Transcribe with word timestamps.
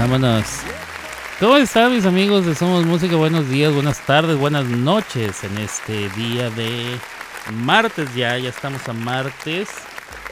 Vámonos. 0.00 0.46
¿Cómo 1.40 1.58
están 1.58 1.94
mis 1.94 2.06
amigos 2.06 2.46
de 2.46 2.54
Somos 2.54 2.86
Música? 2.86 3.16
Buenos 3.16 3.50
días, 3.50 3.70
buenas 3.74 4.00
tardes, 4.06 4.38
buenas 4.38 4.64
noches 4.64 5.44
en 5.44 5.58
este 5.58 6.08
día 6.16 6.48
de 6.48 6.96
martes 7.52 8.14
ya, 8.14 8.38
ya 8.38 8.48
estamos 8.48 8.88
a 8.88 8.94
martes. 8.94 9.68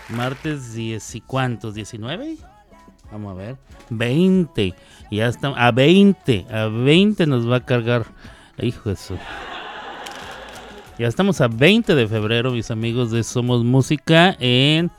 Martes 0.08 0.72
10 0.72 1.16
y 1.16 1.20
cuántos, 1.20 1.74
19? 1.74 2.38
Vamos 3.12 3.32
a 3.32 3.34
ver. 3.34 3.56
20. 3.90 4.74
Ya 5.10 5.26
estamos 5.26 5.58
a 5.60 5.70
20, 5.70 6.46
a 6.50 6.68
20 6.68 7.26
nos 7.26 7.46
va 7.46 7.56
a 7.56 7.66
cargar. 7.66 8.06
Hijo 8.56 8.88
de 8.88 8.96
su. 8.96 9.18
Ya 10.98 11.08
estamos 11.08 11.42
a 11.42 11.48
20 11.48 11.94
de 11.94 12.08
febrero, 12.08 12.52
mis 12.52 12.70
amigos 12.70 13.10
de 13.10 13.22
Somos 13.22 13.62
Música 13.64 14.34
en 14.40 14.90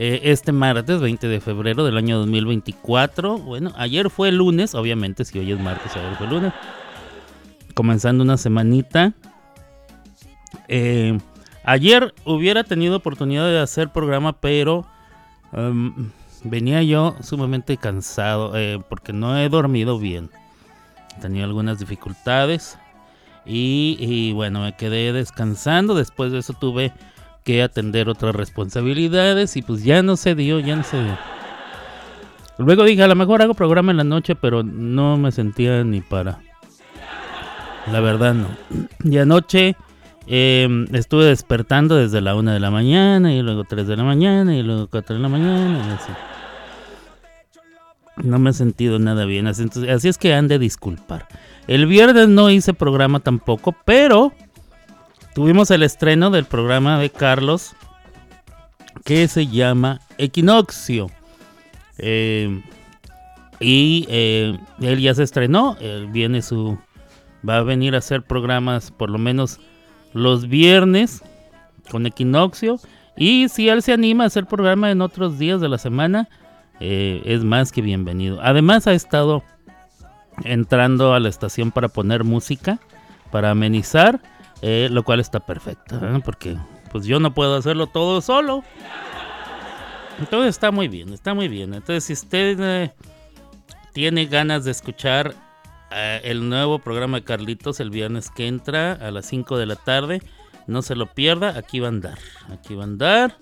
eh, 0.00 0.30
este 0.30 0.52
martes 0.52 1.00
20 1.00 1.26
de 1.26 1.40
febrero 1.40 1.84
del 1.84 1.96
año 1.96 2.18
2024. 2.18 3.38
Bueno, 3.38 3.72
ayer 3.76 4.08
fue 4.10 4.30
lunes, 4.30 4.76
obviamente, 4.76 5.24
si 5.24 5.40
hoy 5.40 5.50
es 5.50 5.58
martes, 5.58 5.96
ayer 5.96 6.14
fue 6.16 6.28
lunes. 6.28 6.52
Comenzando 7.74 8.22
una 8.22 8.36
semanita. 8.36 9.12
Eh, 10.68 11.18
ayer 11.64 12.14
hubiera 12.24 12.62
tenido 12.62 12.96
oportunidad 12.96 13.48
de 13.48 13.58
hacer 13.58 13.88
programa, 13.90 14.34
pero 14.34 14.86
em, 15.52 16.12
venía 16.44 16.80
yo 16.84 17.16
sumamente 17.20 17.76
cansado 17.76 18.56
eh, 18.56 18.80
porque 18.88 19.12
no 19.12 19.36
he 19.36 19.48
dormido 19.48 19.98
bien. 19.98 20.30
Tenía 21.20 21.42
algunas 21.42 21.80
dificultades. 21.80 22.78
Y, 23.44 23.96
y 23.98 24.32
bueno, 24.32 24.60
me 24.60 24.76
quedé 24.76 25.12
descansando. 25.12 25.96
Después 25.96 26.30
de 26.30 26.38
eso 26.38 26.52
tuve 26.52 26.92
atender 27.56 28.08
otras 28.08 28.34
responsabilidades 28.34 29.56
y 29.56 29.62
pues 29.62 29.82
ya 29.82 30.02
no 30.02 30.16
se 30.16 30.34
dio, 30.34 30.60
ya 30.60 30.76
no 30.76 30.84
se 30.84 31.02
dio. 31.02 31.18
Luego 32.58 32.84
dije, 32.84 33.02
a 33.02 33.08
lo 33.08 33.14
mejor 33.14 33.40
hago 33.40 33.54
programa 33.54 33.92
en 33.92 33.98
la 33.98 34.04
noche, 34.04 34.34
pero 34.34 34.62
no 34.62 35.16
me 35.16 35.30
sentía 35.30 35.84
ni 35.84 36.00
para. 36.00 36.40
La 37.92 38.00
verdad 38.00 38.34
no. 38.34 38.48
Y 39.04 39.18
anoche 39.18 39.76
em, 40.26 40.86
estuve 40.92 41.26
despertando 41.26 41.96
desde 41.96 42.20
la 42.20 42.34
1 42.34 42.52
de 42.52 42.60
la 42.60 42.70
mañana 42.70 43.32
y 43.32 43.42
luego 43.42 43.64
3 43.64 43.86
de 43.86 43.96
la 43.96 44.04
mañana 44.04 44.56
y 44.56 44.62
luego 44.62 44.88
4 44.88 45.16
de 45.16 45.22
la 45.22 45.28
mañana 45.28 45.78
y 45.86 45.90
así. 45.92 46.12
No 48.24 48.40
me 48.40 48.50
he 48.50 48.52
sentido 48.52 48.98
nada 48.98 49.24
bien, 49.24 49.46
así, 49.46 49.64
así 49.88 50.08
es 50.08 50.18
que 50.18 50.34
han 50.34 50.48
de 50.48 50.58
disculpar. 50.58 51.28
El 51.68 51.86
viernes 51.86 52.28
no 52.28 52.50
hice 52.50 52.74
programa 52.74 53.20
tampoco, 53.20 53.76
pero 53.84 54.32
tuvimos 55.34 55.70
el 55.70 55.82
estreno 55.82 56.30
del 56.30 56.44
programa 56.44 56.98
de 56.98 57.10
Carlos 57.10 57.74
que 59.04 59.28
se 59.28 59.46
llama 59.46 60.00
Equinoccio. 60.18 61.10
Eh, 61.98 62.62
y 63.60 64.06
eh, 64.08 64.58
él 64.80 65.00
ya 65.00 65.14
se 65.14 65.24
estrenó, 65.24 65.76
él 65.80 66.06
viene 66.06 66.42
su 66.42 66.78
va 67.48 67.58
a 67.58 67.62
venir 67.62 67.94
a 67.94 67.98
hacer 67.98 68.22
programas 68.22 68.90
por 68.90 69.10
lo 69.10 69.18
menos 69.18 69.60
los 70.12 70.48
viernes 70.48 71.22
con 71.90 72.06
Equinoccio 72.06 72.78
y 73.16 73.48
si 73.48 73.68
él 73.68 73.82
se 73.82 73.92
anima 73.92 74.24
a 74.24 74.26
hacer 74.28 74.46
programa 74.46 74.90
en 74.90 75.00
otros 75.00 75.38
días 75.38 75.60
de 75.60 75.68
la 75.68 75.78
semana 75.78 76.28
eh, 76.80 77.22
es 77.24 77.42
más 77.42 77.72
que 77.72 77.82
bienvenido. 77.82 78.38
Además 78.42 78.86
ha 78.86 78.92
estado 78.92 79.42
entrando 80.44 81.14
a 81.14 81.20
la 81.20 81.28
estación 81.28 81.72
para 81.72 81.88
poner 81.88 82.22
música, 82.22 82.78
para 83.32 83.50
amenizar, 83.50 84.20
eh, 84.62 84.88
lo 84.90 85.02
cual 85.04 85.20
está 85.20 85.40
perfecto, 85.40 86.00
porque 86.24 86.56
pues 86.90 87.06
yo 87.06 87.20
no 87.20 87.34
puedo 87.34 87.56
hacerlo 87.56 87.86
todo 87.86 88.20
solo. 88.20 88.64
Entonces 90.18 90.50
está 90.50 90.70
muy 90.70 90.88
bien, 90.88 91.12
está 91.12 91.34
muy 91.34 91.48
bien. 91.48 91.74
Entonces 91.74 92.04
si 92.04 92.12
usted 92.12 92.58
eh, 92.60 92.92
tiene 93.92 94.26
ganas 94.26 94.64
de 94.64 94.72
escuchar 94.72 95.34
eh, 95.90 96.20
el 96.24 96.48
nuevo 96.48 96.80
programa 96.80 97.18
de 97.18 97.24
Carlitos 97.24 97.80
el 97.80 97.90
viernes 97.90 98.30
que 98.30 98.46
entra 98.46 98.92
a 98.92 99.10
las 99.10 99.26
5 99.26 99.56
de 99.58 99.66
la 99.66 99.76
tarde, 99.76 100.22
no 100.66 100.82
se 100.82 100.96
lo 100.96 101.06
pierda, 101.06 101.56
aquí 101.56 101.80
va 101.80 101.86
a 101.86 101.90
andar, 101.90 102.18
aquí 102.52 102.74
va 102.74 102.82
a 102.82 102.86
andar. 102.86 103.38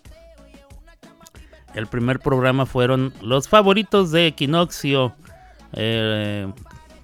El 1.75 1.87
primer 1.87 2.21
programa 2.21 2.65
fueron 2.65 3.12
los 3.21 3.49
favoritos 3.49 4.10
de 4.10 4.28
Equinoccio, 4.28 5.15
eh, 5.72 6.50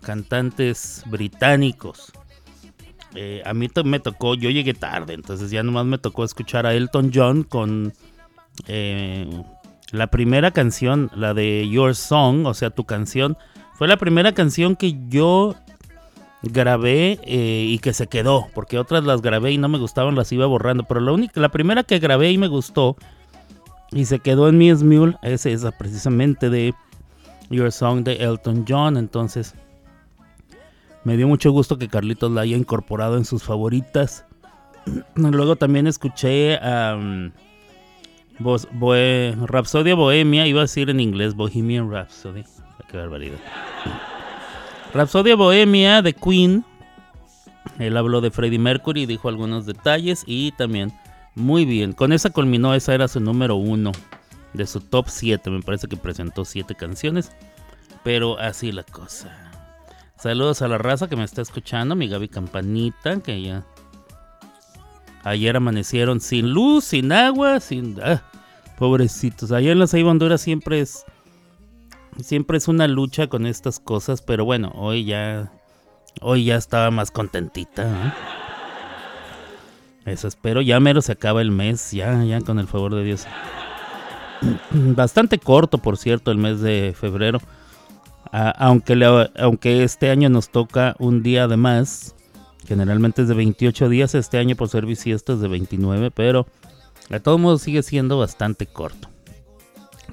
cantantes 0.03 1.03
británicos. 1.07 2.13
Eh, 3.15 3.43
a 3.45 3.53
mí 3.53 3.69
me 3.85 4.01
tocó, 4.01 4.35
yo 4.35 4.51
llegué 4.51 4.75
tarde, 4.75 5.15
entonces 5.15 5.51
ya 5.51 5.63
nomás 5.63 5.85
me 5.85 5.99
tocó 5.99 6.25
escuchar 6.25 6.67
a 6.67 6.75
Elton 6.75 7.11
John 7.15 7.43
con 7.43 7.93
eh, 8.69 9.29
la 9.91 10.07
primera 10.07 10.51
canción, 10.51 11.11
la 11.15 11.35
de 11.35 11.69
Your 11.69 11.95
Song, 11.95 12.47
o 12.47 12.55
sea, 12.55 12.71
tu 12.71 12.85
canción. 12.85 13.37
Fue 13.75 13.89
la 13.89 13.97
primera 13.97 14.33
canción 14.33 14.77
que 14.77 14.97
yo 15.09 15.55
grabé 16.43 17.19
eh, 17.25 17.67
y 17.69 17.79
que 17.79 17.93
se 17.93 18.07
quedó, 18.07 18.49
porque 18.55 18.79
otras 18.79 19.05
las 19.05 19.21
grabé 19.21 19.53
y 19.53 19.59
no 19.59 19.69
me 19.69 19.79
gustaban, 19.79 20.15
las 20.15 20.33
iba 20.33 20.47
borrando, 20.47 20.85
pero 20.85 21.01
la 21.01 21.13
única, 21.13 21.41
la 21.41 21.51
primera 21.51 21.85
que 21.85 21.99
grabé 21.99 22.31
y 22.31 22.39
me 22.39 22.49
gustó 22.49 22.97
y 23.91 24.07
se 24.07 24.21
quedó 24.21 24.49
en 24.49 24.59
mi 24.59 24.73
Mule 24.73 25.17
es 25.23 25.45
esa 25.45 25.71
precisamente 25.71 26.49
de 26.49 26.75
Your 27.51 27.71
Song 27.71 28.03
de 28.03 28.15
Elton 28.15 28.65
John, 28.67 28.97
entonces 28.97 29.55
me 31.05 31.17
dio 31.17 31.27
mucho 31.29 31.51
gusto 31.51 31.79
que 31.79 31.89
Carlitos 31.89 32.31
la 32.31 32.43
haya 32.43 32.57
incorporado 32.57 33.17
en 33.17 33.25
sus 33.25 33.43
favoritas. 33.43 34.25
Luego 35.15 35.57
también 35.57 35.87
escuché 35.87 36.57
a 36.57 36.99
Rhapsodia 38.39 39.95
Bohemia, 39.95 40.47
iba 40.47 40.61
a 40.61 40.65
decir 40.65 40.91
en 40.91 41.01
inglés 41.01 41.35
Bohemian 41.35 41.91
Rhapsody. 41.91 42.45
Qué 42.89 42.97
barbaridad. 42.97 43.39
Rhapsodia 44.95 45.37
Bohemia 45.37 46.03
de 46.03 46.13
Queen. 46.13 46.65
Él 47.79 47.97
habló 47.97 48.21
de 48.21 48.31
Freddie 48.31 48.59
Mercury, 48.59 49.07
dijo 49.07 49.29
algunos 49.29 49.67
detalles 49.67 50.25
y 50.27 50.53
también 50.53 50.93
muy 51.35 51.65
bien. 51.65 51.93
Con 51.93 52.13
esa 52.13 52.31
culminó, 52.31 52.75
esa 52.75 52.95
era 52.95 53.09
su 53.09 53.21
número 53.21 53.57
uno 53.57 53.93
de 54.53 54.67
su 54.67 54.81
top 54.81 55.07
7. 55.09 55.51
Me 55.51 55.63
parece 55.63 55.89
que 55.89 55.97
presentó 55.97 56.45
7 56.45 56.75
canciones. 56.75 57.33
Pero 58.05 58.39
así 58.39 58.73
la 58.73 58.83
cosa. 58.83 59.52
Saludos 60.23 60.63
a 60.63 60.69
la 60.69 60.79
raza 60.79 61.09
que 61.09 61.17
me 61.17 61.25
está 61.25 61.43
escuchando, 61.43 61.97
mi 61.97 62.07
Gaby 62.07 62.29
Campanita, 62.29 63.19
que 63.19 63.43
ya 63.43 63.65
ayer 65.25 65.57
amanecieron 65.57 66.21
sin 66.21 66.51
luz, 66.53 66.85
sin 66.85 67.11
agua, 67.11 67.59
sin 67.59 68.01
ah, 68.01 68.23
pobrecitos. 68.79 69.51
Allá 69.51 69.73
en 69.73 69.81
la 69.81 69.89
Ceiba 69.89 70.13
Honduras 70.13 70.41
siempre 70.41 70.79
es 70.79 71.05
siempre 72.21 72.57
es 72.57 72.69
una 72.69 72.87
lucha 72.87 73.27
con 73.27 73.47
estas 73.47 73.81
cosas, 73.81 74.23
pero 74.23 74.45
bueno, 74.45 74.71
hoy 74.77 75.07
ya 75.07 75.51
hoy 76.21 76.45
ya 76.45 76.55
estaba 76.55 76.93
más 76.93 77.11
contentita. 77.11 77.83
¿eh? 77.83 78.13
Eso 80.13 80.29
espero, 80.29 80.61
ya 80.61 80.79
mero 80.79 81.03
se 81.03 81.11
acaba 81.11 81.43
el 81.43 81.51
mes, 81.51 81.91
ya 81.91 82.23
ya 82.23 82.41
con 82.43 82.61
el 82.61 82.69
favor 82.69 82.95
de 82.95 83.03
Dios. 83.03 83.27
Bastante 84.71 85.41
corto, 85.41 85.79
por 85.79 85.97
cierto, 85.97 86.31
el 86.31 86.39
mes 86.39 86.61
de 86.61 86.95
febrero. 86.97 87.41
Aunque, 88.33 88.97
le- 88.97 89.31
aunque 89.39 89.83
este 89.85 90.11
año 90.11 90.29
nos 90.31 90.49
toca 90.49 90.97
un 90.99 91.23
día 91.23 91.47
de 91.49 91.57
más, 91.59 92.15
generalmente 92.67 93.23
es 93.23 93.29
de 93.29 93.35
28 93.35 93.89
días, 93.91 94.15
este 94.15 94.39
año 94.39 94.57
por 94.57 94.69
ser 94.71 94.87
bisiestas 94.87 95.41
de 95.41 95.49
29, 95.49 96.11
pero 96.11 96.47
de 97.11 97.21
todos 97.21 97.39
modos 97.39 97.61
sigue 97.63 97.83
siendo 97.83 98.19
bastante 98.19 98.67
corto. 98.67 99.09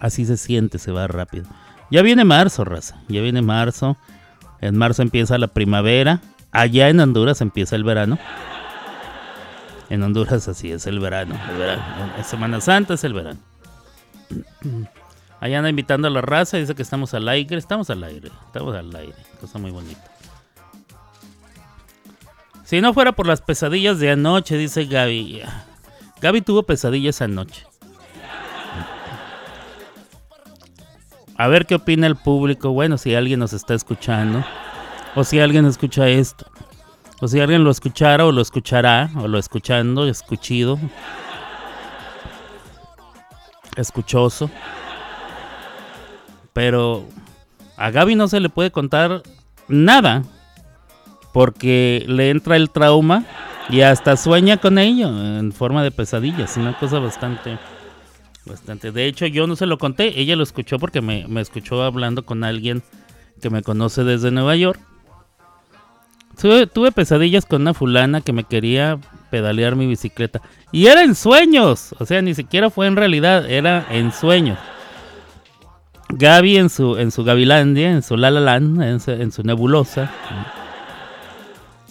Así 0.02 0.26
se 0.26 0.36
siente, 0.38 0.80
se 0.80 0.92
va 0.92 1.08
rápido. 1.08 1.46
Ya 1.92 2.02
viene 2.02 2.26
marzo, 2.26 2.66
raza, 2.66 3.02
ya 3.08 3.22
viene 3.22 3.42
marzo. 3.42 3.98
En 4.62 4.78
marzo 4.78 5.02
empieza 5.02 5.38
la 5.38 5.48
primavera. 5.48 6.22
Allá 6.52 6.90
en 6.90 7.00
Honduras 7.00 7.40
empieza 7.42 7.76
el 7.78 7.84
verano. 7.86 8.18
En 9.90 10.04
Honduras 10.04 10.48
así 10.48 10.72
es 10.72 10.86
el 10.88 11.00
verano. 11.00 11.36
El 11.52 11.58
verano. 11.58 11.84
En 12.18 12.24
Semana 12.26 12.60
Santa 12.62 12.96
es 12.96 13.04
el 13.06 13.14
verano. 13.14 13.40
Allá 15.40 15.60
anda 15.60 15.70
invitando 15.70 16.08
a 16.08 16.12
la 16.12 16.22
raza, 16.22 16.58
dice 16.58 16.76
que 16.76 16.82
estamos 16.82 17.14
al 17.14 17.28
aire. 17.30 17.58
Estamos 17.58 17.90
al 17.90 18.04
aire, 18.04 18.30
estamos 18.48 18.76
al 18.76 18.94
aire. 18.96 19.16
Cosa 19.40 19.58
muy 19.58 19.72
bonita. 19.72 20.04
Si 22.66 22.82
no 22.82 22.94
fuera 22.94 23.14
por 23.14 23.26
las 23.26 23.42
pesadillas 23.42 24.00
de 24.00 24.12
anoche, 24.12 24.58
dice 24.58 24.86
Gaby. 24.86 25.42
Gaby 26.22 26.42
tuvo 26.42 26.64
pesadillas 26.64 27.22
anoche. 27.22 27.66
A 31.36 31.48
ver 31.48 31.66
qué 31.66 31.76
opina 31.76 32.06
el 32.06 32.18
público. 32.18 32.72
Bueno, 32.72 32.98
si 32.98 33.16
alguien 33.16 33.40
nos 33.40 33.54
está 33.54 33.74
escuchando. 33.74 34.44
O 35.16 35.24
si 35.24 35.40
alguien 35.40 35.66
escucha 35.66 36.10
esto. 36.10 36.46
O 37.22 37.30
si 37.30 37.40
alguien 37.40 37.64
lo 37.64 37.72
escuchara 37.72 38.26
o 38.26 38.32
lo 38.34 38.42
escuchará. 38.42 39.10
O 39.16 39.28
lo 39.28 39.40
escuchando, 39.40 40.06
escuchido. 40.06 40.78
Escuchoso. 43.78 44.52
Pero 46.60 47.06
a 47.78 47.90
Gaby 47.90 48.16
no 48.16 48.28
se 48.28 48.42
le 48.42 48.50
puede 48.50 48.70
contar 48.70 49.24
nada. 49.70 50.24
Porque 51.32 52.04
le 52.06 52.32
entra 52.32 52.58
el 52.58 52.70
trauma 52.70 53.24
Y 53.70 53.80
hasta 53.80 54.18
sueña 54.18 54.58
con 54.58 54.78
ello 54.78 55.08
en 55.08 55.54
forma 55.54 55.84
de 55.84 55.92
pesadillas. 55.92 56.58
Una 56.58 56.78
cosa 56.78 57.00
bastante... 57.00 57.58
Bastante. 58.46 58.92
De 58.92 59.06
hecho, 59.06 59.26
yo 59.26 59.48
no 59.48 59.56
se 59.56 59.68
lo 59.68 59.78
conté. 59.78 60.20
Ella 60.20 60.36
lo 60.36 60.44
escuchó 60.44 60.80
porque 60.80 61.00
me, 61.00 61.26
me 61.30 61.40
escuchó 61.40 61.82
hablando 61.82 62.26
con 62.26 62.44
alguien 62.44 62.84
que 63.42 63.50
me 63.50 63.64
conoce 63.64 64.04
desde 64.04 64.30
Nueva 64.30 64.58
York. 64.58 64.82
Tuve, 66.42 66.92
pesadillas 66.92 67.46
con 67.46 67.62
una 67.62 67.74
fulana 67.74 68.20
que 68.20 68.34
me 68.34 68.44
quería 68.44 69.00
pedalear 69.32 69.78
mi 69.78 69.88
bicicleta. 69.88 70.42
Y 70.74 70.88
era 70.88 71.04
en 71.04 71.16
sueños. 71.16 71.96
O 72.00 72.06
sea, 72.06 72.22
ni 72.22 72.36
siquiera 72.36 72.70
fue 72.70 72.88
en 72.88 72.98
realidad, 72.98 73.50
era 73.50 73.88
en 73.90 74.12
sueños. 74.12 74.60
Gaby 76.10 76.58
en 76.58 76.70
su, 76.70 76.98
en 76.98 77.12
su 77.12 77.24
Gavilandia, 77.24 77.92
en 77.92 78.02
su 78.02 78.18
La 78.18 78.56
en 78.58 79.32
su, 79.32 79.44
nebulosa, 79.44 80.12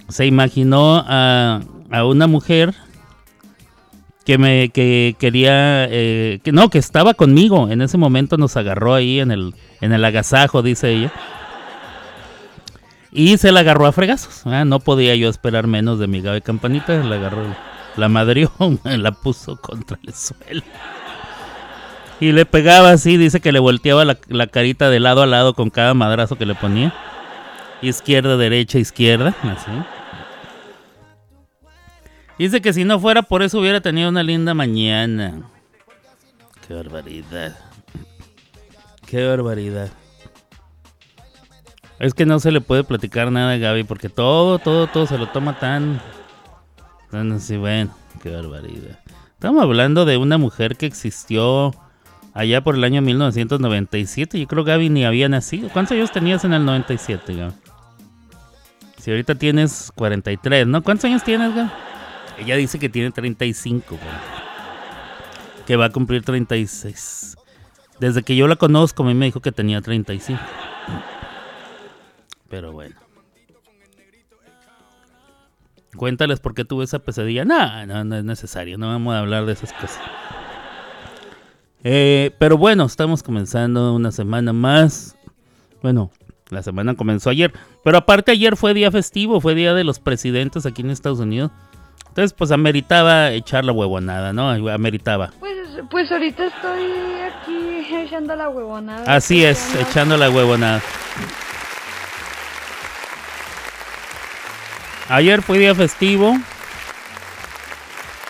se 0.09 0.27
imaginó 0.27 1.05
a, 1.07 1.61
a 1.91 2.05
una 2.05 2.27
mujer 2.27 2.75
que 4.25 4.37
me 4.37 4.69
que 4.69 5.17
quería 5.19 5.87
eh, 5.89 6.41
que 6.43 6.53
no 6.53 6.69
que 6.69 6.79
estaba 6.79 7.15
conmigo. 7.15 7.71
En 7.71 7.81
ese 7.81 7.97
momento 7.97 8.37
nos 8.37 8.57
agarró 8.57 8.95
ahí 8.95 9.21
en 9.21 9.31
el 9.31 9.55
en 9.81 9.93
el 9.93 10.05
agasajo 10.05 10.63
dice 10.63 10.91
ella. 10.91 11.13
Y 13.11 13.39
se 13.39 13.53
la 13.53 13.61
agarró 13.61 13.87
a 13.87 13.93
fregazos 13.93 14.45
no 14.45 14.81
podía 14.81 15.15
yo 15.15 15.31
esperar 15.31 15.67
menos 15.67 15.99
de 15.99 16.09
mi 16.09 16.21
Gaby 16.21 16.43
Campanita 16.43 16.93
la 17.03 17.17
agarró 17.17 17.43
la 17.97 18.09
madrió 18.11 18.53
la 18.85 19.13
puso 19.13 19.57
contra 19.57 19.99
el 20.03 20.13
suelo 20.13 20.63
y 22.21 22.33
le 22.33 22.47
pegaba 22.47 22.91
así 22.91 23.17
dice 23.17 23.41
que 23.41 23.53
le 23.53 23.59
volteaba 23.59 24.05
la, 24.05 24.19
la 24.29 24.47
carita 24.47 24.91
de 24.91 25.01
lado 25.01 25.23
a 25.23 25.27
lado 25.27 25.55
con 25.55 25.71
cada 25.71 25.95
madrazo 25.95 26.37
que 26.37 26.47
le 26.47 26.55
ponía 26.55 26.93
izquierda 27.83 28.37
derecha 28.37 28.79
izquierda 28.79 29.35
así 29.43 29.71
Dice 32.39 32.61
que 32.61 32.73
si 32.73 32.85
no 32.85 33.01
fuera 33.01 33.23
por 33.23 33.43
eso 33.43 33.59
hubiera 33.59 33.81
tenido 33.81 34.09
una 34.09 34.23
linda 34.23 34.55
mañana. 34.55 35.43
Qué 36.67 36.73
barbaridad. 36.73 37.59
Qué 39.07 39.27
barbaridad. 39.27 39.89
Es 41.99 42.15
que 42.15 42.25
no 42.25 42.39
se 42.39 42.53
le 42.53 42.61
puede 42.61 42.85
platicar 42.85 43.33
nada 43.33 43.55
a 43.55 43.57
Gaby 43.57 43.83
porque 43.83 44.09
todo, 44.09 44.61
todo, 44.61 44.87
todo 44.87 45.07
se 45.07 45.19
lo 45.19 45.27
toma 45.29 45.59
tan... 45.59 46.01
Tan 47.11 47.33
así, 47.33 47.57
bueno, 47.57 47.93
qué 48.23 48.31
barbaridad. 48.31 49.01
Estamos 49.33 49.63
hablando 49.63 50.05
de 50.05 50.17
una 50.17 50.39
mujer 50.39 50.77
que 50.77 50.87
existió 50.87 51.73
allá 52.35 52.63
por 52.63 52.75
el 52.75 52.85
año 52.85 53.03
1997. 53.03 54.39
Yo 54.41 54.47
creo 54.47 54.65
que 54.65 54.71
Gaby 54.71 54.91
ni 54.91 55.05
había 55.05 55.29
nacido. 55.29 55.69
¿Cuántos 55.71 55.97
años 55.97 56.13
tenías 56.13 56.45
en 56.45 56.53
el 56.53 56.65
97, 56.65 57.35
Gaby? 57.35 57.55
Si 58.99 59.11
ahorita 59.11 59.35
tienes 59.37 59.93
43, 59.95 60.67
¿no? 60.67 60.83
¿Cuántos 60.83 61.05
años 61.07 61.23
tienes, 61.25 61.55
Gaby? 61.55 61.71
Ella 62.39 62.57
dice 62.57 62.79
que 62.79 62.89
tiene 62.89 63.11
35, 63.11 63.99
que 65.67 65.77
va 65.77 65.87
a 65.87 65.91
cumplir 65.91 66.23
36. 66.23 67.37
Desde 67.99 68.23
que 68.23 68.37
yo 68.37 68.47
la 68.47 68.57
conozco, 68.57 69.03
a 69.03 69.07
mí 69.07 69.15
me 69.15 69.27
dijo 69.27 69.41
que 69.41 69.51
tenía 69.51 69.81
35. 69.81 70.41
Pero 72.49 72.73
bueno. 72.73 72.95
Cuéntales 75.97 76.39
por 76.39 76.55
qué 76.55 76.65
tuve 76.65 76.85
esa 76.85 77.01
pesadilla. 77.01 77.45
No, 77.45 77.87
no, 77.87 78.05
no 78.05 78.17
es 78.17 78.25
necesario. 78.25 78.79
No 78.79 78.87
vamos 78.89 79.15
a 79.15 79.19
hablar 79.19 79.47
de 79.47 79.55
esas 79.55 79.73
cosas. 79.73 80.01
Eh, 81.91 82.33
pero 82.37 82.59
bueno, 82.59 82.85
estamos 82.85 83.23
comenzando 83.23 83.95
una 83.95 84.13
semana 84.13 84.53
más. 84.53 85.17
Bueno, 85.81 86.11
la 86.51 86.63
semana 86.63 86.95
comenzó 86.95 87.31
ayer. 87.31 87.51
Pero 87.83 87.97
aparte 87.97 88.31
ayer 88.31 88.59
fue 88.59 88.75
día 88.75 88.91
festivo, 88.91 89.41
fue 89.41 89.55
día 89.55 89.73
de 89.73 89.85
los 89.85 89.99
presidentes 89.99 90.67
aquí 90.67 90.83
en 90.83 90.91
Estados 90.91 91.19
Unidos. 91.19 91.51
Entonces, 92.09 92.35
pues 92.35 92.51
ameritaba 92.51 93.31
echar 93.31 93.65
la 93.65 93.73
huevonada, 93.73 94.35
¿no? 94.35 94.51
Ameritaba. 94.51 95.31
Pues, 95.41 95.57
pues 95.91 96.13
ahorita 96.13 96.45
estoy 96.45 96.93
aquí 97.23 97.95
echando 97.97 98.37
la 98.37 98.51
huevonada. 98.51 99.05
Así 99.11 99.43
es, 99.43 99.75
echando 99.77 100.19
la 100.19 100.29
huevonada. 100.29 100.83
Ayer 105.09 105.41
fue 105.41 105.59
día 105.59 105.75
festivo. 105.75 106.35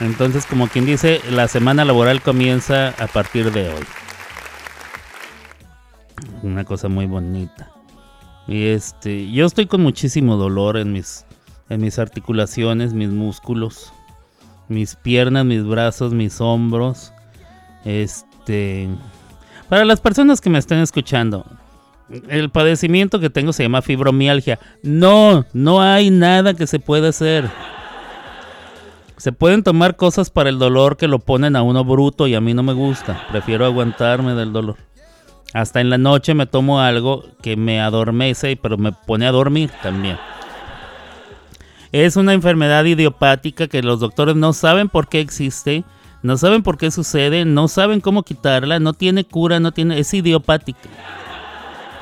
Entonces, 0.00 0.46
como 0.46 0.68
quien 0.68 0.86
dice, 0.86 1.20
la 1.30 1.48
semana 1.48 1.84
laboral 1.84 2.22
comienza 2.22 2.90
a 2.98 3.06
partir 3.06 3.52
de 3.52 3.68
hoy. 3.68 3.84
Una 6.42 6.64
cosa 6.64 6.88
muy 6.88 7.06
bonita. 7.06 7.70
Y 8.46 8.66
este, 8.66 9.30
yo 9.30 9.46
estoy 9.46 9.66
con 9.66 9.82
muchísimo 9.82 10.36
dolor 10.36 10.76
en 10.76 10.92
mis 10.92 11.26
en 11.68 11.80
mis 11.80 11.98
articulaciones, 11.98 12.94
mis 12.94 13.10
músculos, 13.10 13.92
mis 14.68 14.96
piernas, 14.96 15.44
mis 15.44 15.64
brazos, 15.64 16.12
mis 16.12 16.40
hombros. 16.40 17.12
Este, 17.84 18.88
para 19.68 19.84
las 19.84 20.00
personas 20.00 20.40
que 20.40 20.50
me 20.50 20.58
estén 20.58 20.78
escuchando, 20.78 21.44
el 22.28 22.50
padecimiento 22.50 23.20
que 23.20 23.30
tengo 23.30 23.52
se 23.52 23.64
llama 23.64 23.82
fibromialgia. 23.82 24.58
No, 24.82 25.44
no 25.52 25.82
hay 25.82 26.10
nada 26.10 26.54
que 26.54 26.66
se 26.66 26.78
pueda 26.78 27.08
hacer. 27.08 27.50
Se 29.18 29.32
pueden 29.32 29.64
tomar 29.64 29.96
cosas 29.96 30.30
para 30.30 30.48
el 30.48 30.60
dolor 30.60 30.96
que 30.96 31.08
lo 31.08 31.18
ponen 31.18 31.56
a 31.56 31.62
uno 31.62 31.84
bruto 31.84 32.28
y 32.28 32.36
a 32.36 32.40
mí 32.40 32.54
no 32.54 32.62
me 32.62 32.72
gusta. 32.72 33.26
Prefiero 33.30 33.66
aguantarme 33.66 34.34
del 34.34 34.52
dolor. 34.52 34.76
Hasta 35.52 35.80
en 35.80 35.90
la 35.90 35.98
noche 35.98 36.34
me 36.34 36.46
tomo 36.46 36.80
algo 36.80 37.24
que 37.42 37.56
me 37.56 37.80
adormece, 37.80 38.56
pero 38.56 38.78
me 38.78 38.92
pone 38.92 39.26
a 39.26 39.32
dormir 39.32 39.70
también. 39.82 40.18
Es 41.90 42.16
una 42.16 42.32
enfermedad 42.32 42.84
idiopática 42.84 43.66
que 43.66 43.82
los 43.82 43.98
doctores 43.98 44.36
no 44.36 44.52
saben 44.52 44.88
por 44.88 45.08
qué 45.08 45.20
existe, 45.20 45.84
no 46.22 46.36
saben 46.36 46.62
por 46.62 46.76
qué 46.78 46.90
sucede, 46.90 47.44
no 47.44 47.66
saben 47.66 48.00
cómo 48.00 48.22
quitarla, 48.22 48.78
no 48.78 48.92
tiene 48.92 49.24
cura, 49.24 49.58
no 49.58 49.72
tiene, 49.72 49.98
es 49.98 50.14
idiopática. 50.14 50.88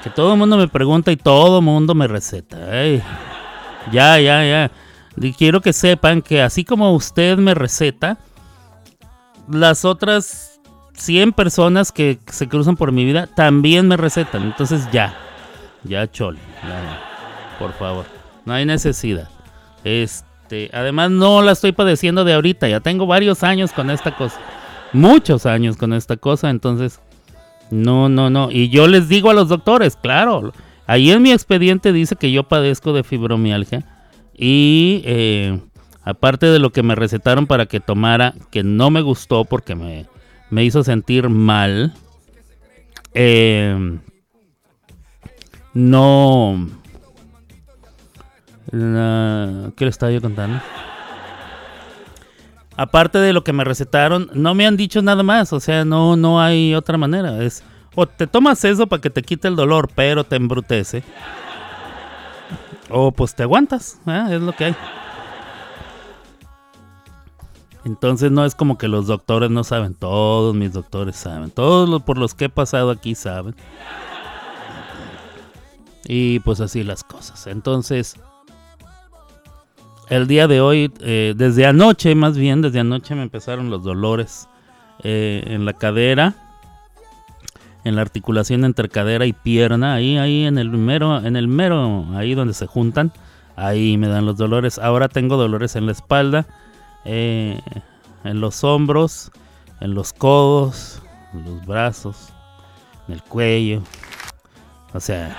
Que 0.03 0.11
todo 0.11 0.33
el 0.33 0.39
mundo 0.39 0.59
me 0.59 0.69
pregunta 0.69 1.13
y 1.13 1.17
todo 1.17 1.61
el 1.61 1.65
mundo 1.65 1.95
me 1.95 2.09
receta. 2.09 2.59
ya, 3.91 4.19
ya, 4.19 4.45
ya. 4.45 4.71
Y 5.17 5.33
quiero 5.33 5.61
que 5.61 5.73
sepan 5.73 6.23
que 6.23 6.43
así 6.43 6.65
como 6.65 6.95
usted 6.95 7.39
me 7.39 7.55
receta, 7.55 8.19
las 9.49 9.85
otras 9.85 10.61
100 10.95 11.33
personas 11.33 11.93
que 11.93 12.19
se 12.27 12.49
cruzan 12.49 12.77
por 12.77 12.93
mi 12.93 13.05
vida 13.05 13.27
también 13.27 13.89
me 13.89 13.97
recetan. 13.97 14.43
Entonces 14.43 14.89
ya, 14.93 15.15
ya 15.85 16.11
chol, 16.11 16.39
por 17.59 17.73
favor, 17.75 18.05
no 18.45 18.53
hay 18.53 18.67
necesidad. 18.67 19.29
Este, 19.85 20.71
además 20.73 21.11
no 21.11 21.43
la 21.43 21.53
estoy 21.53 21.73
padeciendo 21.73 22.25
de 22.25 22.35
ahorita, 22.35 22.69
ya 22.69 22.81
tengo 22.81 23.07
varios 23.07 23.43
años 23.43 23.73
con 23.73 23.91
esta 23.91 24.17
cosa. 24.17 24.39
Muchos 24.93 25.47
años 25.47 25.77
con 25.77 25.93
esta 25.93 26.17
cosa, 26.17 26.51
entonces 26.51 27.01
no, 27.71 28.09
no, 28.09 28.31
no. 28.31 28.51
Y 28.51 28.69
yo 28.69 28.87
les 28.87 29.09
digo 29.09 29.31
a 29.31 29.35
los 29.35 29.49
doctores, 29.49 29.97
claro, 29.97 30.53
ahí 30.87 31.11
en 31.11 31.23
mi 31.23 31.33
expediente 31.33 31.93
dice 31.93 32.17
que 32.17 32.33
yo 32.33 32.45
padezco 32.45 32.93
de 32.93 33.03
fibromialgia 33.03 33.96
y 34.37 35.03
eh, 35.05 35.61
aparte 36.03 36.47
de 36.47 36.59
lo 36.59 36.71
que 36.71 36.83
me 36.83 36.95
recetaron 36.95 37.47
para 37.47 37.67
que 37.67 37.81
tomara, 37.81 38.35
que 38.51 38.63
no 38.63 38.91
me 38.91 39.01
gustó 39.01 39.45
porque 39.45 39.75
me, 39.75 40.07
me 40.51 40.65
hizo 40.65 40.85
sentir 40.85 41.29
mal, 41.29 41.95
eh, 43.15 43.99
no 45.75 46.69
¿Qué 48.71 49.85
le 49.85 49.89
estaba 49.89 50.13
yo 50.13 50.21
contando? 50.21 50.61
Aparte 52.77 53.19
de 53.19 53.33
lo 53.33 53.43
que 53.43 53.53
me 53.53 53.65
recetaron, 53.65 54.29
no 54.35 54.55
me 54.55 54.67
han 54.67 54.77
dicho 54.77 55.01
nada 55.01 55.23
más. 55.23 55.53
O 55.53 55.61
sea, 55.61 55.85
no, 55.85 56.17
no 56.17 56.41
hay 56.41 56.75
otra 56.75 56.99
manera. 56.99 57.43
Es 57.43 57.63
o 57.95 58.07
te 58.07 58.27
tomas 58.27 58.63
eso 58.65 58.87
para 58.87 59.01
que 59.01 59.09
te 59.09 59.23
quite 59.23 59.49
el 59.49 59.57
dolor, 59.57 59.89
pero 59.95 60.25
te 60.25 60.37
embrutece. 60.37 61.03
O 62.91 63.13
pues 63.13 63.35
te 63.35 63.43
aguantas. 63.43 64.01
¿eh? 64.07 64.27
Es 64.31 64.41
lo 64.41 64.53
que 64.53 64.67
hay. 64.67 64.77
Entonces 67.85 68.33
no 68.33 68.45
es 68.45 68.55
como 68.55 68.79
que 68.79 68.89
los 68.89 69.07
doctores 69.07 69.51
no 69.51 69.63
saben. 69.63 69.95
Todos 69.95 70.55
mis 70.55 70.73
doctores 70.73 71.17
saben. 71.17 71.51
Todos 71.51 71.89
los 71.89 72.03
por 72.03 72.19
los 72.19 72.35
que 72.35 72.47
he 72.47 72.49
pasado 72.49 72.91
aquí 72.91 73.15
saben. 73.15 73.55
Y 76.09 76.41
pues 76.41 76.61
así 76.61 76.85
las 76.85 77.05
cosas. 77.05 77.47
Entonces, 77.47 78.17
el 80.09 80.27
día 80.27 80.47
de 80.47 80.61
hoy, 80.61 80.93
eh, 81.01 81.35
desde 81.37 81.67
anoche 81.67 82.15
más 82.15 82.37
bien, 82.37 82.63
desde 82.63 82.81
anoche 82.81 83.15
me 83.15 83.23
empezaron 83.23 83.71
los 83.71 83.83
dolores 83.83 84.49
eh, 85.03 85.43
en 85.47 85.65
la 85.65 85.73
cadera, 85.73 86.46
en 87.87 87.95
la 87.95 88.03
articulación 88.03 88.65
entre 88.65 88.89
cadera 88.89 89.27
y 89.27 89.33
pierna, 89.33 89.95
ahí, 89.95 90.19
ahí 90.19 90.45
en 90.45 90.59
el 90.59 90.71
mero, 90.71 91.25
en 91.25 91.37
el 91.37 91.47
mero, 91.47 92.05
ahí 92.17 92.35
donde 92.35 92.53
se 92.53 92.67
juntan, 92.67 93.13
ahí 93.55 93.97
me 93.97 94.09
dan 94.09 94.27
los 94.27 94.37
dolores. 94.37 94.81
Ahora 94.81 95.09
tengo 95.09 95.37
dolores 95.37 95.77
en 95.77 95.87
la 95.87 95.93
espalda, 95.93 96.49
eh, 97.05 97.61
en 98.25 98.41
los 98.41 98.65
hombros, 98.65 99.31
en 99.81 99.95
los 99.95 100.13
codos, 100.13 101.01
en 101.33 101.45
los 101.45 101.65
brazos, 101.65 102.33
en 103.07 103.15
el 103.15 103.23
cuello. 103.23 103.83
O 104.93 104.99
sea, 104.99 105.37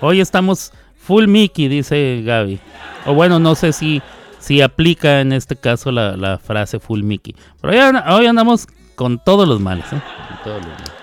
hoy 0.00 0.20
estamos 0.20 0.72
full 0.96 1.26
Mickey, 1.26 1.66
dice 1.66 2.22
Gaby. 2.24 2.60
O 3.04 3.14
bueno, 3.14 3.40
no 3.40 3.56
sé 3.56 3.72
si 3.72 4.00
sí 4.38 4.62
aplica 4.62 5.20
en 5.20 5.32
este 5.32 5.56
caso 5.56 5.90
la, 5.90 6.16
la 6.16 6.38
frase 6.38 6.78
full 6.78 7.02
Mickey. 7.02 7.34
Pero 7.60 7.72
hoy, 7.72 8.00
hoy 8.14 8.26
andamos 8.26 8.68
con 8.94 9.18
todos 9.18 9.48
los 9.48 9.58
males, 9.58 9.86
¿eh? 9.92 10.00
Con 10.28 10.44
todos 10.44 10.58
los 10.58 10.68
males. 10.68 10.99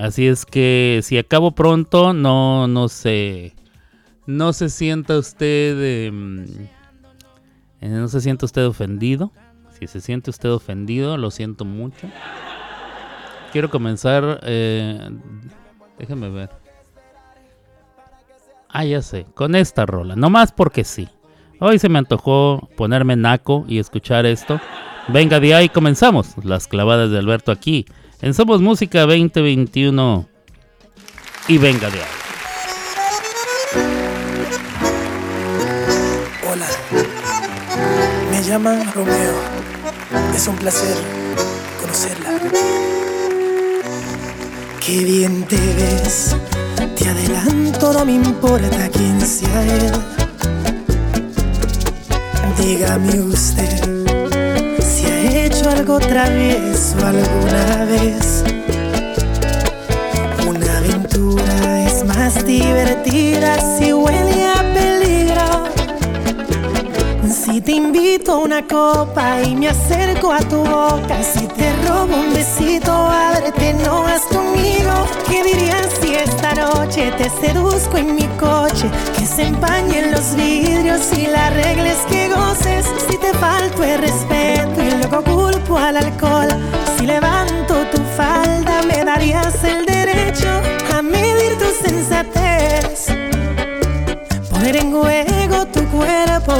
Así 0.00 0.26
es 0.26 0.46
que 0.46 1.00
si 1.02 1.18
acabo 1.18 1.50
pronto, 1.50 2.14
no, 2.14 2.66
no 2.66 2.88
se, 2.88 3.54
no 4.24 4.54
se 4.54 4.70
sienta 4.70 5.18
usted, 5.18 6.06
em, 6.06 6.46
eh, 7.82 7.88
no 7.88 8.08
se 8.08 8.22
sienta 8.22 8.46
usted 8.46 8.66
ofendido. 8.66 9.30
Si 9.78 9.86
se 9.86 10.00
siente 10.00 10.30
usted 10.30 10.50
ofendido, 10.52 11.18
lo 11.18 11.30
siento 11.30 11.66
mucho. 11.66 12.08
Quiero 13.52 13.68
comenzar, 13.68 14.40
eh, 14.44 15.10
déjeme 15.98 16.30
ver. 16.30 16.48
Ah, 18.70 18.86
ya 18.86 19.02
sé, 19.02 19.26
con 19.34 19.54
esta 19.54 19.84
rola, 19.84 20.16
nomás 20.16 20.50
porque 20.50 20.82
sí. 20.84 21.10
Hoy 21.58 21.78
se 21.78 21.90
me 21.90 21.98
antojó 21.98 22.70
ponerme 22.74 23.16
naco 23.16 23.66
y 23.68 23.78
escuchar 23.78 24.24
esto. 24.24 24.60
Venga 25.08 25.40
de 25.40 25.54
ahí, 25.54 25.68
comenzamos 25.68 26.42
las 26.42 26.68
clavadas 26.68 27.10
de 27.10 27.18
Alberto 27.18 27.52
aquí 27.52 27.84
en 28.22 28.34
Somos 28.34 28.60
Música 28.60 29.00
2021 29.06 30.28
y 31.48 31.58
venga 31.58 31.88
de 31.90 31.98
ahí. 31.98 32.06
Hola, 36.50 36.66
me 38.30 38.42
llaman 38.42 38.92
Romeo. 38.92 39.34
Es 40.34 40.46
un 40.48 40.56
placer 40.56 40.96
conocerla. 41.80 42.30
Qué 44.84 45.04
bien 45.04 45.44
te 45.44 45.56
ves, 45.56 46.36
te 46.96 47.08
adelanto, 47.08 47.92
no 47.92 48.04
me 48.04 48.12
importa 48.12 48.88
quién 48.90 49.20
sea 49.20 49.62
él. 49.62 49.92
Dígame 52.58 53.20
usted 53.20 53.99
algo 55.90 56.06
travieso 56.06 56.96
alguna 57.04 57.84
vez. 57.86 58.44
Una 60.46 60.78
aventura 60.78 61.84
es 61.84 62.04
más 62.04 62.44
divertida 62.44 63.58
si 63.76 63.92
huele 63.92 64.46
a 64.46 64.62
peligro. 64.72 65.64
Si 67.28 67.60
te 67.60 67.72
invito 67.72 68.32
a 68.32 68.38
una 68.38 68.66
copa 68.66 69.42
y 69.42 69.56
me 69.56 69.68
acerco 69.68 70.32
a 70.32 70.38
tu 70.38 70.58
boca, 70.58 71.22
si 71.22 71.46
te 71.48 71.72
robo 71.88 72.14
un 72.14 72.34
besito, 72.34 72.92
ábrete, 72.92 73.74
no 73.84 74.02
vas 74.02 74.22
conmigo. 74.22 74.92
¿Qué 75.28 75.42
dirías 75.42 75.88
si 76.00 76.14
esta 76.14 76.54
noche 76.54 77.12
te 77.18 77.28
seduzco 77.40 77.96
en 77.96 78.14
mi 78.14 78.28
coche? 78.38 78.88
Que 79.18 79.26
se 79.26 79.42
empañen 79.42 80.12
los 80.12 80.36
vidrios 80.36 81.12
y 81.16 81.26
la 81.26 81.50
regla 81.50 81.80
que 82.08 82.28
goces. 82.28 82.86
Si 83.08 83.16
te 83.18 83.32
falto 83.34 83.82
el 83.82 83.98
respeto 83.98 84.79
luego 85.10 85.24
culpo 85.24 85.76
al 85.76 85.96
alcohol, 85.96 86.48
si 86.96 87.06
levanto 87.06 87.74
tu 87.92 88.00
falda, 88.16 88.82
me 88.82 89.04
darías 89.04 89.62
el 89.64 89.84
derecho 89.84 90.48
a 90.94 91.02
medir 91.02 91.58
tu 91.58 91.88
sensatez. 91.88 93.06
Poner 94.50 94.76
en 94.76 94.92
juego 94.92 95.66
tu 95.66 95.84
cuerpo 95.88 96.54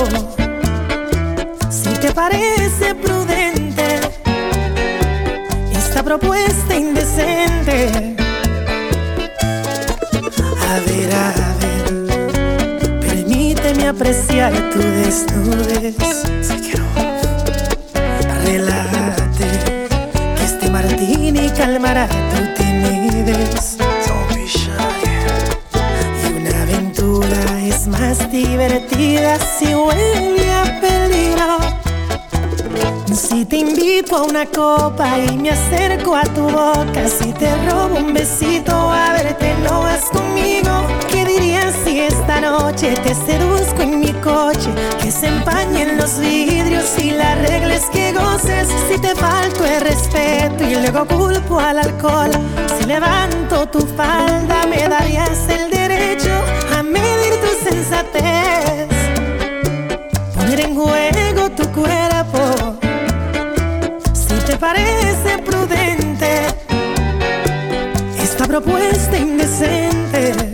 te 2.00 2.12
parece 2.12 2.95
prudente 2.95 4.00
esta 5.73 6.02
propuesta 6.02 6.75
indecente? 6.75 8.16
A 10.69 10.80
ver, 10.87 11.14
a 11.14 11.33
ver, 11.61 13.00
permíteme 13.00 13.88
apreciar 13.88 14.52
tu 14.71 14.78
desnudez. 14.78 16.39
Divertida 28.44 29.38
si 29.38 29.75
huele 29.75 30.52
a 30.52 30.80
peligro. 30.80 31.59
Si 33.12 33.44
te 33.44 33.56
invito 33.56 34.16
a 34.16 34.23
una 34.23 34.47
copa 34.47 35.18
y 35.18 35.37
me 35.37 35.50
acerco 35.50 36.16
a 36.16 36.23
tu 36.23 36.42
boca, 36.42 37.09
si 37.09 37.32
te 37.32 37.50
robo 37.68 37.97
un 37.99 38.14
besito 38.14 38.73
a 38.73 39.12
verte, 39.12 39.54
no 39.64 39.80
vas 39.82 40.04
conmigo. 40.11 40.70
¿Qué 41.11 41.25
dirías 41.25 41.75
si 41.85 42.00
esta 42.00 42.40
noche 42.40 42.94
te 43.02 43.14
seduzco 43.14 43.82
en 43.82 44.00
mi 44.00 44.12
coche? 44.14 44.70
Que 45.02 45.11
se 45.11 45.26
empañen 45.26 45.99
los 45.99 46.18
vidrios 46.18 46.99
y 46.99 47.11
la 47.11 47.35
regla 47.35 47.75
es 47.75 47.87
que 47.87 48.12
goces. 48.12 48.68
Si 48.88 48.99
te 48.99 49.14
falto 49.14 49.64
el 49.64 49.80
respeto 49.80 50.64
y 50.64 50.75
luego 50.76 51.04
culpo 51.06 51.59
al 51.59 51.78
alcohol, 51.78 52.30
si 52.78 52.87
levanto 52.87 53.66
tu 53.68 53.80
falda, 53.80 54.66
me 54.66 54.88
darías 54.88 55.49
el 55.49 55.70
derecho 55.70 56.60
Poner 60.35 60.61
en 60.61 60.75
juego 60.76 61.50
tu 61.50 61.68
cuerpo 61.73 62.78
te 64.47 64.56
parece 64.56 65.38
prudente 65.44 66.47
esta 68.16 68.47
propuesta 68.47 69.16
indecente? 69.16 70.50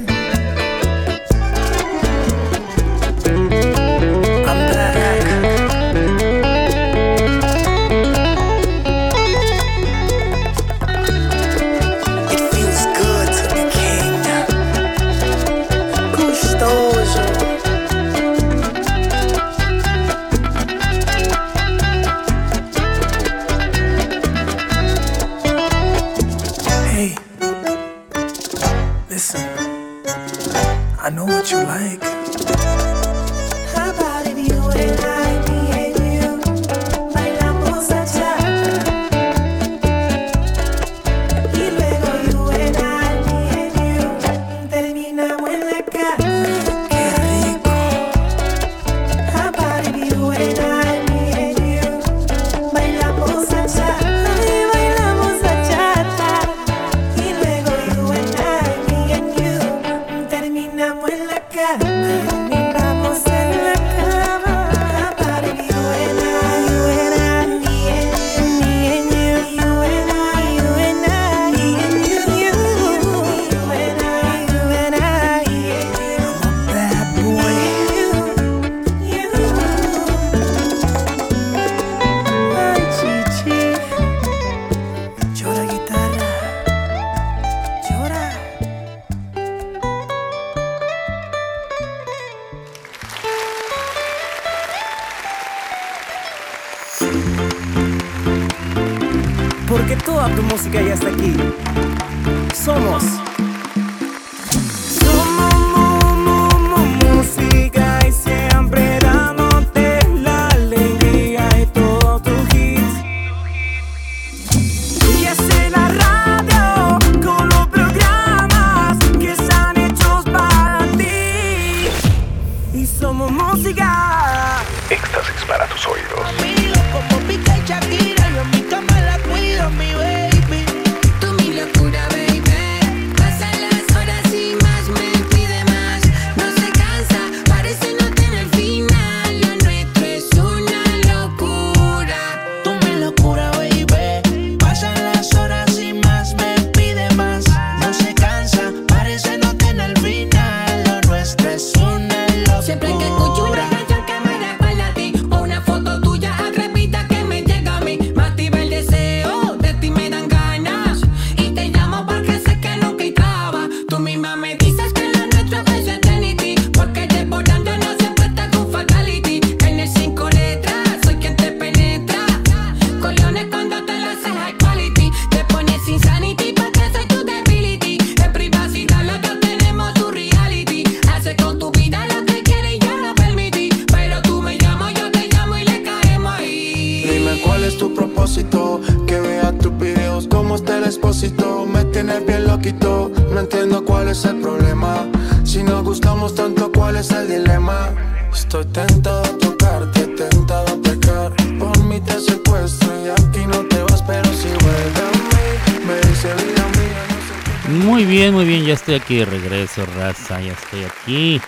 ¿Cuál 196.96 197.04
es 197.04 197.10
el 197.10 197.28
dilema? 197.28 197.90
Estoy 198.32 198.64
tentado 198.66 199.22
a 199.22 199.38
tocarte, 199.38 200.06
tentado 200.06 200.74
a 200.74 200.82
pecar. 200.82 201.32
Por 201.58 201.84
mí 201.84 202.00
te 202.00 202.18
secuestro 202.18 202.88
y 203.04 203.08
aquí 203.10 203.46
no 203.46 203.66
te 203.66 203.82
vas, 203.82 204.02
pero 204.02 204.24
si 204.32 204.48
vuelve 204.48 205.00
a 205.02 205.12
mí, 205.12 205.86
me 205.86 205.96
dice 206.08 206.32
vida 206.34 206.64
mía. 206.78 207.84
Muy 207.84 208.04
bien, 208.06 208.32
muy 208.32 208.46
bien, 208.46 208.64
ya 208.64 208.74
estoy 208.74 208.94
aquí 208.94 209.16
de 209.16 209.26
regreso, 209.26 209.84
raza, 209.94 210.40
ya 210.40 210.52
estoy 210.52 210.84
aquí. 210.84 211.40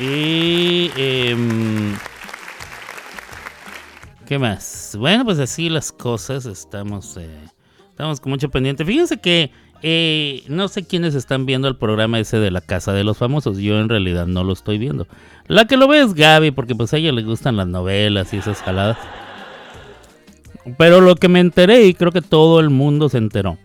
Y... 0.00 0.90
em, 0.96 1.96
¿Qué 4.26 4.38
más? 4.38 4.96
Bueno, 4.98 5.24
pues 5.24 5.38
así 5.38 5.68
las 5.68 5.92
cosas, 5.92 6.46
estamos, 6.46 7.16
eh, 7.16 7.28
estamos 7.88 8.20
con 8.20 8.30
mucho 8.30 8.48
pendiente. 8.48 8.84
Fíjense 8.84 9.18
que 9.18 9.52
eh, 9.82 10.42
no 10.48 10.68
sé 10.68 10.84
quiénes 10.84 11.14
están 11.14 11.46
viendo 11.46 11.66
el 11.68 11.76
programa 11.76 12.18
ese 12.18 12.38
de 12.38 12.50
la 12.50 12.60
Casa 12.60 12.92
de 12.92 13.04
los 13.04 13.18
Famosos, 13.18 13.58
yo 13.58 13.78
en 13.80 13.88
realidad 13.88 14.26
no 14.26 14.44
lo 14.44 14.52
estoy 14.52 14.78
viendo. 14.78 15.06
La 15.46 15.64
que 15.66 15.76
lo 15.76 15.88
ve 15.88 16.00
es 16.00 16.14
Gaby, 16.14 16.50
porque 16.50 16.74
pues 16.74 16.92
a 16.92 16.98
ella 16.98 17.12
le 17.12 17.22
gustan 17.22 17.56
las 17.56 17.66
novelas 17.66 18.32
y 18.34 18.36
esas 18.36 18.60
jaladas. 18.62 18.98
Pero 20.76 21.00
lo 21.00 21.16
que 21.16 21.28
me 21.28 21.40
enteré, 21.40 21.86
y 21.86 21.94
creo 21.94 22.12
que 22.12 22.20
todo 22.20 22.60
el 22.60 22.68
mundo 22.68 23.08
se 23.08 23.18
enteró, 23.18 23.56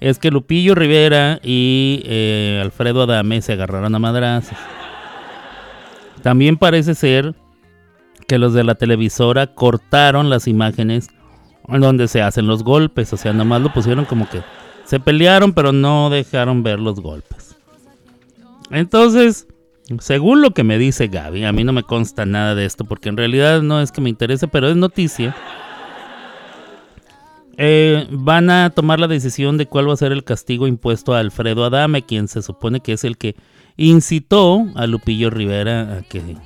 es 0.00 0.18
que 0.18 0.30
Lupillo 0.30 0.74
Rivera 0.74 1.40
y 1.42 2.02
eh, 2.04 2.60
Alfredo 2.62 3.04
Adame 3.04 3.40
se 3.40 3.54
agarraron 3.54 3.94
a 3.94 3.98
madrazos. 3.98 4.58
También 6.22 6.58
parece 6.58 6.94
ser 6.94 7.34
que 8.26 8.38
los 8.38 8.52
de 8.52 8.64
la 8.64 8.74
televisora 8.74 9.46
cortaron 9.46 10.28
las 10.28 10.46
imágenes 10.46 11.08
en 11.68 11.80
donde 11.80 12.08
se 12.08 12.20
hacen 12.20 12.46
los 12.46 12.62
golpes. 12.64 13.12
O 13.12 13.16
sea, 13.16 13.32
nomás 13.32 13.62
lo 13.62 13.72
pusieron 13.72 14.04
como 14.04 14.28
que 14.28 14.42
se 14.84 15.00
pelearon, 15.00 15.52
pero 15.52 15.72
no 15.72 16.10
dejaron 16.10 16.62
ver 16.62 16.78
los 16.78 17.00
golpes. 17.00 17.56
Entonces, 18.70 19.46
según 19.98 20.42
lo 20.42 20.52
que 20.52 20.64
me 20.64 20.78
dice 20.78 21.08
Gaby, 21.08 21.44
a 21.44 21.52
mí 21.52 21.64
no 21.64 21.72
me 21.72 21.82
consta 21.82 22.24
nada 22.26 22.54
de 22.54 22.64
esto 22.64 22.84
porque 22.84 23.08
en 23.08 23.16
realidad 23.16 23.62
no 23.62 23.80
es 23.80 23.92
que 23.92 24.00
me 24.00 24.10
interese, 24.10 24.48
pero 24.48 24.68
es 24.68 24.76
noticia. 24.76 25.34
Eh, 27.56 28.08
van 28.10 28.50
a 28.50 28.70
tomar 28.70 28.98
la 28.98 29.06
decisión 29.06 29.58
de 29.58 29.66
cuál 29.66 29.88
va 29.88 29.94
a 29.94 29.98
ser 29.98 30.12
el 30.12 30.24
castigo 30.24 30.66
impuesto 30.66 31.14
a 31.14 31.20
Alfredo 31.20 31.64
Adame, 31.64 32.02
quien 32.02 32.26
se 32.26 32.42
supone 32.42 32.80
que 32.80 32.94
es 32.94 33.04
el 33.04 33.16
que 33.16 33.36
incitó 33.76 34.66
a 34.74 34.86
Lupillo 34.86 35.30
Rivera 35.30 35.98
a 35.98 36.02
que, 36.02 36.36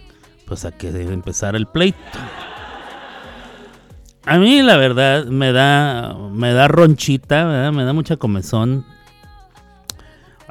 pues 0.47 0.65
a 0.65 0.73
que 0.73 0.89
empezara 0.89 1.57
el 1.57 1.67
pleito. 1.67 1.97
A 4.25 4.39
mí 4.39 4.63
la 4.63 4.77
verdad 4.77 5.27
me 5.27 5.53
da, 5.53 6.15
me 6.33 6.53
da 6.53 6.69
ronchita, 6.69 7.47
¿verdad? 7.47 7.73
me 7.73 7.85
da 7.85 7.93
mucha 7.93 8.17
comezón 8.17 8.85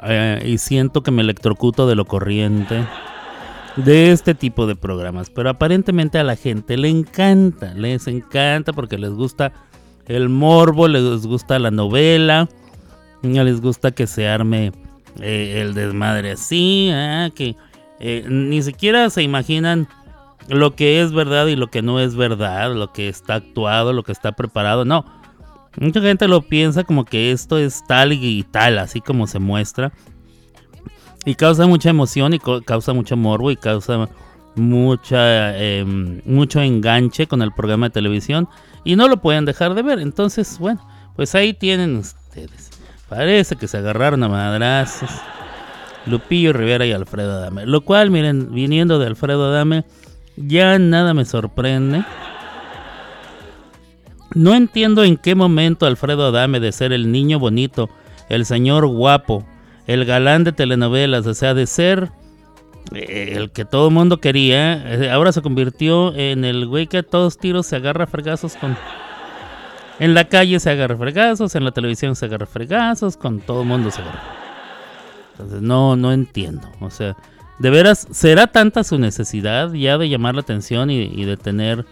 eh, 0.02 0.42
y 0.44 0.58
siento 0.58 1.02
que 1.02 1.10
me 1.10 1.22
electrocuto 1.22 1.86
de 1.86 1.94
lo 1.94 2.04
corriente 2.04 2.84
de 3.76 4.12
este 4.12 4.34
tipo 4.34 4.66
de 4.66 4.76
programas. 4.76 5.30
Pero 5.30 5.50
aparentemente 5.50 6.18
a 6.18 6.24
la 6.24 6.36
gente 6.36 6.76
le 6.76 6.88
encanta, 6.88 7.74
les 7.74 8.06
encanta 8.06 8.72
porque 8.72 8.98
les 8.98 9.12
gusta 9.12 9.52
el 10.06 10.28
morbo, 10.28 10.88
les 10.88 11.26
gusta 11.26 11.58
la 11.58 11.70
novela, 11.70 12.48
les 13.22 13.60
gusta 13.60 13.90
que 13.90 14.06
se 14.06 14.28
arme 14.28 14.72
eh, 15.20 15.60
el 15.60 15.74
desmadre 15.74 16.32
así, 16.32 16.90
que 17.34 17.56
eh, 18.00 18.24
ni 18.28 18.62
siquiera 18.62 19.10
se 19.10 19.22
imaginan 19.22 19.88
lo 20.48 20.74
que 20.74 21.02
es 21.02 21.12
verdad 21.12 21.46
y 21.46 21.56
lo 21.56 21.68
que 21.68 21.82
no 21.82 22.00
es 22.00 22.16
verdad, 22.16 22.74
lo 22.74 22.92
que 22.92 23.08
está 23.08 23.34
actuado, 23.36 23.92
lo 23.92 24.02
que 24.02 24.12
está 24.12 24.32
preparado, 24.32 24.84
no. 24.84 25.04
Mucha 25.78 26.00
gente 26.00 26.26
lo 26.26 26.42
piensa 26.42 26.84
como 26.84 27.04
que 27.04 27.30
esto 27.30 27.58
es 27.58 27.84
tal 27.86 28.12
y 28.12 28.42
tal, 28.50 28.78
así 28.78 29.00
como 29.00 29.26
se 29.26 29.38
muestra. 29.38 29.92
Y 31.24 31.34
causa 31.34 31.66
mucha 31.66 31.90
emoción 31.90 32.34
y 32.34 32.40
causa 32.64 32.92
mucho 32.92 33.16
morbo 33.16 33.50
y 33.50 33.56
causa 33.56 34.08
mucha 34.56 35.56
eh, 35.56 35.84
mucho 35.84 36.60
enganche 36.60 37.26
con 37.26 37.42
el 37.42 37.52
programa 37.52 37.86
de 37.86 37.90
televisión 37.90 38.48
y 38.82 38.96
no 38.96 39.06
lo 39.06 39.18
pueden 39.18 39.44
dejar 39.44 39.74
de 39.74 39.82
ver. 39.82 39.98
Entonces, 39.98 40.58
bueno, 40.58 40.80
pues 41.14 41.34
ahí 41.34 41.52
tienen 41.52 41.96
ustedes. 41.96 42.70
Parece 43.08 43.56
que 43.56 43.68
se 43.68 43.78
agarraron 43.78 44.22
a 44.22 44.28
madrazos. 44.28 45.10
Lupillo 46.06 46.52
Rivera 46.52 46.86
y 46.86 46.92
Alfredo 46.92 47.32
Adame. 47.32 47.66
Lo 47.66 47.82
cual, 47.82 48.10
miren, 48.10 48.52
viniendo 48.52 48.98
de 48.98 49.06
Alfredo 49.06 49.46
Adame, 49.46 49.84
ya 50.46 50.78
nada 50.78 51.14
me 51.14 51.24
sorprende. 51.24 52.04
No 54.34 54.54
entiendo 54.54 55.04
en 55.04 55.16
qué 55.16 55.34
momento 55.34 55.86
Alfredo 55.86 56.26
Adame 56.26 56.60
de 56.60 56.72
ser 56.72 56.92
el 56.92 57.10
niño 57.10 57.38
bonito, 57.38 57.88
el 58.28 58.44
señor 58.44 58.86
guapo, 58.86 59.44
el 59.86 60.04
galán 60.04 60.44
de 60.44 60.52
telenovelas, 60.52 61.26
o 61.26 61.34
sea, 61.34 61.54
de 61.54 61.66
ser 61.66 62.10
eh, 62.92 63.32
el 63.36 63.50
que 63.50 63.64
todo 63.64 63.88
el 63.88 63.94
mundo 63.94 64.20
quería, 64.20 64.94
eh, 64.94 65.10
ahora 65.10 65.32
se 65.32 65.42
convirtió 65.42 66.14
en 66.14 66.44
el 66.44 66.66
güey 66.66 66.86
que 66.86 66.98
a 66.98 67.02
todos 67.02 67.38
tiros 67.38 67.66
se 67.66 67.76
agarra 67.76 68.06
fregazos 68.06 68.54
con... 68.56 68.76
En 69.98 70.14
la 70.14 70.28
calle 70.28 70.60
se 70.60 70.70
agarra 70.70 70.96
fregazos, 70.96 71.56
en 71.56 71.64
la 71.64 71.72
televisión 71.72 72.14
se 72.14 72.26
agarra 72.26 72.46
fregazos, 72.46 73.16
con 73.16 73.40
todo 73.40 73.64
mundo 73.64 73.90
se 73.90 74.02
agarra. 74.02 74.22
Entonces 75.32 75.60
no, 75.60 75.96
no 75.96 76.12
entiendo. 76.12 76.68
O 76.80 76.90
sea, 76.90 77.16
de 77.58 77.70
veras, 77.70 78.06
¿será 78.10 78.46
tanta 78.46 78.84
su 78.84 78.98
necesidad 78.98 79.72
ya 79.72 79.98
de 79.98 80.08
llamar 80.08 80.34
la 80.34 80.42
atención 80.42 80.90
y, 80.90 81.24
de 81.24 81.36
tener, 81.36 81.84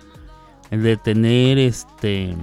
de 0.70 0.96
tener 0.96 1.58
este, 1.58 2.34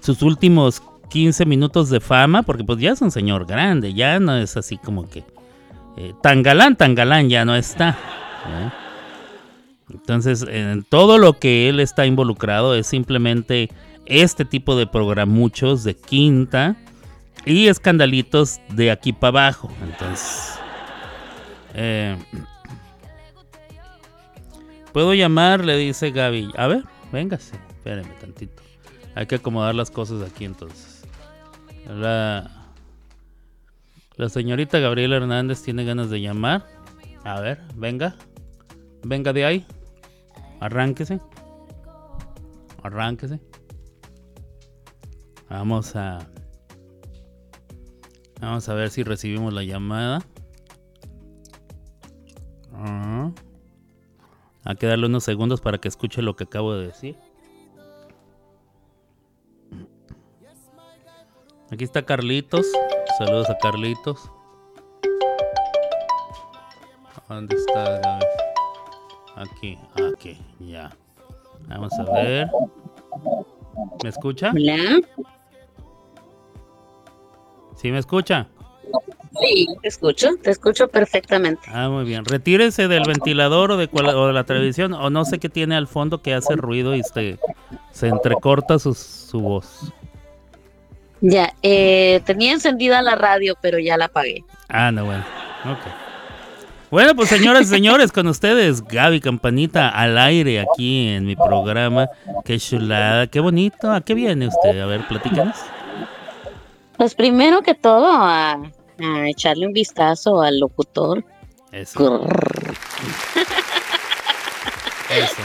sus 0.00 0.22
últimos 0.22 0.82
15 1.08 1.46
minutos 1.46 1.88
de 1.88 2.00
fama? 2.00 2.42
Porque 2.42 2.64
pues 2.64 2.78
ya 2.78 2.92
es 2.92 3.00
un 3.00 3.10
señor 3.10 3.46
grande, 3.46 3.94
ya 3.94 4.20
no 4.20 4.36
es 4.36 4.56
así 4.56 4.76
como 4.76 5.08
que 5.08 5.24
eh, 5.96 6.14
tan 6.22 6.42
galán, 6.42 6.76
tan 6.76 6.94
galán 6.94 7.28
ya 7.28 7.44
no 7.44 7.56
está. 7.56 7.96
Entonces, 9.90 10.44
en 10.48 10.84
todo 10.84 11.16
lo 11.16 11.38
que 11.38 11.68
él 11.68 11.80
está 11.80 12.04
involucrado 12.04 12.74
es 12.74 12.86
simplemente 12.86 13.70
este 14.04 14.44
tipo 14.44 14.76
de 14.76 14.86
programuchos 14.86 15.84
de 15.84 15.96
quinta 15.96 16.76
y 17.46 17.68
escandalitos 17.68 18.60
de 18.70 18.90
aquí 18.90 19.12
para 19.12 19.46
abajo. 19.46 19.70
Entonces, 19.82 20.58
eh, 21.74 22.16
puedo 24.92 25.14
llamar, 25.14 25.64
le 25.64 25.76
dice 25.76 26.10
Gaby. 26.10 26.52
A 26.56 26.66
ver, 26.66 26.84
véngase, 27.12 27.56
espéreme 27.68 28.12
tantito. 28.20 28.62
Hay 29.14 29.26
que 29.26 29.36
acomodar 29.36 29.74
las 29.74 29.90
cosas 29.90 30.28
aquí 30.28 30.44
entonces. 30.44 31.04
La, 31.88 32.50
la 34.16 34.28
señorita 34.28 34.78
Gabriela 34.78 35.16
Hernández 35.16 35.62
tiene 35.62 35.84
ganas 35.84 36.10
de 36.10 36.20
llamar. 36.20 36.66
A 37.24 37.40
ver, 37.40 37.60
venga. 37.74 38.16
Venga 39.02 39.32
de 39.32 39.44
ahí. 39.44 39.66
Arránquese. 40.60 41.20
Arránquese. 42.82 43.40
Vamos 45.48 45.96
a. 45.96 46.18
Vamos 48.40 48.68
a 48.68 48.74
ver 48.74 48.90
si 48.90 49.02
recibimos 49.02 49.52
la 49.52 49.62
llamada. 49.62 50.22
Ah. 52.78 53.30
Hay 54.64 54.76
que 54.76 54.86
darle 54.86 55.06
unos 55.06 55.24
segundos 55.24 55.60
para 55.60 55.78
que 55.78 55.88
escuche 55.88 56.22
lo 56.22 56.36
que 56.36 56.44
acabo 56.44 56.74
de 56.74 56.86
decir. 56.86 57.16
Aquí 61.70 61.84
está 61.84 62.02
Carlitos. 62.04 62.66
Saludos 63.18 63.50
a 63.50 63.58
Carlitos. 63.58 64.30
¿Dónde 67.28 67.56
está? 67.56 68.00
Gaby? 68.00 68.24
Aquí, 69.36 69.78
aquí, 70.12 70.38
ya. 70.60 70.90
Vamos 71.68 71.92
a 71.98 72.04
ver. 72.04 72.48
¿Me 74.02 74.08
escucha? 74.08 74.50
Hola. 74.54 75.00
¿Sí 77.76 77.92
me 77.92 77.98
escucha? 77.98 78.48
Sí, 79.40 79.66
te 79.82 79.88
escucho, 79.88 80.28
te 80.42 80.50
escucho 80.50 80.88
perfectamente. 80.88 81.62
Ah, 81.72 81.88
muy 81.88 82.04
bien. 82.04 82.24
Retírese 82.24 82.88
del 82.88 83.04
ventilador 83.06 83.72
o 83.72 83.76
de, 83.76 83.88
cual- 83.88 84.14
o 84.14 84.26
de 84.26 84.32
la 84.32 84.44
televisión 84.44 84.92
o 84.94 85.10
no 85.10 85.24
sé 85.24 85.38
qué 85.38 85.48
tiene 85.48 85.76
al 85.76 85.86
fondo 85.86 86.22
que 86.22 86.34
hace 86.34 86.56
ruido 86.56 86.94
y 86.94 87.02
se, 87.02 87.38
se 87.92 88.08
entrecorta 88.08 88.78
su, 88.78 88.94
su 88.94 89.40
voz. 89.40 89.92
Ya, 91.20 91.52
eh, 91.62 92.20
tenía 92.24 92.52
encendida 92.52 93.02
la 93.02 93.16
radio, 93.16 93.56
pero 93.60 93.78
ya 93.78 93.96
la 93.96 94.06
apagué. 94.06 94.44
Ah, 94.68 94.92
no, 94.92 95.04
bueno. 95.04 95.24
Ok. 95.64 95.78
Bueno, 96.90 97.14
pues 97.14 97.28
señoras 97.28 97.62
y 97.62 97.66
señores, 97.66 98.12
con 98.12 98.28
ustedes 98.28 98.82
Gaby 98.82 99.20
Campanita 99.20 99.90
al 99.90 100.16
aire 100.16 100.60
aquí 100.60 101.08
en 101.08 101.26
mi 101.26 101.36
programa. 101.36 102.08
Qué 102.46 102.58
chulada, 102.58 103.26
qué 103.26 103.40
bonito. 103.40 103.90
¿A 103.92 104.00
qué 104.00 104.14
viene 104.14 104.46
usted? 104.48 104.80
A 104.80 104.86
ver, 104.86 105.06
platícanos. 105.06 105.56
Pues 106.96 107.14
primero 107.14 107.60
que 107.62 107.74
todo, 107.74 108.06
a, 108.10 108.58
a 109.00 109.28
echarle 109.28 109.66
un 109.66 109.72
vistazo 109.72 110.40
al 110.42 110.58
locutor. 110.58 111.24
Eso, 111.72 112.26
eso. 115.10 115.42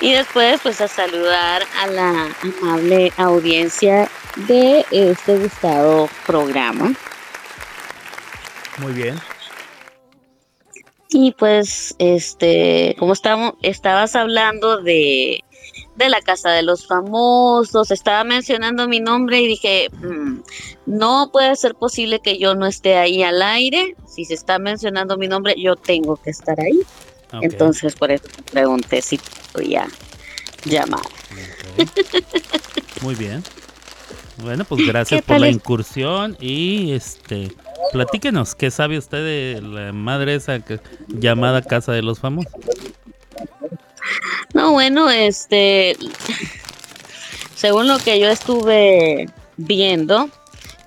Y 0.00 0.12
después, 0.12 0.60
pues 0.62 0.80
a 0.80 0.88
saludar 0.88 1.62
a 1.80 1.86
la 1.86 2.28
amable 2.42 3.12
audiencia 3.16 4.10
de 4.48 4.84
este 4.90 5.38
gustado 5.38 6.08
programa. 6.26 6.92
Muy 8.78 8.92
bien. 8.92 9.18
Y 11.10 11.32
pues, 11.32 11.94
este, 11.98 12.96
como 12.98 13.12
estamos, 13.12 13.54
estabas 13.62 14.16
hablando 14.16 14.82
de, 14.82 15.40
de 15.96 16.08
la 16.08 16.20
casa 16.20 16.50
de 16.50 16.62
los 16.62 16.86
famosos, 16.86 17.90
estaba 17.90 18.24
mencionando 18.24 18.88
mi 18.88 19.00
nombre 19.00 19.40
y 19.40 19.46
dije, 19.46 19.88
mm, 19.92 20.38
no 20.86 21.30
puede 21.32 21.54
ser 21.56 21.74
posible 21.74 22.20
que 22.20 22.38
yo 22.38 22.54
no 22.54 22.66
esté 22.66 22.96
ahí 22.96 23.22
al 23.22 23.40
aire. 23.42 23.94
Si 24.08 24.24
se 24.24 24.34
está 24.34 24.58
mencionando 24.58 25.16
mi 25.16 25.28
nombre, 25.28 25.54
yo 25.56 25.76
tengo 25.76 26.16
que 26.16 26.30
estar 26.30 26.58
ahí. 26.60 26.80
Entonces, 27.42 27.94
por 27.96 28.10
eso 28.12 28.24
pregunté 28.52 29.02
si 29.02 29.20
podía 29.52 29.88
llamar. 30.64 31.00
Muy 33.02 33.14
bien. 33.14 33.42
Bueno, 34.42 34.64
pues 34.64 34.86
gracias 34.86 35.20
¿Qué 35.20 35.26
por 35.26 35.40
la 35.40 35.48
incursión 35.48 36.36
y 36.40 36.92
este 36.92 37.52
platíquenos 37.92 38.54
qué 38.56 38.70
sabe 38.70 38.98
usted 38.98 39.18
de 39.24 39.60
la 39.62 39.92
madre 39.92 40.34
esa 40.34 40.58
que- 40.60 40.80
llamada 41.08 41.62
Casa 41.62 41.92
de 41.92 42.02
los 42.02 42.18
Famosos. 42.18 42.52
No, 44.52 44.72
bueno, 44.72 45.10
este, 45.10 45.96
según 47.54 47.88
lo 47.88 47.98
que 47.98 48.18
yo 48.20 48.28
estuve 48.28 49.26
viendo, 49.56 50.28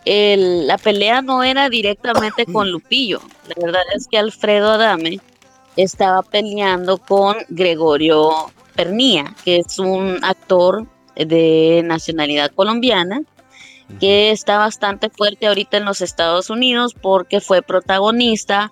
el- 0.06 0.68
la 0.68 0.78
pelea 0.78 1.22
no 1.22 1.44
era 1.44 1.70
directamente 1.70 2.46
con 2.46 2.72
Lupillo. 2.72 3.22
La 3.48 3.56
verdad 3.66 3.82
es 3.96 4.08
que 4.08 4.18
Alfredo 4.18 4.72
Adame 4.72 5.20
estaba 5.76 6.24
peleando 6.24 6.98
con 6.98 7.38
Gregorio 7.50 8.52
Pernía, 8.76 9.34
que 9.44 9.58
es 9.58 9.80
un 9.80 10.20
actor 10.24 10.86
de 11.16 11.82
nacionalidad 11.84 12.52
colombiana 12.52 13.22
que 14.02 14.32
está 14.32 14.58
bastante 14.58 15.10
fuerte 15.10 15.48
ahorita 15.48 15.78
en 15.78 15.86
los 15.86 16.02
Estados 16.02 16.50
Unidos 16.50 16.94
porque 17.02 17.40
fue 17.40 17.62
protagonista 17.62 18.70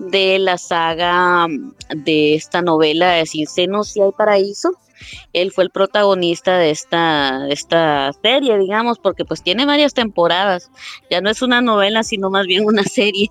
de 0.00 0.38
la 0.38 0.58
saga 0.58 1.46
mm, 1.46 1.72
de 2.04 2.34
esta 2.34 2.62
novela 2.62 3.12
de 3.12 3.26
Sin 3.26 3.46
Senos 3.46 3.88
si 3.88 4.00
hay 4.00 4.10
paraíso. 4.16 4.72
Él 5.32 5.50
fue 5.50 5.64
el 5.64 5.70
protagonista 5.70 6.58
de 6.58 6.70
esta, 6.70 7.40
de 7.46 7.54
esta 7.54 8.12
serie, 8.22 8.58
digamos, 8.58 8.98
porque 8.98 9.24
pues 9.24 9.42
tiene 9.42 9.64
varias 9.64 9.94
temporadas. 9.94 10.70
Ya 11.10 11.20
no 11.22 11.30
es 11.30 11.40
una 11.40 11.62
novela, 11.62 12.02
sino 12.02 12.28
más 12.28 12.46
bien 12.46 12.66
una 12.66 12.82
serie. 12.84 13.28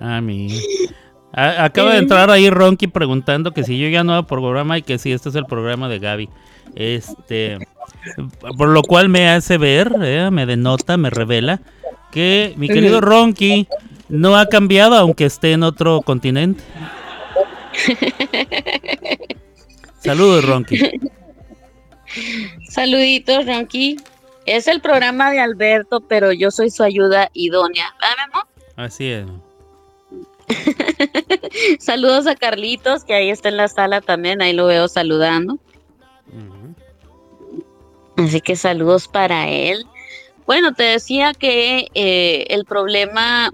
Ah. 0.00 0.20
A- 1.32 1.64
acaba 1.64 1.92
de 1.94 1.98
entrar 1.98 2.30
ahí 2.30 2.48
Ronky 2.50 2.86
preguntando 2.86 3.52
que 3.52 3.64
si 3.64 3.78
yo 3.78 3.88
ya 3.88 4.04
no 4.04 4.14
hago 4.14 4.26
programa 4.26 4.78
y 4.78 4.82
que 4.82 4.98
si 4.98 5.10
este 5.10 5.30
es 5.30 5.34
el 5.34 5.46
programa 5.46 5.88
de 5.88 5.98
Gaby. 5.98 6.28
Este, 6.76 7.58
por 8.56 8.68
lo 8.68 8.82
cual 8.82 9.08
me 9.08 9.28
hace 9.28 9.58
ver, 9.58 9.92
eh, 10.02 10.28
me 10.30 10.46
denota, 10.46 10.96
me 10.96 11.10
revela 11.10 11.60
que 12.12 12.54
mi 12.56 12.68
querido 12.68 13.00
Ronky 13.00 13.66
no 14.08 14.36
ha 14.36 14.46
cambiado 14.46 14.96
aunque 14.96 15.24
esté 15.26 15.52
en 15.52 15.62
otro 15.62 16.02
continente. 16.02 16.62
Saludos, 19.98 20.44
Ronky. 20.44 21.00
Saluditos, 22.68 23.46
Ronky. 23.46 23.96
Es 24.46 24.68
el 24.68 24.80
programa 24.80 25.30
de 25.30 25.40
Alberto, 25.40 26.00
pero 26.00 26.32
yo 26.32 26.50
soy 26.50 26.70
su 26.70 26.82
ayuda 26.82 27.30
idónea. 27.32 27.94
¿Verdad, 28.00 28.24
amor? 28.30 28.46
Así 28.76 29.10
es. 29.10 29.26
Saludos 31.78 32.26
a 32.26 32.34
Carlitos, 32.34 33.04
que 33.04 33.14
ahí 33.14 33.30
está 33.30 33.48
en 33.48 33.56
la 33.56 33.68
sala 33.68 34.00
también, 34.00 34.42
ahí 34.42 34.52
lo 34.52 34.66
veo 34.66 34.88
saludando. 34.88 35.58
Así 38.16 38.40
que 38.40 38.54
saludos 38.54 39.08
para 39.08 39.48
él. 39.48 39.86
Bueno, 40.46 40.72
te 40.74 40.84
decía 40.84 41.32
que 41.34 41.88
eh, 41.94 42.46
el 42.50 42.64
problema 42.64 43.52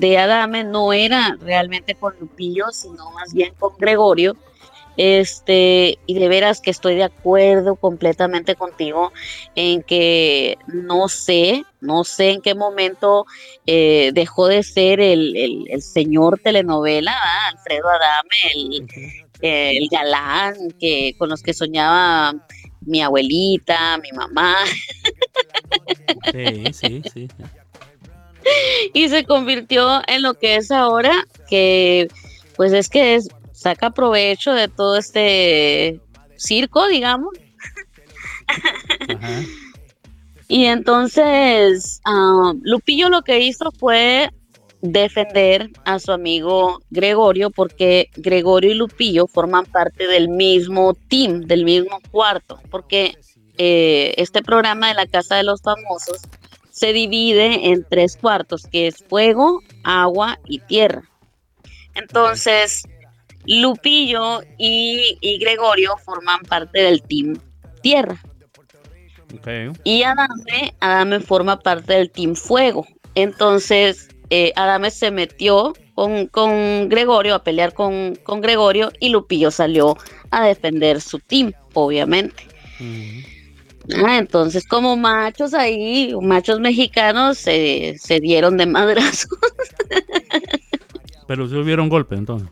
de 0.00 0.18
Adame 0.18 0.64
no 0.64 0.92
era 0.92 1.36
realmente 1.40 1.94
con 1.94 2.14
Lupillo, 2.18 2.66
sino 2.72 3.10
más 3.12 3.32
bien 3.32 3.52
con 3.58 3.76
Gregorio. 3.78 4.36
Este, 4.98 5.98
y 6.06 6.14
de 6.18 6.28
veras 6.28 6.60
que 6.60 6.70
estoy 6.70 6.96
de 6.96 7.04
acuerdo 7.04 7.76
completamente 7.76 8.56
contigo 8.56 9.10
en 9.54 9.82
que 9.82 10.58
no 10.66 11.08
sé, 11.08 11.64
no 11.80 12.04
sé 12.04 12.32
en 12.32 12.42
qué 12.42 12.54
momento 12.54 13.24
eh, 13.66 14.10
dejó 14.12 14.48
de 14.48 14.62
ser 14.62 15.00
el, 15.00 15.34
el- 15.34 15.64
el 15.70 15.80
señor 15.82 16.38
telenovela, 16.40 17.12
¿verdad? 17.12 17.48
Alfredo 17.52 17.88
Adame, 17.88 18.84
el, 19.40 19.76
el 19.78 19.88
galán 19.90 20.54
que, 20.78 21.14
con 21.16 21.30
los 21.30 21.42
que 21.42 21.54
soñaba 21.54 22.34
mi 22.82 23.00
abuelita, 23.00 23.96
mi 23.98 24.12
mamá, 24.12 24.56
Sí, 26.32 26.72
sí, 26.72 27.02
sí. 27.12 27.28
y 28.92 29.08
se 29.08 29.24
convirtió 29.24 30.02
en 30.06 30.22
lo 30.22 30.34
que 30.34 30.56
es 30.56 30.70
ahora, 30.70 31.26
que 31.48 32.08
pues 32.56 32.72
es 32.72 32.88
que 32.88 33.14
es, 33.14 33.28
saca 33.52 33.90
provecho 33.90 34.52
de 34.52 34.68
todo 34.68 34.96
este 34.96 36.00
circo, 36.36 36.86
digamos. 36.88 37.32
Ajá. 39.08 39.42
Y 40.52 40.66
entonces 40.66 42.02
ah, 42.04 42.52
Lupillo 42.60 43.08
lo 43.08 43.22
que 43.22 43.40
hizo 43.40 43.72
fue 43.72 44.28
defender 44.82 45.70
a 45.86 45.98
su 45.98 46.12
amigo 46.12 46.82
Gregorio 46.90 47.48
porque 47.48 48.10
Gregorio 48.16 48.72
y 48.72 48.74
Lupillo 48.74 49.26
forman 49.26 49.64
parte 49.64 50.06
del 50.06 50.28
mismo 50.28 50.92
team, 51.08 51.40
del 51.46 51.64
mismo 51.64 52.00
cuarto, 52.10 52.60
porque 52.70 53.16
eh, 53.56 54.12
este 54.18 54.42
programa 54.42 54.88
de 54.88 54.94
la 54.94 55.06
Casa 55.06 55.36
de 55.36 55.44
los 55.44 55.62
Famosos 55.62 56.20
se 56.72 56.92
divide 56.92 57.68
en 57.70 57.86
tres 57.88 58.16
cuartos, 58.16 58.66
que 58.66 58.88
es 58.88 59.04
fuego, 59.08 59.62
agua 59.84 60.40
y 60.48 60.58
tierra. 60.58 61.02
Entonces, 61.94 62.82
Lupillo 63.46 64.42
y, 64.58 65.18
y 65.20 65.38
Gregorio 65.38 65.96
forman 66.04 66.40
parte 66.40 66.80
del 66.80 67.02
team 67.02 67.38
tierra. 67.82 68.20
Ok. 69.34 69.76
Y 69.84 70.02
Adame, 70.02 70.74
Adame 70.80 71.20
forma 71.20 71.58
parte 71.58 71.92
del 71.94 72.10
Team 72.10 72.34
Fuego. 72.34 72.86
Entonces, 73.14 74.08
eh, 74.30 74.52
Adame 74.56 74.90
se 74.90 75.10
metió 75.10 75.74
con, 75.94 76.26
con 76.26 76.88
Gregorio 76.88 77.34
a 77.34 77.44
pelear 77.44 77.74
con, 77.74 78.16
con 78.22 78.40
Gregorio 78.40 78.90
y 79.00 79.10
Lupillo 79.10 79.50
salió 79.50 79.96
a 80.30 80.46
defender 80.46 81.00
su 81.00 81.18
team, 81.18 81.52
obviamente. 81.74 82.46
Ah, 84.04 84.18
entonces, 84.18 84.66
como 84.66 84.96
machos 84.96 85.54
ahí, 85.54 86.14
machos 86.20 86.60
mexicanos, 86.60 87.38
se 87.38 87.96
se 87.98 88.20
dieron 88.20 88.56
de 88.56 88.66
madrazo. 88.66 89.28
Pero 91.26 91.48
si 91.48 91.56
hubiera 91.56 91.82
un 91.82 91.88
golpe, 91.88 92.14
entonces. 92.14 92.48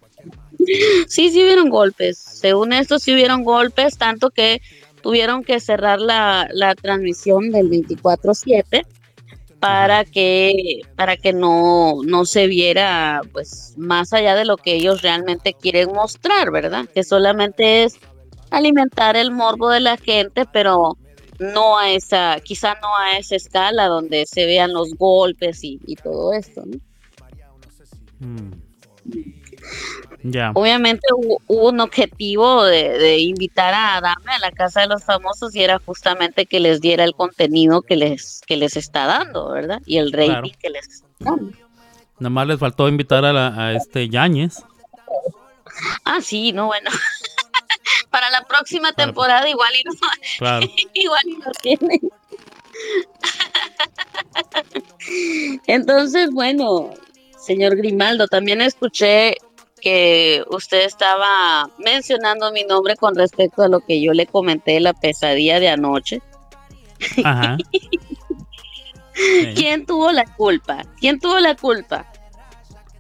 sí, 1.09 1.31
sí 1.31 1.43
hubieron 1.43 1.69
golpes. 1.69 2.19
Según 2.19 2.73
esto, 2.73 2.99
sí 2.99 3.12
hubieron 3.14 3.45
golpes, 3.45 3.97
tanto 3.99 4.31
que 4.31 4.61
tuvieron 5.03 5.45
que 5.45 5.61
cerrar 5.61 6.01
la, 6.01 6.49
la 6.53 6.75
transmisión 6.75 7.51
del 7.51 7.71
24-7 7.71 8.87
para 9.59 10.05
que, 10.05 10.81
para 10.97 11.16
que 11.16 11.33
no, 11.33 12.03
no 12.05 12.25
se 12.25 12.47
viera 12.47 13.21
pues 13.33 13.75
más 13.77 14.12
allá 14.12 14.35
de 14.35 14.47
lo 14.47 14.57
que 14.57 14.75
ellos 14.75 15.03
realmente 15.03 15.55
quieren 15.55 15.93
mostrar, 15.93 16.51
¿verdad? 16.51 16.87
Que 16.95 17.05
solamente 17.05 17.85
es 17.85 17.99
alimentar 18.51 19.16
el 19.16 19.31
morbo 19.31 19.69
de 19.69 19.81
la 19.81 19.99
gente, 19.99 20.47
pero 20.51 20.97
no 21.40 21.76
a 21.79 21.90
esa, 21.90 22.38
quizá 22.44 22.76
no 22.81 22.94
a 22.96 23.16
esa 23.18 23.35
escala 23.37 23.87
donde 23.87 24.26
se 24.26 24.46
vean 24.46 24.72
los 24.72 24.94
golpes 24.94 25.64
y, 25.64 25.81
y 25.87 25.96
todo 25.96 26.33
esto, 26.33 26.62
¿no? 26.66 26.79
Mm. 28.20 28.53
Obviamente 30.55 31.07
hubo, 31.16 31.40
hubo 31.46 31.68
un 31.70 31.81
objetivo 31.81 32.64
de, 32.64 32.90
de 32.98 33.18
invitar 33.18 33.72
a 33.72 33.96
Adame 33.96 34.33
a 34.33 34.38
la 34.38 34.50
casa 34.53 34.83
de 34.83 34.87
los 34.88 35.03
famosos 35.03 35.55
y 35.57 35.62
era 35.62 35.79
justamente 35.79 36.44
que 36.46 36.61
les 36.61 36.81
diera 36.83 37.05
el 37.05 37.14
contenido 37.14 37.81
que 37.83 37.96
les, 37.96 38.42
que 38.46 38.57
les 38.57 38.76
está 38.76 39.07
dando, 39.07 39.50
¿verdad? 39.50 39.81
Y 39.87 39.96
el 39.96 40.12
rating 40.12 40.31
Claro. 40.31 40.48
que 40.61 40.70
les 40.70 40.88
está 40.88 41.07
dando. 41.20 41.53
Nada 42.18 42.31
más 42.31 42.46
les 42.46 42.59
faltó 42.59 42.87
invitar 42.88 43.24
a, 43.24 43.33
la- 43.33 43.55
a 43.68 43.72
este 43.72 44.09
Yáñez. 44.11 44.62
Ah, 46.05 46.20
sí, 46.20 46.53
no, 46.53 46.66
bueno. 46.66 46.90
Para 48.11 48.31
la 48.31 48.42
próxima 48.42 48.92
Para- 48.92 49.07
temporada 49.07 49.49
igual 49.49 49.73
y 49.75 49.85
no, 49.85 49.92
Claro. 50.38 50.66
igual 50.94 51.23
y 51.27 51.37
no 51.37 51.51
tienen. 51.62 52.01
Entonces, 55.66 56.31
bueno, 56.33 56.90
señor 57.38 57.77
Grimaldo, 57.77 58.27
también 58.29 58.61
escuché 58.61 59.37
que 59.81 60.44
usted 60.51 60.83
estaba 60.85 61.70
mencionando 61.79 62.53
mi 62.53 62.64
nombre 62.64 62.96
con 62.96 63.14
respecto 63.14 63.62
a 63.62 63.68
lo 63.68 63.81
que 63.81 64.03
yo 64.03 64.12
le 64.12 64.27
comenté 64.27 64.79
la 64.81 64.92
pesadilla 64.92 65.59
de 65.59 65.70
anoche. 65.70 66.20
Ajá. 67.25 67.57
¿Quién 69.55 69.87
tuvo 69.87 70.12
la 70.12 70.25
culpa? 70.37 70.83
¿Quién 70.99 71.18
tuvo 71.18 71.38
la 71.40 71.57
culpa? 71.57 72.07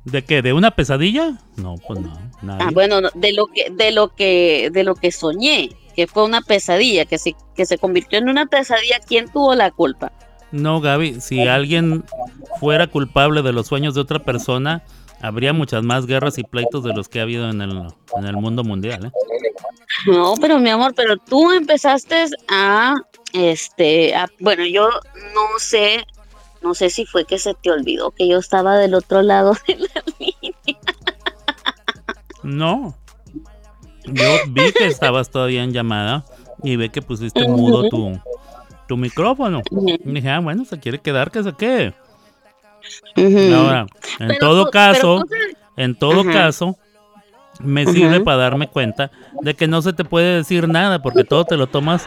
¿De 0.04 0.24
qué? 0.24 0.42
¿De 0.42 0.52
una 0.52 0.70
pesadilla? 0.70 1.32
No, 1.56 1.74
pues 1.86 2.00
no. 2.00 2.12
nadie. 2.42 2.64
Ah, 2.66 2.70
bueno, 2.72 3.00
no, 3.00 3.10
de 3.14 3.32
lo 3.32 3.46
que, 3.46 3.70
de 3.70 3.90
lo 3.92 4.08
que, 4.14 4.70
de 4.72 4.82
lo 4.84 4.94
que 4.94 5.12
soñé, 5.12 5.70
que 5.94 6.06
fue 6.06 6.24
una 6.24 6.40
pesadilla, 6.40 7.04
que 7.04 7.18
se, 7.18 7.34
que 7.54 7.66
se 7.66 7.76
convirtió 7.78 8.18
en 8.18 8.28
una 8.28 8.46
pesadilla, 8.46 8.98
¿quién 9.06 9.28
tuvo 9.30 9.54
la 9.54 9.70
culpa? 9.70 10.12
No, 10.52 10.80
Gaby, 10.80 11.20
si 11.20 11.46
alguien 11.46 12.04
fuera 12.58 12.86
culpable 12.86 13.42
de 13.42 13.52
los 13.52 13.66
sueños 13.68 13.94
de 13.94 14.00
otra 14.00 14.18
persona, 14.20 14.82
habría 15.20 15.52
muchas 15.52 15.82
más 15.84 16.06
guerras 16.06 16.38
y 16.38 16.44
pleitos 16.44 16.82
de 16.82 16.94
los 16.94 17.08
que 17.08 17.20
ha 17.20 17.24
habido 17.24 17.48
en 17.50 17.60
el, 17.60 17.70
en 18.16 18.24
el 18.24 18.36
mundo 18.36 18.64
mundial. 18.64 19.04
¿eh? 19.06 19.10
No, 20.06 20.34
pero 20.40 20.58
mi 20.58 20.70
amor, 20.70 20.94
pero 20.96 21.18
tú 21.18 21.52
empezaste 21.52 22.24
a, 22.48 22.94
este, 23.32 24.14
a- 24.14 24.28
bueno, 24.40 24.64
yo 24.64 24.88
no 25.34 25.58
sé, 25.58 26.04
no 26.62 26.74
sé 26.74 26.90
si 26.90 27.06
fue 27.06 27.24
que 27.24 27.38
se 27.38 27.54
te 27.54 27.70
olvidó 27.70 28.10
que 28.10 28.28
yo 28.28 28.38
estaba 28.38 28.76
del 28.76 28.94
otro 28.94 29.22
lado 29.22 29.56
de 29.66 29.76
la 29.76 30.02
línea. 30.18 30.54
No. 32.42 32.94
Yo 34.04 34.24
vi 34.48 34.72
que 34.72 34.86
estabas 34.86 35.30
todavía 35.30 35.62
en 35.62 35.72
llamada 35.72 36.24
y 36.62 36.76
ve 36.76 36.88
que 36.90 37.02
pusiste 37.02 37.46
mudo 37.46 37.88
tu, 37.88 38.18
tu 38.88 38.96
micrófono. 38.96 39.62
Y 39.70 39.98
dije, 40.12 40.30
ah, 40.30 40.40
bueno, 40.40 40.64
se 40.64 40.78
quiere 40.78 40.98
quedar, 40.98 41.30
que 41.30 41.42
se 41.42 41.52
quede. 41.52 41.94
Ahora, 43.54 43.86
en 44.18 44.28
Pero 44.28 44.38
todo 44.40 44.64
pero 44.64 44.70
caso, 44.70 45.20
tú 45.22 45.28
sabes- 45.28 45.56
en 45.76 45.94
todo 45.94 46.20
Ajá. 46.22 46.32
caso, 46.32 46.76
me 47.60 47.84
sirve 47.86 48.20
para 48.20 48.38
darme 48.38 48.68
cuenta 48.68 49.10
de 49.42 49.54
que 49.54 49.66
no 49.68 49.82
se 49.82 49.92
te 49.92 50.04
puede 50.04 50.36
decir 50.36 50.66
nada 50.66 51.00
porque 51.02 51.24
todo 51.24 51.44
te 51.44 51.56
lo 51.58 51.66
tomas 51.66 52.06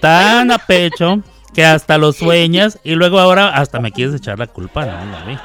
tan 0.00 0.50
a 0.50 0.58
pecho 0.58 1.22
que 1.54 1.64
hasta 1.64 1.98
lo 1.98 2.12
sueñas 2.12 2.78
y 2.84 2.94
luego 2.94 3.18
ahora 3.18 3.48
hasta 3.50 3.80
me 3.80 3.92
quieres 3.92 4.14
echar 4.14 4.38
la 4.38 4.46
culpa, 4.46 4.84
no, 4.86 5.12
Gaby. 5.12 5.38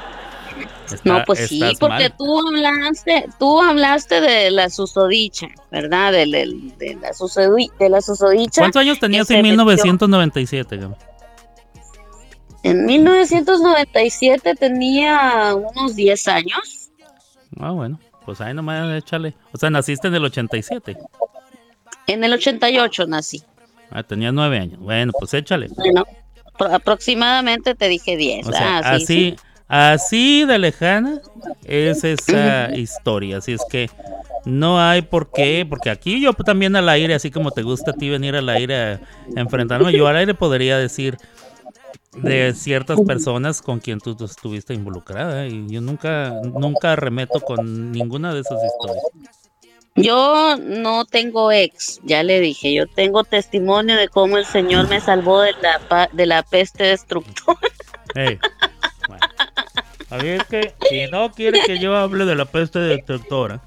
Está- 0.92 1.00
No, 1.18 1.24
pues 1.24 1.46
sí, 1.48 1.62
porque 1.78 2.08
mal. 2.08 2.14
tú 2.18 2.48
hablaste, 2.48 3.26
tú 3.38 3.60
hablaste 3.62 4.20
de 4.20 4.50
la 4.50 4.68
susodicha, 4.70 5.46
¿verdad? 5.70 6.10
Del- 6.12 6.32
del- 6.32 6.76
De, 6.78 6.96
la, 7.00 7.10
susodi- 7.12 7.70
de 7.78 7.88
la 7.88 8.00
susodicha. 8.00 8.60
¿Cuántos 8.62 8.80
años 8.80 8.98
tenías 8.98 9.30
en 9.30 9.36
metió- 9.36 9.42
1997, 9.52 10.76
Gaby? 10.78 10.94
En 12.62 12.84
1997 12.86 14.54
tenía 14.54 15.54
unos 15.54 15.94
10 15.94 16.28
años. 16.28 16.90
Ah, 17.58 17.70
bueno, 17.70 17.98
pues 18.26 18.40
ahí 18.40 18.52
nomás 18.52 18.92
échale. 18.98 19.34
O 19.52 19.58
sea, 19.58 19.70
naciste 19.70 20.08
en 20.08 20.14
el 20.16 20.24
87. 20.24 20.96
En 22.06 22.24
el 22.24 22.32
88 22.32 23.06
nací. 23.06 23.42
Ah, 23.90 24.02
tenías 24.02 24.32
nueve 24.32 24.58
años. 24.58 24.78
Bueno, 24.80 25.12
pues 25.18 25.34
échale. 25.34 25.68
Bueno, 25.76 26.04
pro- 26.58 26.72
aproximadamente 26.74 27.74
te 27.74 27.88
dije 27.88 28.16
10. 28.16 28.46
O 28.46 28.52
sea, 28.52 28.78
ah, 28.78 28.82
sí, 28.82 29.02
así, 29.02 29.04
sí. 29.06 29.36
así 29.68 30.44
de 30.44 30.58
lejana 30.58 31.20
es 31.64 32.04
esa 32.04 32.74
historia. 32.74 33.38
Así 33.38 33.52
es 33.52 33.62
que 33.70 33.90
no 34.44 34.80
hay 34.80 35.02
por 35.02 35.30
qué, 35.32 35.66
porque 35.68 35.90
aquí 35.90 36.20
yo 36.20 36.32
también 36.32 36.76
al 36.76 36.88
aire, 36.88 37.14
así 37.14 37.30
como 37.30 37.50
te 37.50 37.62
gusta 37.62 37.90
a 37.90 37.94
ti 37.94 38.08
venir 38.08 38.36
al 38.36 38.48
aire 38.48 38.76
a, 38.76 38.92
a 39.36 39.40
enfrentarme, 39.40 39.92
yo 39.92 40.06
al 40.06 40.16
aire 40.16 40.34
podría 40.34 40.78
decir 40.78 41.16
de 42.12 42.54
ciertas 42.54 43.00
personas 43.02 43.62
con 43.62 43.78
quien 43.78 44.00
tú, 44.00 44.16
tú 44.16 44.24
estuviste 44.24 44.74
involucrada 44.74 45.46
y 45.46 45.66
yo 45.68 45.80
nunca 45.80 46.40
nunca 46.42 46.96
remeto 46.96 47.40
con 47.40 47.92
ninguna 47.92 48.34
de 48.34 48.40
esas 48.40 48.58
historias. 48.64 49.04
Yo 49.96 50.56
no 50.58 51.04
tengo 51.04 51.52
ex, 51.52 52.00
ya 52.04 52.22
le 52.22 52.40
dije. 52.40 52.72
Yo 52.72 52.86
tengo 52.86 53.24
testimonio 53.24 53.96
de 53.96 54.08
cómo 54.08 54.38
el 54.38 54.46
Señor 54.46 54.88
me 54.88 55.00
salvó 55.00 55.40
de 55.40 55.52
la, 55.60 56.08
de 56.12 56.26
la 56.26 56.42
peste 56.42 56.84
destructora. 56.84 57.58
Ey, 58.14 58.38
bueno. 59.08 60.44
Que 60.48 60.74
si 60.88 61.06
no 61.06 61.30
quiere 61.30 61.60
que 61.64 61.78
yo 61.78 61.96
hable 61.96 62.24
de 62.24 62.34
la 62.34 62.44
peste 62.44 62.80
destructora 62.80 63.60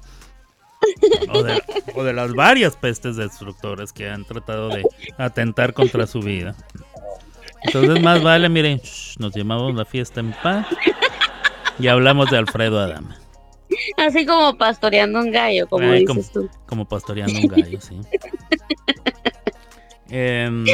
o 1.94 2.02
de, 2.04 2.12
las 2.12 2.32
varias 2.34 2.76
pestes 2.76 3.16
destructoras 3.16 3.92
que 3.92 4.08
han 4.08 4.24
tratado 4.24 4.68
de 4.68 4.82
atentar 5.18 5.72
contra 5.72 6.06
su 6.06 6.20
vida. 6.20 6.54
Entonces 7.62 8.02
más 8.02 8.22
vale, 8.22 8.48
miren, 8.48 8.80
nos 9.18 9.34
llamamos 9.34 9.74
la 9.74 9.84
fiesta 9.84 10.20
en 10.20 10.32
paz 10.42 10.66
y 11.78 11.88
hablamos 11.88 12.30
de 12.30 12.36
Alfredo 12.36 12.78
Adama, 12.78 13.16
Así 13.96 14.26
como 14.26 14.56
pastoreando 14.56 15.20
un 15.20 15.30
gallo, 15.30 15.66
como 15.68 15.90
Ay, 15.90 16.06
dices 16.06 16.30
tú. 16.30 16.48
como 16.66 16.86
pastoreando 16.86 17.38
un 17.40 17.48
gallo, 17.48 17.80
sí. 17.80 17.98
Em, 20.10 20.64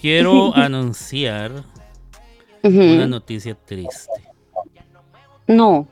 quiero 0.00 0.54
anunciar 0.54 1.64
una 2.62 3.06
noticia 3.06 3.54
triste. 3.54 4.12
No. 5.46 5.88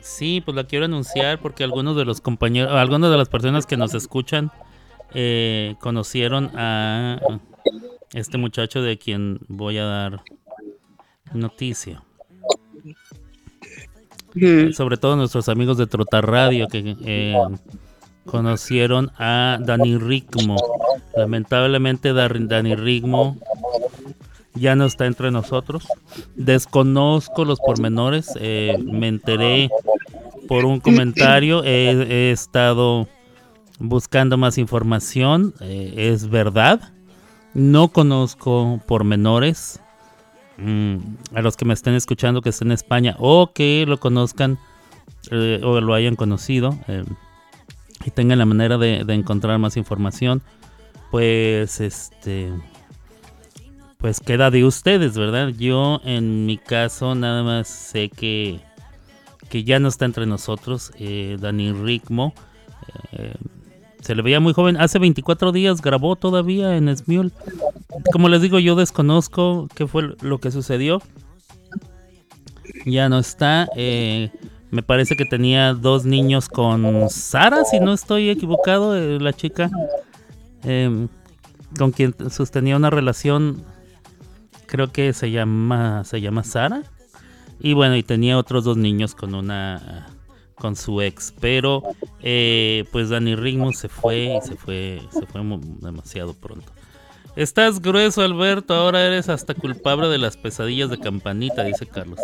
Sí, 0.00 0.40
pues 0.44 0.54
la 0.54 0.64
quiero 0.64 0.84
anunciar 0.84 1.40
porque 1.40 1.64
algunos 1.64 1.96
de 1.96 2.04
los 2.04 2.20
compañeros, 2.20 2.72
algunas 2.72 3.10
de 3.10 3.16
las 3.16 3.28
personas 3.28 3.66
que 3.66 3.76
nos 3.76 3.94
escuchan 3.94 4.52
eh, 5.14 5.74
conocieron 5.80 6.50
a 6.54 7.20
este 8.12 8.38
muchacho 8.38 8.82
de 8.82 8.98
quien 8.98 9.40
voy 9.48 9.78
a 9.78 9.84
dar 9.84 10.22
noticia. 11.32 12.02
Sobre 14.72 14.96
todo 14.96 15.16
nuestros 15.16 15.48
amigos 15.48 15.76
de 15.78 15.86
Trotar 15.86 16.26
Radio 16.28 16.68
que 16.68 16.96
eh, 17.04 17.36
conocieron 18.24 19.10
a 19.18 19.58
Dani 19.60 19.96
Rigmo. 19.98 20.56
Lamentablemente 21.16 22.12
Dani 22.12 22.74
Rigmo 22.76 23.36
ya 24.54 24.76
no 24.76 24.84
está 24.84 25.06
entre 25.06 25.30
nosotros. 25.30 25.86
Desconozco 26.36 27.44
los 27.44 27.58
pormenores. 27.60 28.30
eh, 28.40 28.76
me 28.84 29.08
enteré 29.08 29.70
por 30.48 30.64
un 30.64 30.80
comentario. 30.80 31.62
He, 31.64 31.90
he 31.90 32.30
estado 32.30 33.08
buscando 33.78 34.36
más 34.36 34.58
información. 34.58 35.54
eh, 35.60 35.94
es 36.12 36.28
verdad. 36.28 36.92
No 37.54 37.88
conozco 37.88 38.80
pormenores. 38.86 39.80
Mm, 40.60 40.96
a 41.34 41.40
los 41.40 41.56
que 41.56 41.64
me 41.64 41.72
estén 41.72 41.94
escuchando 41.94 42.42
que 42.42 42.50
estén 42.50 42.68
en 42.68 42.72
España 42.72 43.16
o 43.18 43.52
que 43.54 43.86
lo 43.88 43.98
conozcan 43.98 44.58
eh, 45.30 45.60
o 45.62 45.80
lo 45.80 45.94
hayan 45.94 46.16
conocido 46.16 46.78
eh, 46.86 47.04
y 48.04 48.10
tengan 48.10 48.38
la 48.38 48.44
manera 48.44 48.76
de, 48.76 49.04
de 49.04 49.14
encontrar 49.14 49.58
más 49.58 49.78
información, 49.78 50.42
pues 51.10 51.80
este 51.80 52.52
pues 53.96 54.20
queda 54.20 54.50
de 54.50 54.64
ustedes, 54.64 55.16
¿verdad? 55.16 55.48
Yo 55.48 56.00
en 56.04 56.46
mi 56.46 56.58
caso 56.58 57.14
nada 57.14 57.42
más 57.42 57.68
sé 57.68 58.10
que 58.10 58.60
que 59.48 59.64
ya 59.64 59.78
no 59.78 59.88
está 59.88 60.04
entre 60.04 60.26
nosotros, 60.26 60.92
eh, 60.98 61.36
Dani 61.40 61.72
Rigmo. 61.72 62.34
eh, 63.12 63.34
se 64.00 64.14
le 64.14 64.22
veía 64.22 64.40
muy 64.40 64.54
joven. 64.54 64.76
Hace 64.78 64.98
24 64.98 65.52
días 65.52 65.82
grabó 65.82 66.16
todavía 66.16 66.76
en 66.76 66.94
Smule. 66.96 67.30
Como 68.12 68.28
les 68.28 68.42
digo, 68.42 68.58
yo 68.58 68.76
desconozco 68.76 69.68
qué 69.74 69.86
fue 69.86 70.14
lo 70.20 70.38
que 70.38 70.50
sucedió. 70.50 71.02
Ya 72.86 73.08
no 73.08 73.18
está. 73.18 73.68
eh, 73.76 74.30
me 74.70 74.82
parece 74.82 75.16
que 75.16 75.24
tenía 75.24 75.74
dos 75.74 76.04
niños 76.04 76.48
con 76.48 77.10
Sara, 77.10 77.64
si 77.64 77.80
no 77.80 77.92
estoy 77.92 78.30
equivocado, 78.30 78.96
eh, 78.96 79.18
la 79.18 79.32
chica 79.32 79.68
eh, 80.62 81.08
con 81.76 81.90
quien 81.90 82.14
sostenía 82.30 82.76
una 82.76 82.90
relación. 82.90 83.64
Creo 84.66 84.92
que 84.92 85.12
se 85.12 85.32
llama 85.32 86.04
se 86.04 86.20
llama 86.20 86.44
Sara. 86.44 86.82
Y 87.58 87.74
bueno, 87.74 87.96
y 87.96 88.02
tenía 88.02 88.38
otros 88.38 88.64
dos 88.64 88.76
niños 88.76 89.14
con 89.14 89.34
una 89.34 90.08
con 90.54 90.76
su 90.76 91.00
ex, 91.00 91.34
pero 91.40 91.82
eh, 92.20 92.84
pues 92.92 93.08
Dani 93.08 93.34
Rigmo 93.34 93.72
se 93.72 93.88
fue 93.88 94.36
y 94.36 94.46
se 94.46 94.56
fue 94.56 95.00
se 95.10 95.26
fue 95.26 95.42
demasiado 95.80 96.34
pronto. 96.34 96.72
Estás 97.36 97.80
grueso, 97.80 98.22
Alberto. 98.22 98.74
Ahora 98.74 99.04
eres 99.06 99.28
hasta 99.28 99.54
culpable 99.54 100.08
de 100.08 100.18
las 100.18 100.36
pesadillas 100.36 100.90
de 100.90 100.98
campanita, 100.98 101.64
dice 101.64 101.86
Carlos. 101.86 102.18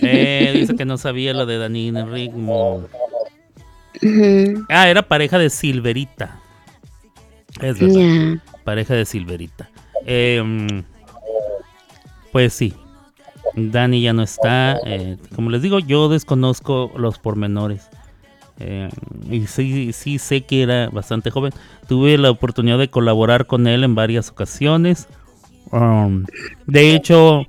Eh, 0.00 0.52
dice 0.54 0.74
que 0.74 0.84
no 0.84 0.96
sabía 0.96 1.34
lo 1.34 1.46
de 1.46 1.58
Dani 1.58 1.90
Rigmo. 2.02 2.86
Ah, 4.68 4.88
era 4.88 5.02
pareja 5.02 5.38
de 5.38 5.50
Silverita. 5.50 6.40
Es 7.60 7.78
verdad, 7.78 8.40
pareja 8.64 8.94
de 8.94 9.04
Silverita. 9.04 9.70
Em, 10.06 10.82
pues 12.32 12.52
sí, 12.52 12.74
Dani 13.54 14.02
ya 14.02 14.12
no 14.12 14.22
está. 14.22 14.78
eh, 14.86 15.16
como 15.36 15.50
les 15.50 15.62
digo, 15.62 15.78
yo 15.78 16.08
desconozco 16.08 16.90
los 16.96 17.18
pormenores. 17.18 17.88
Eh, 18.60 18.88
y 19.30 19.46
sí, 19.46 19.92
sí 19.92 20.18
sé 20.18 20.42
que 20.42 20.62
era 20.62 20.88
bastante 20.88 21.30
joven. 21.30 21.52
Tuve 21.88 22.16
la 22.18 22.30
oportunidad 22.30 22.78
de 22.78 22.88
colaborar 22.88 23.46
con 23.46 23.66
él 23.66 23.84
en 23.84 23.94
varias 23.94 24.30
ocasiones. 24.30 25.08
Um, 25.72 26.24
de 26.66 26.94
hecho, 26.94 27.42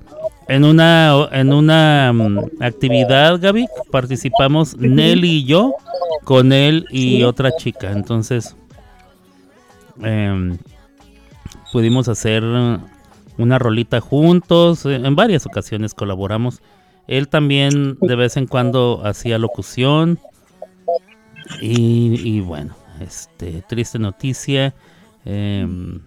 en 0.48 0.64
una, 0.64 1.28
en 1.32 1.52
una 1.52 2.12
mm, 2.12 2.38
actividad, 2.60 3.40
Gaby, 3.40 3.66
participamos 3.90 4.76
Nelly 4.76 5.28
y 5.28 5.44
yo 5.44 5.74
con 6.24 6.52
él 6.52 6.86
y 6.90 7.22
otra 7.22 7.52
chica. 7.56 7.92
Entonces, 7.92 8.56
em, 10.02 10.58
pudimos 11.72 12.08
hacer 12.08 12.42
una 12.42 13.58
rolita 13.58 14.00
juntos. 14.00 14.86
En 14.86 15.14
varias 15.14 15.46
ocasiones 15.46 15.94
colaboramos. 15.94 16.60
Él 17.06 17.28
también 17.28 17.96
de 18.00 18.16
vez 18.16 18.36
en 18.36 18.46
cuando 18.46 19.02
hacía 19.04 19.38
locución. 19.38 20.18
Y, 21.60 22.40
bueno, 22.40 22.74
este 23.00 23.62
triste 23.62 23.98
noticia. 23.98 24.74
Em, 25.24 26.00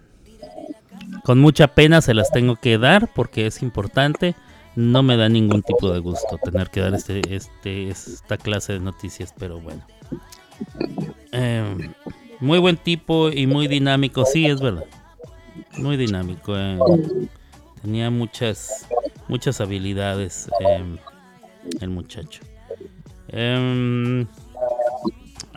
con 1.23 1.39
mucha 1.39 1.67
pena 1.67 2.01
se 2.01 2.13
las 2.13 2.31
tengo 2.31 2.55
que 2.55 2.77
dar 2.77 3.09
porque 3.13 3.45
es 3.45 3.61
importante. 3.61 4.35
No 4.75 5.03
me 5.03 5.17
da 5.17 5.29
ningún 5.29 5.61
tipo 5.63 5.91
de 5.91 5.99
gusto 5.99 6.37
tener 6.43 6.69
que 6.69 6.79
dar 6.79 6.93
este, 6.93 7.21
este, 7.35 7.89
esta 7.89 8.37
clase 8.37 8.73
de 8.73 8.79
noticias, 8.79 9.33
pero 9.37 9.59
bueno. 9.59 9.83
Em, 11.31 11.93
muy 12.39 12.59
buen 12.59 12.77
tipo 12.77 13.29
y 13.29 13.47
muy 13.47 13.67
dinámico, 13.67 14.25
sí, 14.25 14.45
es 14.45 14.61
verdad. 14.61 14.85
Muy 15.77 15.97
dinámico. 15.97 16.57
Eh. 16.57 16.77
Tenía 17.81 18.09
muchas, 18.09 18.87
muchas 19.27 19.61
habilidades 19.61 20.49
em, 20.59 20.97
el 21.81 21.89
muchacho. 21.89 22.41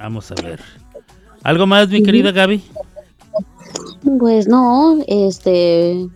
Vamos 0.03 0.33
a 0.33 0.35
ver. 0.35 0.59
¿Algo 1.45 1.65
más, 1.65 1.89
mi 1.89 2.03
querida 2.03 2.33
Gaby? 2.33 2.61
Pues 4.19 4.49
no, 4.49 4.99
este, 5.07 6.09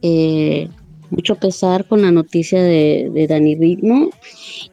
eh, 0.00 0.68
mucho 1.10 1.34
pesar 1.34 1.88
con 1.88 2.02
la 2.02 2.12
noticia 2.12 2.62
de, 2.62 3.10
de, 3.12 3.26
Dani 3.26 3.56
Ritmo 3.56 4.10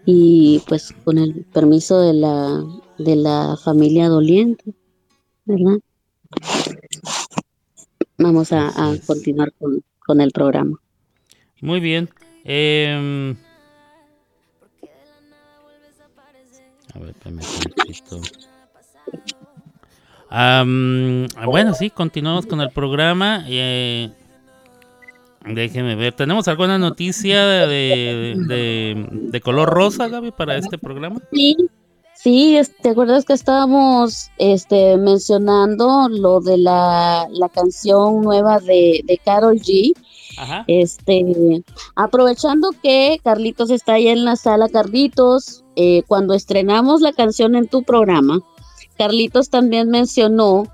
y 0.06 0.62
pues 0.68 0.94
con 1.04 1.18
el 1.18 1.46
permiso 1.52 2.00
de 2.00 2.14
la, 2.14 2.64
de 3.00 3.16
la 3.16 3.58
familia 3.64 4.08
doliente, 4.08 4.72
¿verdad? 5.46 5.80
Vamos 8.20 8.54
a, 8.54 8.72
continuar 9.08 9.52
con, 10.06 10.22
el 10.22 10.32
programa. 10.32 10.78
Muy 11.60 11.80
bien. 11.80 12.08
Em, 12.44 13.36
a 20.30 20.64
ver, 20.64 21.46
bueno, 21.46 21.74
sí, 21.74 21.90
continuamos 21.90 22.46
con 22.46 22.62
el 22.62 22.70
programa. 22.72 23.46
Eh, 23.48 24.12
déjeme 25.46 25.96
ver, 25.96 26.14
¿tenemos 26.14 26.48
alguna 26.48 26.78
noticia 26.78 27.46
de, 27.46 28.36
de, 29.32 29.42
color 29.42 29.70
rosa, 29.70 30.08
Gaby, 30.08 30.32
para 30.32 30.58
este 30.58 30.78
programa? 30.78 31.22
Sí, 31.32 31.56
sí, 32.14 32.60
¿te 32.82 32.90
acuerdas 32.90 33.26
que 33.26 33.34
estábamos 33.34 34.30
este, 34.38 34.98
mencionando 34.98 36.10
lo 36.10 36.42
de 36.42 36.58
la, 36.58 37.28
canción 37.54 38.22
nueva 38.22 38.60
de, 38.60 39.02
de 39.06 39.18
Carol 39.24 39.58
G? 39.58 39.94
Este, 40.68 41.64
aprovechando 41.96 42.70
que 42.84 43.20
Carlitos 43.24 43.72
está 43.72 43.94
ahí 43.94 44.08
en 44.08 44.24
la 44.24 44.36
sala, 44.36 44.70
Carlitos, 44.70 45.64
eh, 45.80 46.02
cuando 46.08 46.34
estrenamos 46.34 47.02
la 47.02 47.14
canción 47.14 47.54
en 47.56 47.68
tu 47.68 47.84
programa, 47.84 48.40
Carlitos 48.98 49.52
también 49.52 49.92
mencionó 49.92 50.68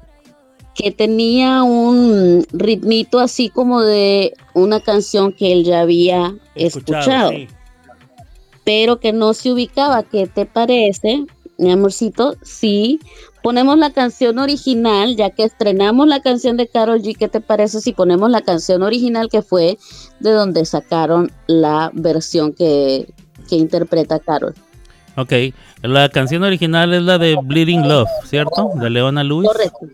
que 0.76 0.92
tenía 0.92 1.64
un 1.64 2.46
ritmito 2.54 3.20
así 3.20 3.50
como 3.50 3.82
de 3.82 4.34
una 4.54 4.80
canción 4.80 5.34
que 5.34 5.52
él 5.52 5.66
ya 5.66 5.82
había 5.82 6.34
escuchado, 6.56 7.32
pero 8.64 9.02
que 9.02 9.12
no 9.12 9.34
se 9.34 9.52
ubicaba. 9.52 10.04
¿Qué 10.04 10.26
te 10.26 10.46
parece, 10.46 11.26
mi 11.58 11.70
amorcito? 11.70 12.38
Si 12.42 13.02
ponemos 13.44 13.78
la 13.78 13.92
canción 13.92 14.40
original, 14.40 15.18
ya 15.18 15.32
que 15.32 15.44
estrenamos 15.44 16.08
la 16.08 16.22
canción 16.22 16.56
de 16.56 16.70
Carol 16.70 17.02
G, 17.02 17.18
¿qué 17.18 17.28
te 17.28 17.42
parece 17.42 17.82
si 17.82 17.92
ponemos 17.92 18.32
la 18.32 18.42
canción 18.42 18.84
original 18.84 19.28
que 19.30 19.42
fue 19.42 19.78
de 20.22 20.32
donde 20.32 20.64
sacaron 20.64 21.30
la 21.48 21.92
versión 21.94 22.54
que, 22.54 23.14
que 23.50 23.58
interpreta 23.58 24.20
Carol? 24.20 24.56
Ok, 25.16 25.34
la 25.84 26.10
canción 26.10 26.44
original 26.44 26.94
es 26.94 27.04
la 27.04 27.18
de 27.18 27.38
Bleeding 27.42 27.88
Love, 27.88 28.10
¿cierto? 28.26 28.72
De 28.76 28.90
Leona 28.90 29.24
Lewis. 29.24 29.48
Correcto, 29.48 29.88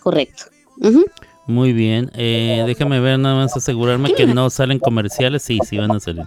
correcto. 0.00 0.44
Muy 1.46 1.72
bien, 1.72 2.10
eh, 2.14 2.64
déjame 2.66 3.00
ver 3.00 3.18
nada 3.18 3.36
más 3.36 3.56
asegurarme 3.56 4.12
que 4.14 4.26
no 4.26 4.50
salen 4.50 4.78
comerciales. 4.78 5.42
Sí, 5.42 5.58
sí 5.68 5.78
van 5.78 5.92
a 5.92 6.00
salir. 6.00 6.24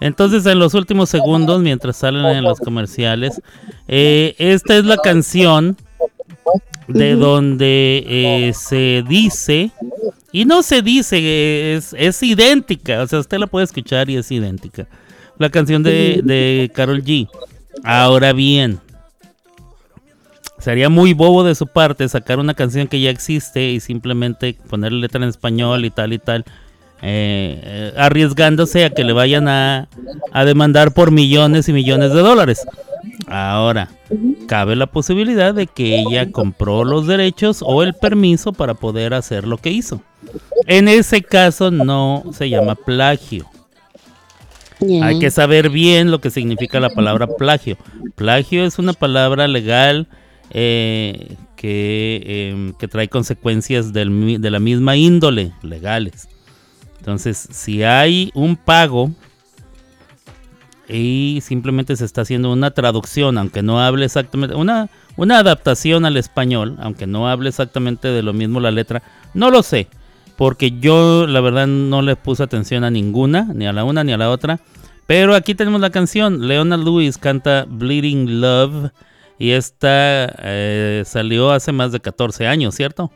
Entonces, 0.00 0.44
en 0.44 0.58
los 0.58 0.74
últimos 0.74 1.08
segundos, 1.08 1.62
mientras 1.62 1.96
salen 1.96 2.26
en 2.26 2.44
los 2.44 2.58
comerciales, 2.58 3.40
eh, 3.88 4.34
esta 4.38 4.76
es 4.76 4.84
la 4.84 4.98
canción 4.98 5.76
de 6.88 7.14
donde 7.14 8.04
eh, 8.06 8.52
se 8.52 9.02
dice, 9.08 9.70
y 10.30 10.44
no 10.44 10.62
se 10.62 10.82
dice, 10.82 11.74
es, 11.74 11.94
es 11.96 12.22
idéntica, 12.22 13.02
o 13.02 13.06
sea, 13.06 13.20
usted 13.20 13.38
la 13.38 13.46
puede 13.46 13.64
escuchar 13.64 14.10
y 14.10 14.16
es 14.16 14.30
idéntica 14.30 14.86
la 15.38 15.50
canción 15.50 15.82
de, 15.82 16.20
de 16.24 16.70
Carol 16.74 17.02
G. 17.02 17.28
Ahora 17.84 18.32
bien, 18.32 18.80
sería 20.58 20.88
muy 20.88 21.12
bobo 21.12 21.44
de 21.44 21.54
su 21.54 21.66
parte 21.66 22.08
sacar 22.08 22.38
una 22.38 22.54
canción 22.54 22.88
que 22.88 23.00
ya 23.00 23.10
existe 23.10 23.70
y 23.70 23.80
simplemente 23.80 24.56
ponerle 24.68 25.00
letra 25.00 25.22
en 25.22 25.28
español 25.28 25.84
y 25.84 25.90
tal 25.90 26.12
y 26.12 26.18
tal, 26.18 26.44
eh, 27.02 27.60
eh, 27.62 27.92
arriesgándose 27.96 28.84
a 28.84 28.90
que 28.90 29.04
le 29.04 29.12
vayan 29.12 29.48
a, 29.48 29.88
a, 30.32 30.44
demandar 30.44 30.92
por 30.92 31.10
millones 31.10 31.68
y 31.68 31.72
millones 31.72 32.12
de 32.12 32.20
dólares. 32.20 32.66
Ahora, 33.28 33.90
cabe 34.48 34.76
la 34.76 34.86
posibilidad 34.86 35.54
de 35.54 35.66
que 35.66 36.00
ella 36.00 36.32
compró 36.32 36.84
los 36.84 37.06
derechos 37.06 37.62
o 37.64 37.82
el 37.82 37.94
permiso 37.94 38.52
para 38.52 38.74
poder 38.74 39.14
hacer 39.14 39.46
lo 39.46 39.58
que 39.58 39.70
hizo. 39.70 40.00
En 40.66 40.88
ese 40.88 41.22
caso 41.22 41.70
no 41.70 42.24
se 42.32 42.48
llama 42.48 42.74
plagio. 42.74 43.46
Hay 44.80 45.18
que 45.18 45.30
saber 45.30 45.70
bien 45.70 46.10
lo 46.10 46.20
que 46.20 46.30
significa 46.30 46.80
la 46.80 46.90
palabra 46.90 47.26
plagio. 47.26 47.78
Plagio 48.14 48.64
es 48.64 48.78
una 48.78 48.92
palabra 48.92 49.48
legal 49.48 50.06
eh, 50.50 51.36
em, 51.62 52.72
que, 52.74 52.88
trae 52.88 53.08
consecuencias 53.08 53.92
de 53.92 54.50
la 54.50 54.60
misma 54.60 54.96
índole, 54.96 55.52
legales. 55.62 56.28
Entonces, 56.98 57.48
si 57.50 57.82
hay 57.82 58.30
un 58.34 58.56
pago 58.56 59.10
y 60.88 61.40
simplemente 61.42 61.96
se 61.96 62.04
está 62.04 62.22
haciendo 62.22 62.52
una 62.52 62.70
traducción, 62.72 63.38
aunque 63.38 63.62
no 63.62 63.80
hable 63.80 64.04
exactamente, 64.04 64.54
una, 64.54 64.88
una 65.16 65.38
adaptación 65.38 66.04
al 66.04 66.16
español, 66.16 66.76
aunque 66.80 67.06
no 67.06 67.28
hable 67.28 67.48
exactamente 67.48 68.08
de 68.08 68.22
lo 68.22 68.32
mismo 68.32 68.60
la 68.60 68.70
letra, 68.70 69.02
no 69.34 69.50
lo 69.50 69.62
sé 69.62 69.88
porque 70.36 70.72
yo 70.78 71.26
la 71.26 71.40
verdad 71.40 71.66
no 71.66 72.02
le 72.02 72.16
puse 72.16 72.42
atención 72.42 72.84
a 72.84 72.90
ninguna, 72.90 73.48
ni 73.54 73.66
a 73.66 73.72
la 73.72 73.84
una 73.84 74.04
ni 74.04 74.12
a 74.12 74.18
la 74.18 74.30
otra. 74.30 74.60
Pero 75.06 75.34
aquí 75.34 75.54
tenemos 75.54 75.80
la 75.80 75.90
canción. 75.90 76.46
Leona 76.46 76.76
Lewis 76.76 77.16
canta 77.16 77.64
Bleeding 77.68 78.40
Love 78.40 78.90
y 79.38 79.52
esta 79.52 80.34
eh, 80.38 81.02
salió 81.06 81.50
hace 81.50 81.72
más 81.72 81.92
de 81.92 82.00
14 82.00 82.46
años, 82.46 82.74
¿cierto? 82.74 83.10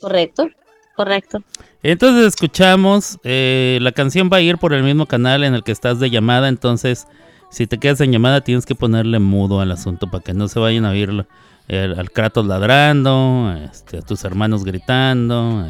Correcto, 0.00 0.48
correcto. 0.94 1.38
Entonces 1.82 2.26
escuchamos, 2.26 3.18
eh, 3.22 3.78
la 3.80 3.92
canción 3.92 4.28
va 4.32 4.38
a 4.38 4.40
ir 4.40 4.58
por 4.58 4.72
el 4.72 4.82
mismo 4.82 5.06
canal 5.06 5.44
en 5.44 5.54
el 5.54 5.62
que 5.62 5.72
estás 5.72 6.00
de 6.00 6.10
llamada, 6.10 6.48
entonces 6.48 7.06
si 7.50 7.66
te 7.66 7.78
quedas 7.78 8.00
en 8.00 8.12
llamada 8.12 8.40
tienes 8.40 8.66
que 8.66 8.74
ponerle 8.74 9.20
mudo 9.20 9.60
al 9.60 9.70
asunto 9.70 10.10
para 10.10 10.22
que 10.22 10.34
no 10.34 10.48
se 10.48 10.58
vayan 10.58 10.84
a 10.84 10.90
oírlo 10.90 11.26
al 11.68 12.10
Kratos 12.10 12.46
ladrando, 12.46 13.54
este, 13.64 13.98
a 13.98 14.02
tus 14.02 14.24
hermanos 14.24 14.64
gritando, 14.64 15.66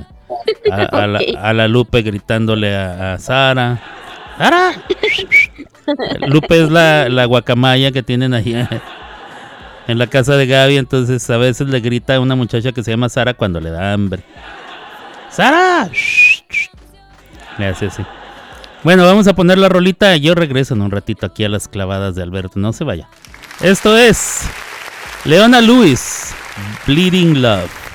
a, 0.70 1.52
la, 1.52 1.68
Lupe 1.68 2.02
gritándole 2.02 2.76
a, 2.76 3.18
Sara. 3.18 3.80
¡Sara! 4.38 4.72
Lupe 6.26 6.62
es 6.62 6.70
la, 6.70 7.24
guacamaya 7.24 7.92
que 7.92 8.02
tienen 8.02 8.34
ahí 8.34 8.54
en 9.88 9.98
la 9.98 10.06
casa 10.06 10.36
de 10.36 10.46
Gaby, 10.46 10.76
entonces 10.76 11.28
a 11.30 11.38
veces 11.38 11.68
le 11.68 11.80
grita 11.80 12.16
a 12.16 12.20
una 12.20 12.34
muchacha 12.34 12.72
que 12.72 12.82
se 12.82 12.90
llama 12.90 13.08
Sara 13.08 13.34
cuando 13.34 13.60
le 13.60 13.70
da 13.70 13.92
hambre. 13.92 14.22
¡Sara! 15.30 15.88
Le 17.58 17.66
hace 17.66 17.86
así. 17.86 18.02
Bueno, 18.82 19.04
vamos 19.04 19.26
a 19.26 19.34
poner 19.34 19.58
la 19.58 19.68
rolita. 19.68 20.16
Yo 20.16 20.34
regreso 20.34 20.74
en 20.74 20.82
un 20.82 20.90
ratito 20.90 21.26
aquí 21.26 21.44
a 21.44 21.48
las 21.48 21.66
clavadas 21.68 22.14
de 22.14 22.22
Alberto. 22.22 22.58
No 22.58 22.72
se 22.72 22.84
vaya. 22.84 23.08
Esto 23.60 23.96
es 23.96 24.42
Leona 25.26 25.60
Lewis, 25.60 26.32
Bleeding 26.86 27.34
Love. 27.34 27.85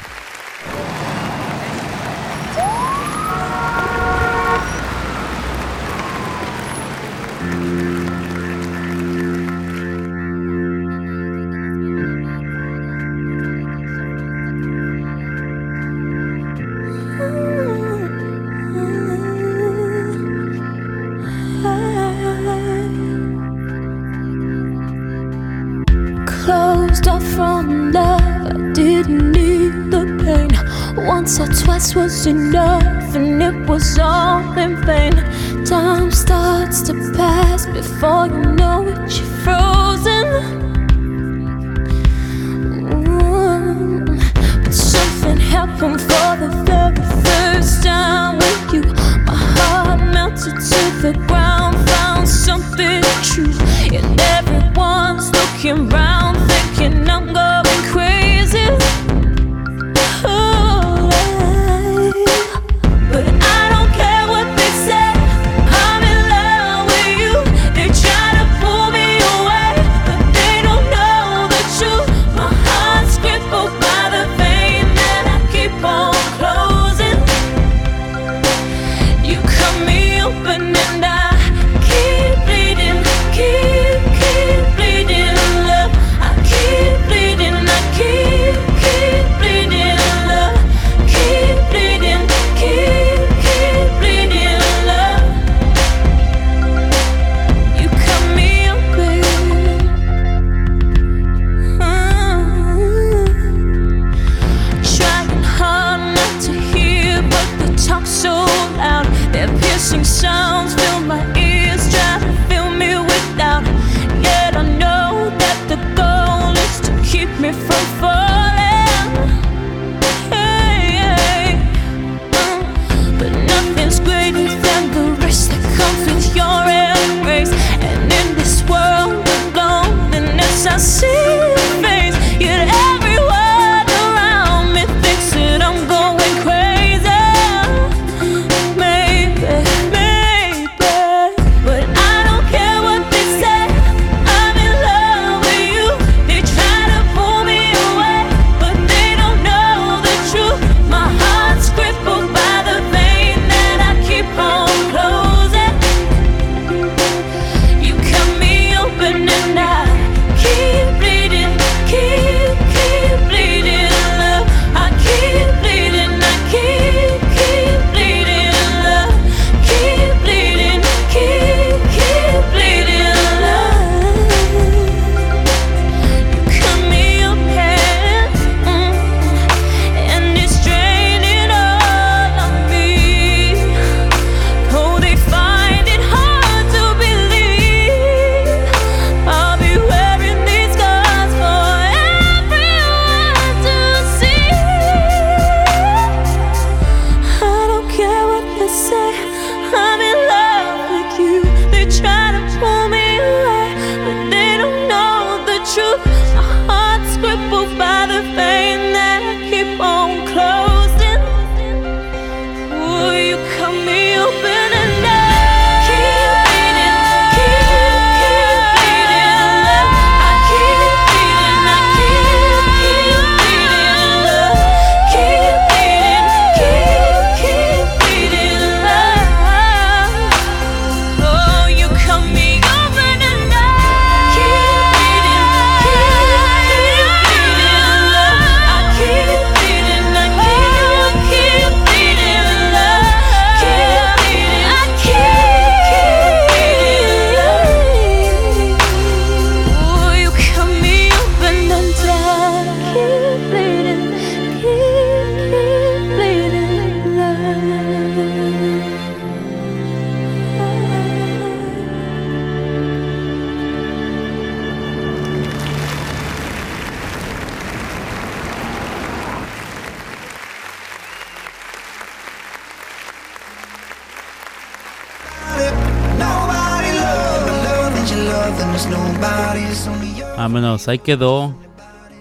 Pues 280.82 280.90
ahí 280.90 280.98
quedó. 280.98 281.54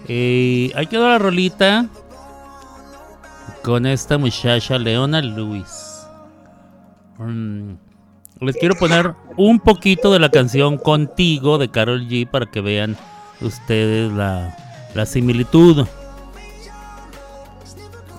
Eh, 0.07 0.71
ahí 0.75 0.85
quedó 0.85 1.09
la 1.09 1.17
rolita 1.17 1.87
con 3.63 3.87
esta 3.87 4.19
muchacha 4.19 4.77
Leona 4.77 5.19
Lewis. 5.19 6.05
Mm. 7.17 7.71
Les 8.39 8.55
quiero 8.57 8.75
poner 8.75 9.15
un 9.35 9.59
poquito 9.59 10.13
de 10.13 10.19
la 10.19 10.29
canción 10.29 10.77
Contigo 10.77 11.57
de 11.57 11.71
Carol 11.71 12.07
G 12.07 12.29
para 12.29 12.45
que 12.51 12.61
vean 12.61 12.95
ustedes 13.41 14.11
la, 14.11 14.55
la 14.93 15.07
similitud. 15.07 15.87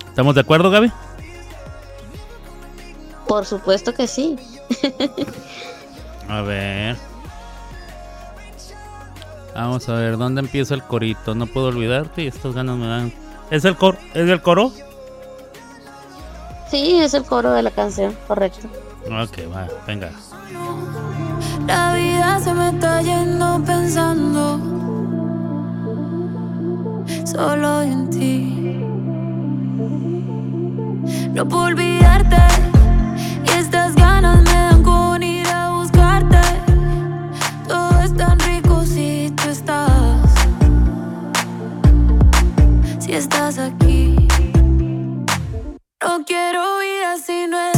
¿Estamos 0.09 0.35
de 0.35 0.41
acuerdo, 0.41 0.69
Gaby? 0.69 0.91
Por 3.29 3.45
supuesto 3.45 3.93
que 3.93 4.07
sí. 4.07 4.35
A 6.27 6.41
ver. 6.41 7.12
Vamos 9.55 9.87
a 9.89 9.93
ver, 9.93 10.17
¿dónde 10.17 10.41
empieza 10.41 10.73
el 10.73 10.83
corito? 10.83 11.35
No 11.35 11.45
puedo 11.45 11.67
olvidarte 11.67 12.23
y 12.23 12.27
estas 12.27 12.53
ganas 12.53 12.77
me 12.77 12.87
dan. 12.87 13.13
¿Es 13.51 13.65
el, 13.65 13.75
cor 13.75 13.97
¿Es 14.13 14.29
el 14.29 14.41
coro? 14.41 14.71
Sí, 16.69 16.99
es 16.99 17.13
el 17.13 17.23
coro 17.23 17.51
de 17.53 17.61
la 17.61 17.71
canción, 17.71 18.15
correcto. 18.27 18.67
Ok, 19.05 19.39
va, 19.53 19.67
venga. 19.85 20.11
La 21.67 21.93
vida 21.93 22.39
se 22.39 22.53
me 22.53 22.69
está 22.69 23.01
yendo 23.01 23.61
pensando 23.63 24.59
solo 27.25 27.81
en 27.83 28.09
ti. 28.09 28.83
No 31.33 31.47
puedo 31.47 31.65
olvidarte 31.65 32.37
y 33.45 33.49
estas 33.57 33.95
ganas 33.95 34.41
me 34.43 34.52
Estás 43.15 43.59
aquí. 43.59 44.15
No 46.03 46.25
quiero 46.25 46.79
vida 46.79 47.15
si 47.23 47.45
no 47.45 47.59
es 47.59 47.72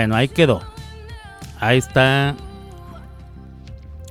bueno, 0.00 0.16
ahí 0.16 0.28
quedó. 0.28 0.62
Ahí 1.60 1.76
está. 1.78 2.34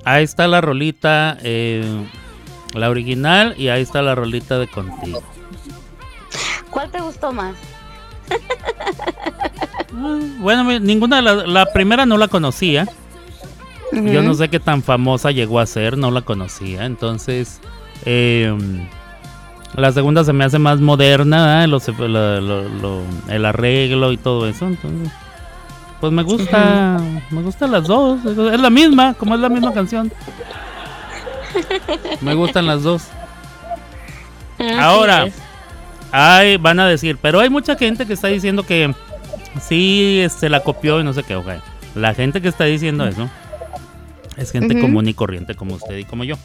Ahí 0.06 0.24
está 0.24 0.48
la 0.48 0.62
rolita, 0.62 1.38
eh, 1.42 1.84
la 2.76 2.90
original, 2.92 3.56
y 3.58 3.70
ahí 3.70 3.82
está 3.82 4.02
la 4.04 4.14
rolita 4.14 4.60
de 4.60 4.68
contigo. 4.68 5.24
¿Cuál 6.70 6.92
te 6.92 7.02
gustó 7.02 7.32
más? 7.34 7.56
Bueno, 10.40 10.64
mi- 10.64 10.80
ninguna 10.80 11.18
de 11.18 11.22
las. 11.24 11.48
La 11.48 11.66
primera 11.74 12.06
no 12.06 12.18
la 12.18 12.28
conocía. 12.28 12.88
Yo 13.92 14.22
no 14.22 14.36
sé 14.36 14.50
qué 14.50 14.60
tan 14.60 14.84
famosa 14.84 15.32
llegó 15.32 15.60
a 15.60 15.66
ser, 15.66 15.98
no 15.98 16.12
la 16.12 16.22
conocía. 16.22 16.86
Entonces, 16.86 17.60
eh, 18.06 18.56
la 19.74 19.92
segunda 19.92 20.24
se 20.24 20.32
me 20.34 20.46
hace 20.46 20.60
más 20.60 20.80
moderna, 20.80 21.64
¿eh? 21.64 21.68
Los- 21.68 21.88
lo- 21.88 22.08
lo- 22.40 22.70
lo- 22.70 23.02
el 23.30 23.46
arreglo 23.46 24.12
y 24.12 24.18
todo 24.18 24.48
eso. 24.48 24.68
Entonces, 24.68 25.12
pues 26.00 26.14
me 26.14 26.24
gusta, 26.24 27.00
me 27.30 27.42
gustan 27.42 27.72
las 27.72 27.88
dos. 27.88 28.24
Es 28.26 28.60
la 28.60 28.70
misma, 28.70 29.14
como 29.14 29.36
es 29.36 29.42
la 29.42 29.50
misma 29.50 29.74
canción. 29.74 30.12
Me 32.22 32.34
gustan 32.36 32.66
las 32.68 32.84
dos. 32.84 33.04
Así 34.58 34.70
Ahora, 34.80 35.26
es. 35.26 35.36
ay, 36.12 36.58
van 36.58 36.80
a 36.80 36.88
decir, 36.88 37.18
pero 37.22 37.40
hay 37.40 37.50
mucha 37.50 37.76
gente 37.76 38.06
que 38.06 38.14
está 38.14 38.28
diciendo 38.28 38.64
que 38.64 38.94
sí 39.62 40.26
se 40.30 40.50
la 40.50 40.62
copió 40.62 41.00
y 41.00 41.04
no 41.04 41.14
sé 41.14 41.24
qué. 41.24 41.36
ok. 41.36 41.48
La 41.96 42.14
gente 42.14 42.42
que 42.42 42.50
está 42.50 42.66
diciendo 42.66 43.08
eso 43.08 43.30
es 44.38 44.52
gente 44.52 44.80
común 44.80 45.08
y 45.08 45.14
corriente 45.14 45.56
como 45.56 45.76
usted 45.76 45.98
y 45.98 46.06
como 46.06 46.24
yo. 46.24 46.36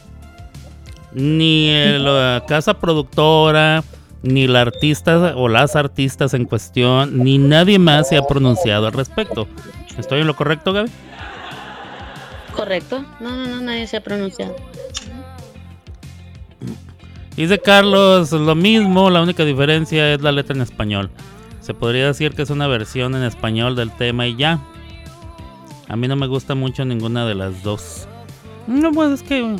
Ni 1.13 1.69
el, 1.69 2.03
la 2.03 2.43
casa 2.47 2.73
productora, 2.73 3.83
ni 4.25 4.47
la 4.47 4.61
artista 4.61 5.33
o 5.35 5.47
las 5.47 5.75
artistas 5.75 6.33
en 6.33 6.45
cuestión, 6.45 7.23
ni 7.23 7.37
nadie 7.37 7.79
más 7.79 8.09
se 8.09 8.17
ha 8.17 8.23
pronunciado 8.23 8.87
al 8.87 8.93
respecto. 8.93 9.47
¿Estoy 9.97 10.21
en 10.21 10.27
lo 10.27 10.35
correcto, 10.35 10.73
Gaby? 10.73 10.89
Correcto. 12.55 13.05
No, 13.19 13.35
no, 13.35 13.47
no, 13.47 13.61
nadie 13.61 13.87
se 13.87 13.97
ha 13.97 14.01
pronunciado. 14.01 14.55
Dice 17.35 17.59
Carlos, 17.59 18.31
lo 18.31 18.55
mismo, 18.55 19.09
la 19.09 19.21
única 19.21 19.43
diferencia 19.43 20.13
es 20.13 20.21
la 20.21 20.31
letra 20.31 20.55
en 20.55 20.61
español. 20.61 21.11
Se 21.59 21.73
podría 21.73 22.07
decir 22.07 22.33
que 22.33 22.43
es 22.43 22.49
una 22.49 22.67
versión 22.67 23.13
en 23.15 23.23
español 23.23 23.75
del 23.75 23.91
tema 23.91 24.25
y 24.27 24.35
ya. 24.37 24.59
A 25.87 25.95
mí 25.95 26.07
no 26.07 26.15
me 26.15 26.27
gusta 26.27 26.55
mucho 26.55 26.85
ninguna 26.85 27.25
de 27.25 27.35
las 27.35 27.61
dos. 27.61 28.07
No, 28.67 28.91
pues 28.91 29.11
es 29.11 29.23
que 29.23 29.57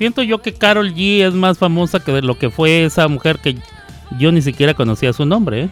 siento 0.00 0.22
yo 0.22 0.40
que 0.40 0.54
Carol 0.54 0.94
G 0.94 1.26
es 1.26 1.34
más 1.34 1.58
famosa 1.58 2.00
que 2.00 2.10
de 2.10 2.22
lo 2.22 2.38
que 2.38 2.48
fue 2.48 2.86
esa 2.86 3.06
mujer 3.06 3.38
que 3.38 3.58
yo 4.18 4.32
ni 4.32 4.40
siquiera 4.40 4.72
conocía 4.72 5.12
su 5.12 5.26
nombre. 5.26 5.64
¿eh? 5.64 5.70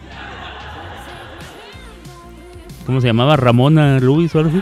¿Cómo 2.85 3.01
se 3.01 3.07
llamaba? 3.07 3.37
Ramona 3.37 3.99
Luis 3.99 4.35
o 4.35 4.39
algo 4.39 4.51
así. 4.51 4.61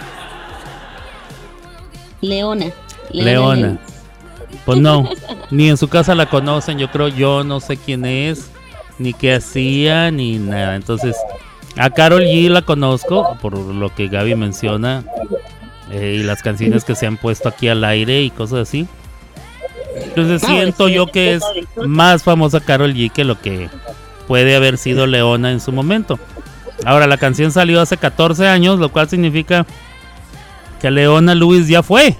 Leona. 2.21 2.67
Leona. 3.11 3.77
Pues 4.63 4.79
no, 4.79 5.09
ni 5.51 5.67
en 5.67 5.75
su 5.75 5.89
casa 5.89 6.15
la 6.15 6.29
conocen, 6.29 6.77
yo 6.77 6.89
creo, 6.89 7.09
yo 7.09 7.43
no 7.43 7.59
sé 7.59 7.75
quién 7.75 8.05
es, 8.05 8.49
ni 8.99 9.11
qué 9.11 9.33
hacía, 9.33 10.11
ni 10.11 10.37
nada. 10.37 10.77
Entonces, 10.77 11.17
a 11.75 11.89
Carol 11.89 12.21
G 12.21 12.47
la 12.47 12.61
conozco, 12.61 13.37
por 13.41 13.57
lo 13.57 13.93
que 13.93 14.07
Gaby 14.07 14.33
menciona, 14.35 15.03
eh, 15.91 16.19
y 16.21 16.23
las 16.23 16.41
canciones 16.41 16.85
que 16.85 16.95
se 16.95 17.05
han 17.05 17.17
puesto 17.17 17.49
aquí 17.49 17.67
al 17.67 17.83
aire 17.83 18.21
y 18.21 18.29
cosas 18.29 18.69
así. 18.69 18.87
Entonces 20.21 20.47
siento 20.47 20.87
sí, 20.87 20.93
yo 20.93 21.07
que 21.07 21.33
es 21.35 21.43
más 21.85 22.23
famosa 22.23 22.59
Carol 22.59 22.93
G 22.93 23.11
que 23.11 23.23
lo 23.23 23.39
que 23.39 23.69
puede 24.27 24.55
haber 24.55 24.77
sido 24.77 25.05
Leona 25.07 25.51
en 25.51 25.59
su 25.59 25.71
momento. 25.71 26.19
Ahora, 26.85 27.07
la 27.07 27.17
canción 27.17 27.51
salió 27.51 27.81
hace 27.81 27.97
14 27.97 28.47
años, 28.47 28.79
lo 28.79 28.89
cual 28.89 29.09
significa 29.09 29.65
que 30.81 30.91
Leona 30.91 31.33
Lewis 31.35 31.67
ya 31.67 31.81
fue. 31.83 32.15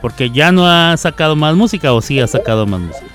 Porque 0.00 0.30
ya 0.30 0.50
no 0.50 0.66
ha 0.66 0.96
sacado 0.96 1.36
más 1.36 1.54
música 1.54 1.92
o 1.92 2.00
sí 2.00 2.18
ha 2.20 2.26
sacado 2.26 2.66
más 2.66 2.80
música. 2.80 3.06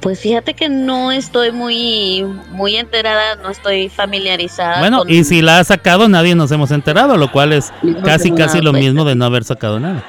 Pues 0.00 0.20
fíjate 0.20 0.54
que 0.54 0.68
no 0.68 1.10
estoy 1.10 1.50
muy, 1.50 2.24
muy 2.52 2.76
enterada, 2.76 3.34
no 3.42 3.50
estoy 3.50 3.88
familiarizada. 3.88 4.78
Bueno, 4.78 4.98
con- 4.98 5.10
y 5.10 5.24
si 5.24 5.42
la 5.42 5.58
ha 5.58 5.64
sacado 5.64 6.08
nadie 6.08 6.36
nos 6.36 6.52
hemos 6.52 6.70
enterado, 6.70 7.16
lo 7.16 7.32
cual 7.32 7.52
es 7.52 7.72
No 7.82 8.00
casi 8.02 8.30
casi 8.30 8.60
lo 8.60 8.70
pues. 8.70 8.84
mismo 8.84 9.04
de 9.04 9.16
no 9.16 9.24
haber 9.24 9.42
sacado 9.42 9.80
nada. 9.80 10.04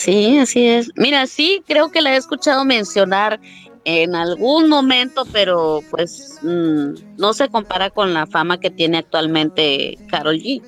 Sí, 0.00 0.38
así 0.38 0.66
es. 0.66 0.90
Mira, 0.96 1.26
sí, 1.26 1.62
creo 1.66 1.90
que 1.90 2.00
la 2.00 2.14
he 2.14 2.16
escuchado 2.16 2.64
mencionar 2.64 3.38
en 3.84 4.14
algún 4.14 4.66
momento, 4.66 5.26
pero 5.30 5.80
pues 5.90 6.38
mm, 6.40 7.18
no 7.18 7.34
se 7.34 7.50
compara 7.50 7.90
con 7.90 8.14
la 8.14 8.26
fama 8.26 8.58
que 8.58 8.70
tiene 8.70 8.96
actualmente 8.96 9.98
Carol 10.08 10.38
G. 10.38 10.62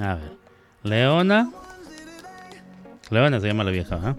A 0.00 0.14
ver. 0.14 0.32
Leona. 0.82 1.52
Leona 3.10 3.38
se 3.38 3.48
llama 3.48 3.64
la 3.64 3.70
vieja, 3.70 4.00
¿ah? 4.02 4.16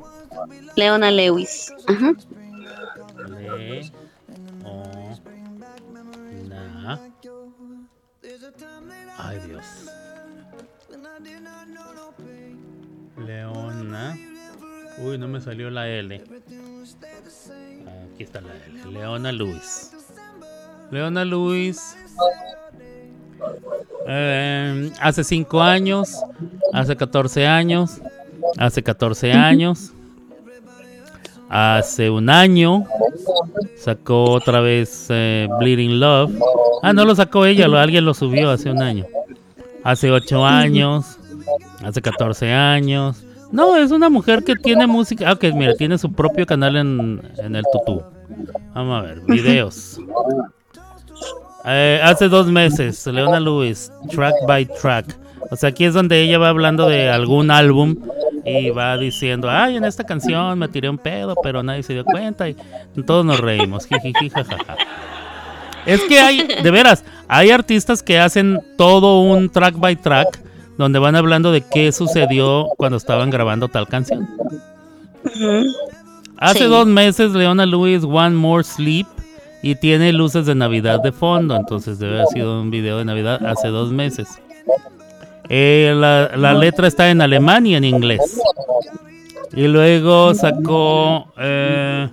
Leona 0.75 1.09
Lewis. 1.09 1.73
Ajá. 1.87 2.13
Le. 3.27 3.91
Uy, 14.97 15.17
no 15.17 15.27
me 15.27 15.41
salió 15.41 15.69
la 15.69 15.89
L. 15.89 16.21
Aquí 18.13 18.23
está 18.23 18.41
la 18.41 18.53
L. 18.65 18.91
Leona 18.91 19.31
Luis. 19.31 19.91
Leona 20.91 21.25
Luis. 21.25 21.97
Eh, 24.07 24.91
hace 25.01 25.23
5 25.23 25.61
años. 25.61 26.21
Hace 26.73 26.95
14 26.95 27.45
años. 27.45 28.01
Hace 28.57 28.83
14 28.83 29.33
años. 29.33 29.91
Hace 31.49 32.09
un 32.09 32.29
año 32.29 32.85
sacó 33.77 34.31
otra 34.31 34.61
vez 34.61 35.07
eh, 35.09 35.47
Bleeding 35.59 35.99
Love. 35.99 36.31
Ah, 36.81 36.91
no 36.91 37.05
lo 37.05 37.15
sacó 37.15 37.45
ella, 37.45 37.67
lo, 37.67 37.77
alguien 37.77 38.03
lo 38.03 38.13
subió 38.13 38.49
hace 38.49 38.71
un 38.71 38.81
año. 38.81 39.05
Hace 39.83 40.09
8 40.11 40.43
años, 40.43 41.19
hace 41.83 42.01
14 42.01 42.51
años. 42.51 43.23
No, 43.55 43.77
es 43.77 43.91
una 43.91 44.09
mujer 44.09 44.43
que 44.43 44.57
tiene 44.57 44.85
música. 44.85 45.29
Ah, 45.29 45.35
que 45.37 45.53
mira, 45.53 45.75
tiene 45.75 45.97
su 45.97 46.11
propio 46.11 46.45
canal 46.45 46.75
en, 46.75 47.21
en 47.37 47.55
el 47.55 47.63
tutú. 47.71 48.03
Vamos 48.73 48.99
a 48.99 49.01
ver, 49.03 49.21
videos. 49.21 49.97
Eh, 51.63 52.01
hace 52.03 52.27
dos 52.27 52.47
meses, 52.47 53.07
Leona 53.07 53.39
Lewis, 53.39 53.89
track 54.11 54.35
by 54.45 54.65
track. 54.81 55.17
O 55.49 55.55
sea, 55.55 55.69
aquí 55.69 55.85
es 55.85 55.93
donde 55.93 56.21
ella 56.21 56.37
va 56.37 56.49
hablando 56.49 56.89
de 56.89 57.09
algún 57.09 57.49
álbum 57.49 57.95
y 58.43 58.71
va 58.71 58.97
diciendo, 58.97 59.49
ay, 59.49 59.77
en 59.77 59.85
esta 59.85 60.03
canción 60.03 60.59
me 60.59 60.67
tiré 60.67 60.89
un 60.89 60.97
pedo, 60.97 61.33
pero 61.41 61.63
nadie 61.63 61.81
se 61.83 61.93
dio 61.93 62.03
cuenta 62.03 62.49
y 62.49 62.57
todos 63.07 63.25
nos 63.25 63.39
reímos. 63.39 63.87
Es 65.85 66.01
que 66.01 66.19
hay, 66.19 66.45
de 66.61 66.71
veras, 66.71 67.05
hay 67.29 67.51
artistas 67.51 68.03
que 68.03 68.19
hacen 68.19 68.59
todo 68.77 69.21
un 69.21 69.49
track 69.49 69.79
by 69.79 69.95
track 69.95 70.44
donde 70.77 70.99
van 70.99 71.15
hablando 71.15 71.51
de 71.51 71.61
qué 71.61 71.91
sucedió 71.91 72.67
cuando 72.77 72.97
estaban 72.97 73.29
grabando 73.29 73.67
tal 73.67 73.87
canción. 73.87 74.27
Hace 76.37 76.59
Sí. 76.59 76.65
dos 76.65 76.85
meses 76.87 77.31
Leona 77.31 77.65
Lewis 77.65 78.03
One 78.03 78.35
More 78.35 78.63
Sleep 78.63 79.07
y 79.63 79.75
tiene 79.75 80.11
luces 80.13 80.45
de 80.45 80.53
Navidad 80.55 81.01
de 81.01 81.11
fondo, 81.11 81.55
entonces 81.55 81.97
debe 81.97 82.15
haber 82.15 82.27
sido 82.27 82.61
un 82.61 82.69
video 82.69 82.97
de 82.99 83.05
Navidad 83.05 83.43
hace 83.45 83.69
dos 83.69 83.91
meses. 83.91 84.27
Eh, 85.49 85.93
la, 85.95 86.31
la 86.35 86.53
letra 86.53 86.87
está 86.87 87.09
en 87.09 87.21
alemán 87.21 87.65
y 87.65 87.75
en 87.75 87.83
inglés. 87.83 88.39
Y 89.53 89.67
luego 89.67 90.33
sacó 90.33 91.27
eh, 91.37 92.09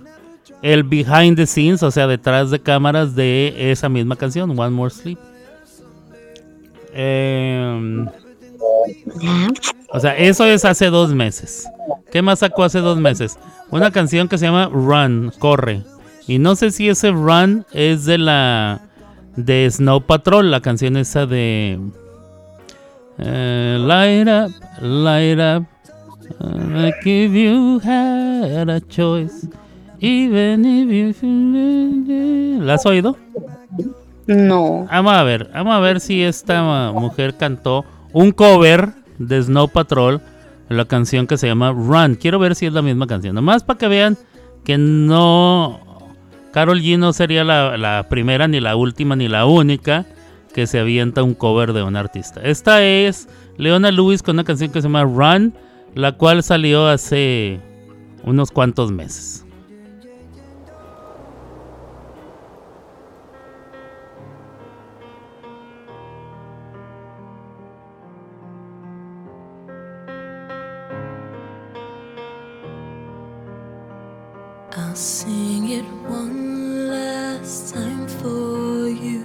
el 0.61 0.83
behind 0.83 1.35
the 1.35 1.45
scenes, 1.45 1.83
o 1.83 1.91
sea, 1.91 2.07
detrás 2.07 2.49
de 2.51 2.59
cámaras 2.59 3.15
de 3.15 3.71
esa 3.71 3.89
misma 3.89 4.15
canción, 4.15 4.57
One 4.57 4.69
More 4.69 4.91
Sleep. 4.93 5.17
Eh, 6.93 8.05
o 9.89 9.99
sea, 9.99 10.17
eso 10.17 10.45
es 10.45 10.65
hace 10.65 10.89
dos 10.89 11.13
meses. 11.13 11.67
¿Qué 12.11 12.21
más 12.21 12.39
sacó 12.39 12.63
hace 12.63 12.79
dos 12.79 12.97
meses? 12.97 13.37
Una 13.71 13.91
canción 13.91 14.27
que 14.27 14.37
se 14.37 14.45
llama 14.45 14.69
Run, 14.71 15.31
corre. 15.39 15.83
Y 16.27 16.39
no 16.39 16.55
sé 16.55 16.71
si 16.71 16.89
ese 16.89 17.11
Run 17.11 17.65
es 17.73 18.05
de 18.05 18.17
la 18.17 18.81
de 19.35 19.69
Snow 19.69 20.01
Patrol, 20.01 20.51
la 20.51 20.61
canción 20.61 20.95
esa 20.97 21.25
de 21.25 21.79
eh, 23.17 23.77
Light 23.79 24.27
Up, 24.27 24.53
Light 24.81 25.39
Up. 25.39 25.67
Like 26.39 27.05
if 27.05 27.33
you 27.33 27.79
had 27.83 28.69
a 28.69 28.79
choice, 28.87 29.47
even 29.99 30.65
if 30.65 31.21
you. 31.21 32.61
¿La 32.63 32.75
has 32.75 32.85
oído? 32.85 33.17
No. 34.25 34.87
Vamos 34.89 35.13
a 35.13 35.23
ver, 35.23 35.49
vamos 35.53 35.75
a 35.75 35.79
ver 35.79 35.99
si 35.99 36.23
esta 36.23 36.91
mujer 36.93 37.35
cantó 37.35 37.85
un 38.13 38.31
cover 38.31 38.93
de 39.17 39.41
Snow 39.41 39.67
Patrol, 39.67 40.21
la 40.69 40.85
canción 40.85 41.27
que 41.27 41.37
se 41.37 41.47
llama 41.47 41.71
Run. 41.71 42.15
Quiero 42.15 42.39
ver 42.39 42.55
si 42.55 42.65
es 42.65 42.73
la 42.73 42.81
misma 42.81 43.07
canción. 43.07 43.35
Nomás 43.35 43.63
para 43.63 43.77
que 43.77 43.87
vean 43.87 44.17
que 44.63 44.77
no. 44.77 45.81
Carol 46.51 46.81
G 46.81 46.97
no 46.97 47.13
sería 47.13 47.43
la, 47.43 47.77
la 47.77 48.07
primera, 48.09 48.47
ni 48.47 48.59
la 48.59 48.75
última, 48.75 49.15
ni 49.15 49.27
la 49.27 49.45
única 49.45 50.05
que 50.53 50.67
se 50.67 50.79
avienta 50.79 51.23
un 51.23 51.33
cover 51.33 51.73
de 51.73 51.81
un 51.81 51.95
artista. 51.95 52.41
Esta 52.43 52.83
es 52.83 53.27
Leona 53.57 53.91
Lewis 53.91 54.21
con 54.21 54.35
una 54.35 54.43
canción 54.43 54.71
que 54.71 54.81
se 54.81 54.87
llama 54.87 55.03
Run, 55.03 55.53
la 55.95 56.13
cual 56.13 56.43
salió 56.43 56.87
hace 56.87 57.59
unos 58.23 58.51
cuantos 58.51 58.91
meses. 58.91 59.42
Sing 74.95 75.69
it 75.69 75.85
one 76.07 76.87
last 76.89 77.73
time 77.73 78.07
for 78.07 78.89
you. 78.89 79.23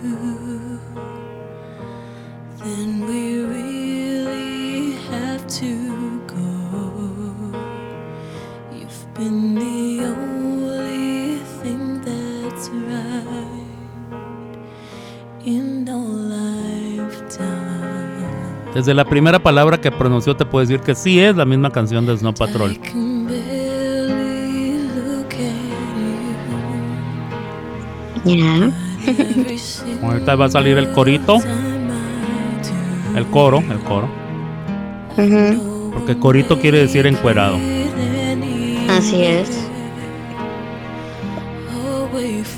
Then 2.64 3.06
we 3.06 3.42
really 3.44 4.92
have 5.10 5.46
to 5.60 6.22
go. 6.26 6.40
You've 8.72 9.14
been 9.14 9.54
the 9.54 10.06
only 10.06 11.38
thing 11.60 12.00
that's 12.00 12.68
right 12.70 14.56
in 15.44 15.88
our 15.88 16.08
lifetime. 16.34 17.58
Desde 18.74 18.94
la 18.94 19.04
primera 19.04 19.38
palabra 19.38 19.80
que 19.80 19.90
pronunció 19.90 20.34
te 20.36 20.46
puedo 20.46 20.66
decir 20.66 20.80
que 20.80 20.94
sí 20.94 21.20
es 21.20 21.36
la 21.36 21.44
misma 21.44 21.70
canción 21.70 22.06
de 22.06 22.16
Snow 22.16 22.32
Patrol. 22.34 22.78
Every 28.24 29.58
single 29.58 30.06
Ahorita 30.06 30.34
va 30.34 30.46
a 30.46 30.50
salir 30.50 30.76
el 30.78 30.90
corito, 30.90 31.38
el 33.14 33.26
coro, 33.26 33.62
el 33.70 33.78
coro. 33.80 34.08
Porque 35.92 36.18
corito 36.18 36.58
quiere 36.60 36.78
decir 36.78 37.06
encuerado. 37.06 37.58
Así 38.88 39.22
es. 39.22 39.68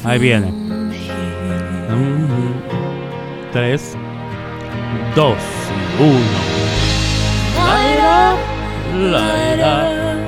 Ahí 0.05 0.19
viene. 0.19 0.53
Tres, 3.53 3.97
dos, 5.15 5.37
uno. 5.99 6.41
Light 7.57 8.01
up, 8.01 8.39
Light 9.13 9.61
up, 9.61 10.19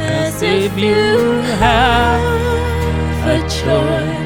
as 0.00 0.42
if 0.42 0.76
you 0.76 1.42
have 1.60 2.20
a 3.26 3.40
choice. 3.48 4.23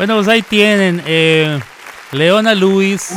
Bueno, 0.00 0.14
pues 0.14 0.28
ahí 0.28 0.40
tienen. 0.40 1.02
eh, 1.04 1.60
Leona 2.12 2.54
Lewis 2.54 3.12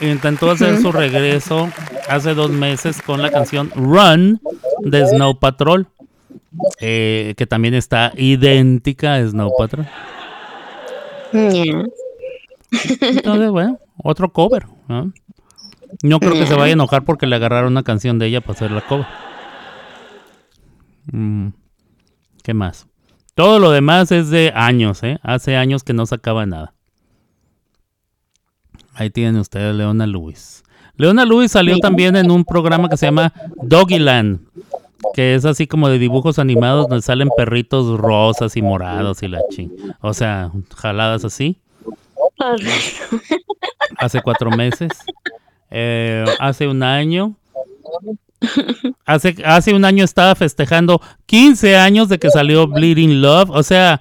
intentó 0.00 0.48
hacer 0.48 0.80
su 0.80 0.92
regreso 0.92 1.68
hace 2.08 2.34
dos 2.34 2.52
meses 2.52 3.02
con 3.02 3.20
la 3.20 3.32
canción 3.32 3.72
Run 3.74 4.40
de 4.84 5.06
Snow 5.08 5.40
Patrol. 5.40 5.88
eh, 6.80 7.34
que 7.36 7.48
también 7.48 7.74
está 7.74 8.12
idéntica 8.16 9.16
a 9.16 9.26
Snow 9.26 9.50
Patrol. 9.58 9.88
Entonces, 13.00 13.50
bueno, 13.50 13.80
otro 14.00 14.32
cover. 14.32 14.66
¿no? 14.86 15.12
No 16.04 16.20
creo 16.20 16.34
que 16.34 16.46
se 16.46 16.54
vaya 16.54 16.70
a 16.70 16.74
enojar 16.74 17.04
porque 17.04 17.26
le 17.26 17.34
agarraron 17.34 17.72
una 17.72 17.82
canción 17.82 18.20
de 18.20 18.26
ella 18.26 18.40
para 18.40 18.52
hacer 18.52 18.70
la 18.70 18.82
cover. 18.82 19.06
Mm, 21.10 21.48
¿Qué 22.44 22.54
más? 22.54 22.86
Todo 23.34 23.58
lo 23.58 23.70
demás 23.70 24.12
es 24.12 24.30
de 24.30 24.52
años, 24.54 25.02
¿eh? 25.02 25.18
Hace 25.22 25.56
años 25.56 25.82
que 25.82 25.92
no 25.92 26.06
sacaba 26.06 26.46
nada. 26.46 26.74
Ahí 28.94 29.10
tienen 29.10 29.36
ustedes 29.36 29.74
Leona 29.74 30.06
Lewis. 30.06 30.62
Leona 30.96 31.24
Lewis 31.24 31.50
salió 31.50 31.78
también 31.78 32.14
en 32.14 32.30
un 32.30 32.44
programa 32.44 32.88
que 32.88 32.96
se 32.96 33.06
llama 33.06 33.32
Doggyland, 33.56 34.38
que 35.14 35.34
es 35.34 35.44
así 35.44 35.66
como 35.66 35.88
de 35.88 35.98
dibujos 35.98 36.38
animados 36.38 36.88
donde 36.88 37.02
salen 37.02 37.28
perritos 37.36 37.98
rosas 37.98 38.56
y 38.56 38.62
morados 38.62 39.22
y 39.24 39.28
la 39.28 39.40
ching. 39.50 39.72
O 40.00 40.14
sea, 40.14 40.52
jaladas 40.76 41.24
así 41.24 41.58
hace 43.98 44.22
cuatro 44.22 44.50
meses, 44.50 44.90
eh, 45.70 46.24
hace 46.38 46.68
un 46.68 46.82
año. 46.82 47.34
Hace, 49.06 49.36
hace 49.44 49.74
un 49.74 49.84
año 49.84 50.04
estaba 50.04 50.34
festejando 50.34 51.00
15 51.26 51.76
años 51.76 52.08
de 52.08 52.18
que 52.18 52.30
salió 52.30 52.66
Bleeding 52.66 53.20
Love. 53.20 53.50
O 53.50 53.62
sea, 53.62 54.00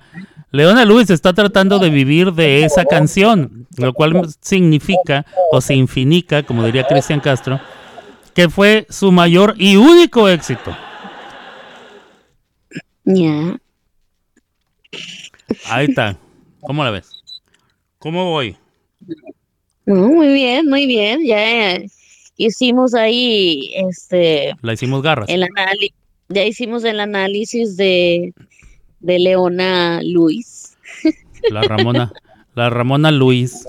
Leona 0.52 0.86
Lewis 0.86 1.10
está 1.10 1.34
tratando 1.34 1.80
de 1.80 1.90
vivir 1.90 2.32
de 2.32 2.64
esa 2.64 2.86
canción, 2.86 3.68
lo 3.78 3.92
cual 3.92 4.28
significa, 4.40 5.26
o 5.52 5.60
se 5.60 5.74
infinica, 5.74 6.44
como 6.44 6.64
diría 6.64 6.88
Cristian 6.88 7.20
Castro, 7.20 7.60
que 8.34 8.50
fue 8.50 8.86
su 8.90 9.12
mayor 9.12 9.56
y 9.58 9.76
único 9.76 10.30
éxito. 10.30 10.76
Ya. 13.04 13.58
Ahí 15.70 15.88
está. 15.90 16.18
¿Cómo 16.62 16.84
la 16.84 16.92
ves? 16.92 17.10
¿Cómo 18.00 18.30
voy? 18.30 18.56
No, 19.86 20.08
muy 20.08 20.28
bien, 20.34 20.70
muy 20.70 20.86
bien. 20.86 21.26
Ya 21.26 21.74
eh, 21.76 21.90
hicimos 22.38 22.94
ahí 22.94 23.74
este 23.76 24.54
La 24.62 24.74
hicimos 24.74 25.02
garras. 25.02 25.30
el 25.30 25.44
análisis, 25.44 25.96
ya 26.30 26.44
hicimos 26.44 26.84
el 26.84 27.00
análisis 27.00 27.78
de, 27.78 28.34
de 29.00 29.20
Leona 29.20 30.02
Luis. 30.04 30.78
La 31.50 31.62
Ramona, 31.62 32.12
la 32.56 32.70
Ramona 32.70 33.12
Luis. 33.12 33.68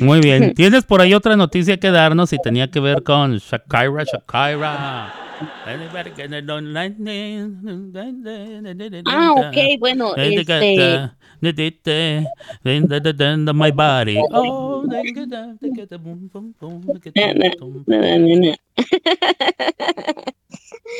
Muy 0.00 0.20
bien. 0.20 0.52
¿Tienes 0.56 0.84
por 0.84 1.00
ahí 1.00 1.14
otra 1.14 1.36
noticia 1.36 1.78
que 1.78 1.90
darnos 1.90 2.32
y 2.32 2.38
tenía 2.38 2.70
que 2.70 2.80
ver 2.80 3.02
con 3.02 3.36
Shakira, 3.38 4.04
Shakira? 4.04 5.14
Ah, 9.06 9.32
ok, 9.32 9.56
bueno, 9.78 10.14
este, 10.16 11.10
My 13.52 13.70
body. 13.70 14.18
Oh. 14.30 14.84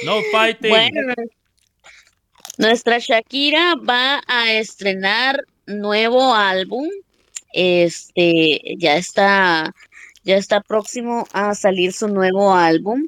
No 0.05 0.21
fighting. 0.33 0.71
Bueno, 0.71 1.15
nuestra 2.59 2.99
Shakira 2.99 3.75
va 3.77 4.21
a 4.27 4.53
estrenar 4.53 5.45
nuevo 5.67 6.35
álbum. 6.35 6.89
Este 7.53 8.77
ya 8.79 8.97
está, 8.97 9.75
ya 10.25 10.37
está 10.37 10.61
próximo 10.61 11.27
a 11.33 11.55
salir 11.55 11.93
su 11.93 12.09
nuevo 12.09 12.53
álbum. 12.55 13.07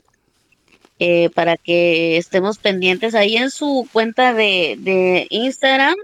Eh, 0.98 1.30
para 1.30 1.56
que 1.56 2.16
estemos 2.16 2.58
pendientes 2.58 3.14
ahí 3.14 3.36
en 3.36 3.50
su 3.50 3.88
cuenta 3.92 4.32
de, 4.32 4.76
de 4.78 5.26
Instagram. 5.30 5.96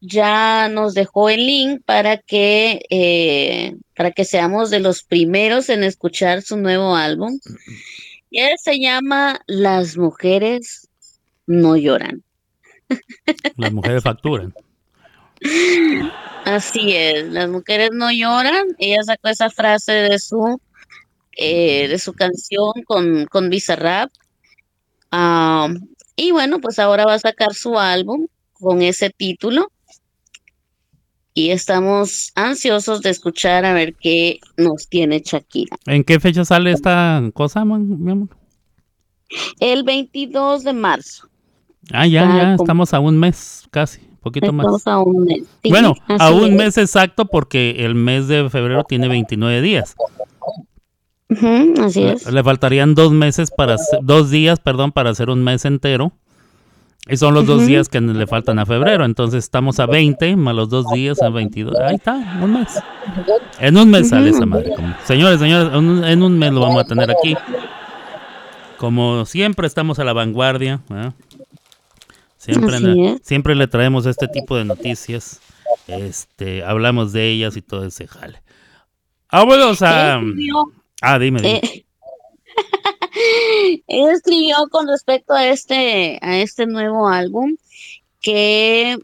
Ya 0.00 0.68
nos 0.68 0.94
dejó 0.94 1.28
el 1.28 1.46
link 1.46 1.82
para 1.84 2.16
que 2.16 2.80
eh, 2.88 3.76
para 3.94 4.12
que 4.12 4.24
seamos 4.24 4.70
de 4.70 4.80
los 4.80 5.02
primeros 5.02 5.68
en 5.68 5.84
escuchar 5.84 6.42
su 6.42 6.56
nuevo 6.56 6.96
álbum. 6.96 7.38
Y 8.30 8.40
él 8.40 8.56
se 8.62 8.78
llama 8.78 9.40
Las 9.46 9.98
mujeres 9.98 10.88
no 11.46 11.76
lloran. 11.76 12.22
Las 13.56 13.72
mujeres 13.72 14.02
facturan. 14.02 14.54
Así 16.44 16.92
es, 16.92 17.26
las 17.28 17.48
mujeres 17.48 17.90
no 17.92 18.10
lloran. 18.10 18.68
Ella 18.78 19.02
sacó 19.02 19.28
esa 19.28 19.50
frase 19.50 19.92
de 19.92 20.18
su 20.18 20.60
eh, 21.36 21.88
de 21.88 21.98
su 21.98 22.12
canción 22.12 22.72
con, 22.86 23.26
con 23.26 23.50
Bizarrap. 23.50 24.10
Ah, 25.10 25.68
y 26.16 26.30
bueno, 26.32 26.60
pues 26.60 26.78
ahora 26.78 27.04
va 27.06 27.14
a 27.14 27.18
sacar 27.18 27.54
su 27.54 27.78
álbum 27.78 28.26
con 28.52 28.82
ese 28.82 29.10
título. 29.10 29.70
Y 31.32 31.50
estamos 31.50 32.32
ansiosos 32.34 33.02
de 33.02 33.10
escuchar 33.10 33.64
a 33.64 33.72
ver 33.72 33.94
qué 33.94 34.40
nos 34.56 34.88
tiene 34.88 35.22
Shakira. 35.24 35.76
¿En 35.86 36.02
qué 36.04 36.18
fecha 36.20 36.44
sale 36.44 36.72
esta 36.72 37.22
cosa, 37.34 37.64
man- 37.64 38.02
mi 38.02 38.10
amor? 38.12 38.28
El 39.60 39.84
22 39.84 40.64
de 40.64 40.72
marzo. 40.72 41.28
Ah, 41.92 42.06
ya, 42.06 42.24
Está 42.24 42.36
ya, 42.36 42.54
estamos 42.54 42.92
a 42.92 43.00
un 43.00 43.16
mes, 43.16 43.62
casi, 43.70 44.00
poquito 44.20 44.52
más. 44.52 44.86
A 44.86 44.98
un 44.98 45.24
mes. 45.24 45.44
Sí, 45.62 45.70
Bueno, 45.70 45.94
a 46.08 46.30
un 46.30 46.50
es. 46.50 46.56
mes 46.56 46.78
exacto 46.78 47.24
porque 47.26 47.84
el 47.86 47.94
mes 47.94 48.26
de 48.26 48.50
febrero 48.50 48.82
tiene 48.84 49.08
29 49.08 49.62
días. 49.62 49.94
Así 51.82 52.00
Le, 52.02 52.12
es. 52.12 52.26
le 52.32 52.42
faltarían 52.44 52.94
dos 52.94 53.12
meses 53.12 53.50
para 53.50 53.76
dos 54.02 54.30
días, 54.30 54.58
perdón, 54.60 54.92
para 54.92 55.10
hacer 55.10 55.30
un 55.30 55.42
mes 55.44 55.64
entero. 55.64 56.12
Y 57.08 57.16
son 57.16 57.34
los 57.34 57.46
dos 57.46 57.66
días 57.66 57.88
que 57.88 58.00
le 58.00 58.26
faltan 58.26 58.58
a 58.58 58.66
febrero. 58.66 59.04
Entonces 59.04 59.42
estamos 59.42 59.80
a 59.80 59.86
20 59.86 60.36
más 60.36 60.54
los 60.54 60.68
dos 60.68 60.86
días 60.92 61.20
a 61.22 61.28
22. 61.30 61.74
Ahí 61.80 61.96
está, 61.96 62.14
un 62.42 62.52
mes. 62.52 62.78
En 63.58 63.76
un 63.78 63.90
mes 63.90 64.08
sale 64.10 64.30
esa 64.30 64.44
madre. 64.46 64.70
como- 64.76 64.94
Señores, 65.04 65.40
señores, 65.40 65.72
en 65.72 65.88
un, 65.88 66.04
en 66.04 66.22
un 66.22 66.38
mes 66.38 66.52
lo 66.52 66.60
vamos 66.60 66.82
a 66.82 66.84
tener 66.86 67.10
aquí. 67.10 67.34
Como 68.76 69.24
siempre 69.26 69.66
estamos 69.66 69.98
a 69.98 70.04
la 70.04 70.12
vanguardia. 70.12 70.82
Siempre, 72.36 73.18
siempre 73.22 73.54
le 73.54 73.66
traemos 73.66 74.06
este 74.06 74.28
tipo 74.28 74.56
de 74.56 74.64
noticias. 74.64 75.40
Este, 75.86 76.64
hablamos 76.64 77.12
de 77.12 77.28
ellas 77.30 77.56
y 77.56 77.62
todo 77.62 77.84
ese 77.86 78.06
jale. 78.06 78.42
Ah, 79.30 79.44
bueno, 79.44 79.72
Ah, 81.00 81.18
dime, 81.18 81.40
dime. 81.40 81.60
eh, 81.62 81.84
él 83.86 84.10
escribió 84.10 84.56
con 84.70 84.88
respecto 84.88 85.32
a 85.34 85.48
este, 85.48 86.18
a 86.22 86.38
este 86.38 86.66
nuevo 86.66 87.08
álbum 87.08 87.56
que 88.20 88.98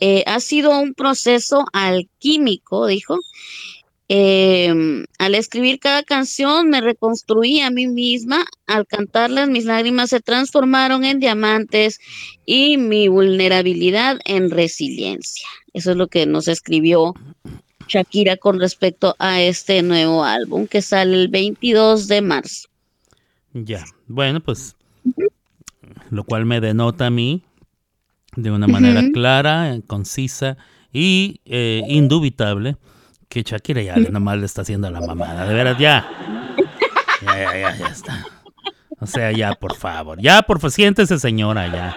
eh, 0.00 0.22
ha 0.26 0.40
sido 0.40 0.78
un 0.78 0.94
proceso 0.94 1.64
alquímico, 1.72 2.86
dijo. 2.86 3.18
Eh, 4.10 5.04
al 5.18 5.34
escribir 5.34 5.80
cada 5.80 6.02
canción 6.02 6.70
me 6.70 6.80
reconstruí 6.80 7.60
a 7.60 7.70
mí 7.70 7.86
misma, 7.88 8.46
al 8.66 8.86
cantarlas 8.86 9.50
mis 9.50 9.66
lágrimas 9.66 10.08
se 10.08 10.20
transformaron 10.20 11.04
en 11.04 11.20
diamantes 11.20 12.00
y 12.46 12.78
mi 12.78 13.08
vulnerabilidad 13.08 14.18
en 14.24 14.50
resiliencia. 14.50 15.46
Eso 15.74 15.90
es 15.90 15.98
lo 15.98 16.08
que 16.08 16.24
nos 16.24 16.48
escribió 16.48 17.12
Shakira 17.88 18.36
con 18.36 18.60
respecto 18.60 19.16
a 19.18 19.40
este 19.40 19.82
nuevo 19.82 20.24
álbum 20.24 20.66
que 20.66 20.82
sale 20.82 21.14
el 21.14 21.28
22 21.28 22.06
de 22.08 22.22
marzo. 22.22 22.68
Ya, 23.52 23.84
bueno, 24.06 24.40
pues 24.40 24.76
lo 26.10 26.24
cual 26.24 26.44
me 26.46 26.60
denota 26.60 27.06
a 27.06 27.10
mí 27.10 27.42
de 28.36 28.50
una 28.50 28.66
manera 28.66 29.02
clara, 29.12 29.76
concisa 29.86 30.56
y 30.92 31.40
eh, 31.44 31.82
indubitable 31.88 32.76
que 33.28 33.42
Shakira 33.42 33.82
ya 33.82 33.96
nomás 33.96 34.38
le 34.38 34.46
está 34.46 34.62
haciendo 34.62 34.90
la 34.90 35.00
mamada. 35.00 35.46
De 35.46 35.54
veras, 35.54 35.78
ya. 35.78 36.08
Ya, 37.22 37.36
ya, 37.36 37.58
ya, 37.58 37.76
ya 37.76 37.86
está. 37.88 38.26
O 39.00 39.06
sea, 39.06 39.32
ya, 39.32 39.54
por 39.54 39.74
favor. 39.74 40.20
Ya, 40.20 40.42
por 40.42 40.58
favor, 40.58 40.72
siéntese, 40.72 41.18
señora, 41.18 41.66
ya. 41.66 41.96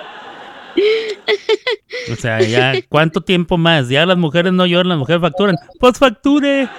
O 2.11 2.15
sea, 2.15 2.41
ya, 2.41 2.81
¿cuánto 2.89 3.21
tiempo 3.21 3.57
más? 3.57 3.89
Ya 3.89 4.05
las 4.05 4.17
mujeres 4.17 4.53
no 4.53 4.65
lloran, 4.65 4.89
las 4.89 4.97
mujeres 4.97 5.21
facturan. 5.21 5.55
Pues 5.79 5.97
facture. 5.97 6.69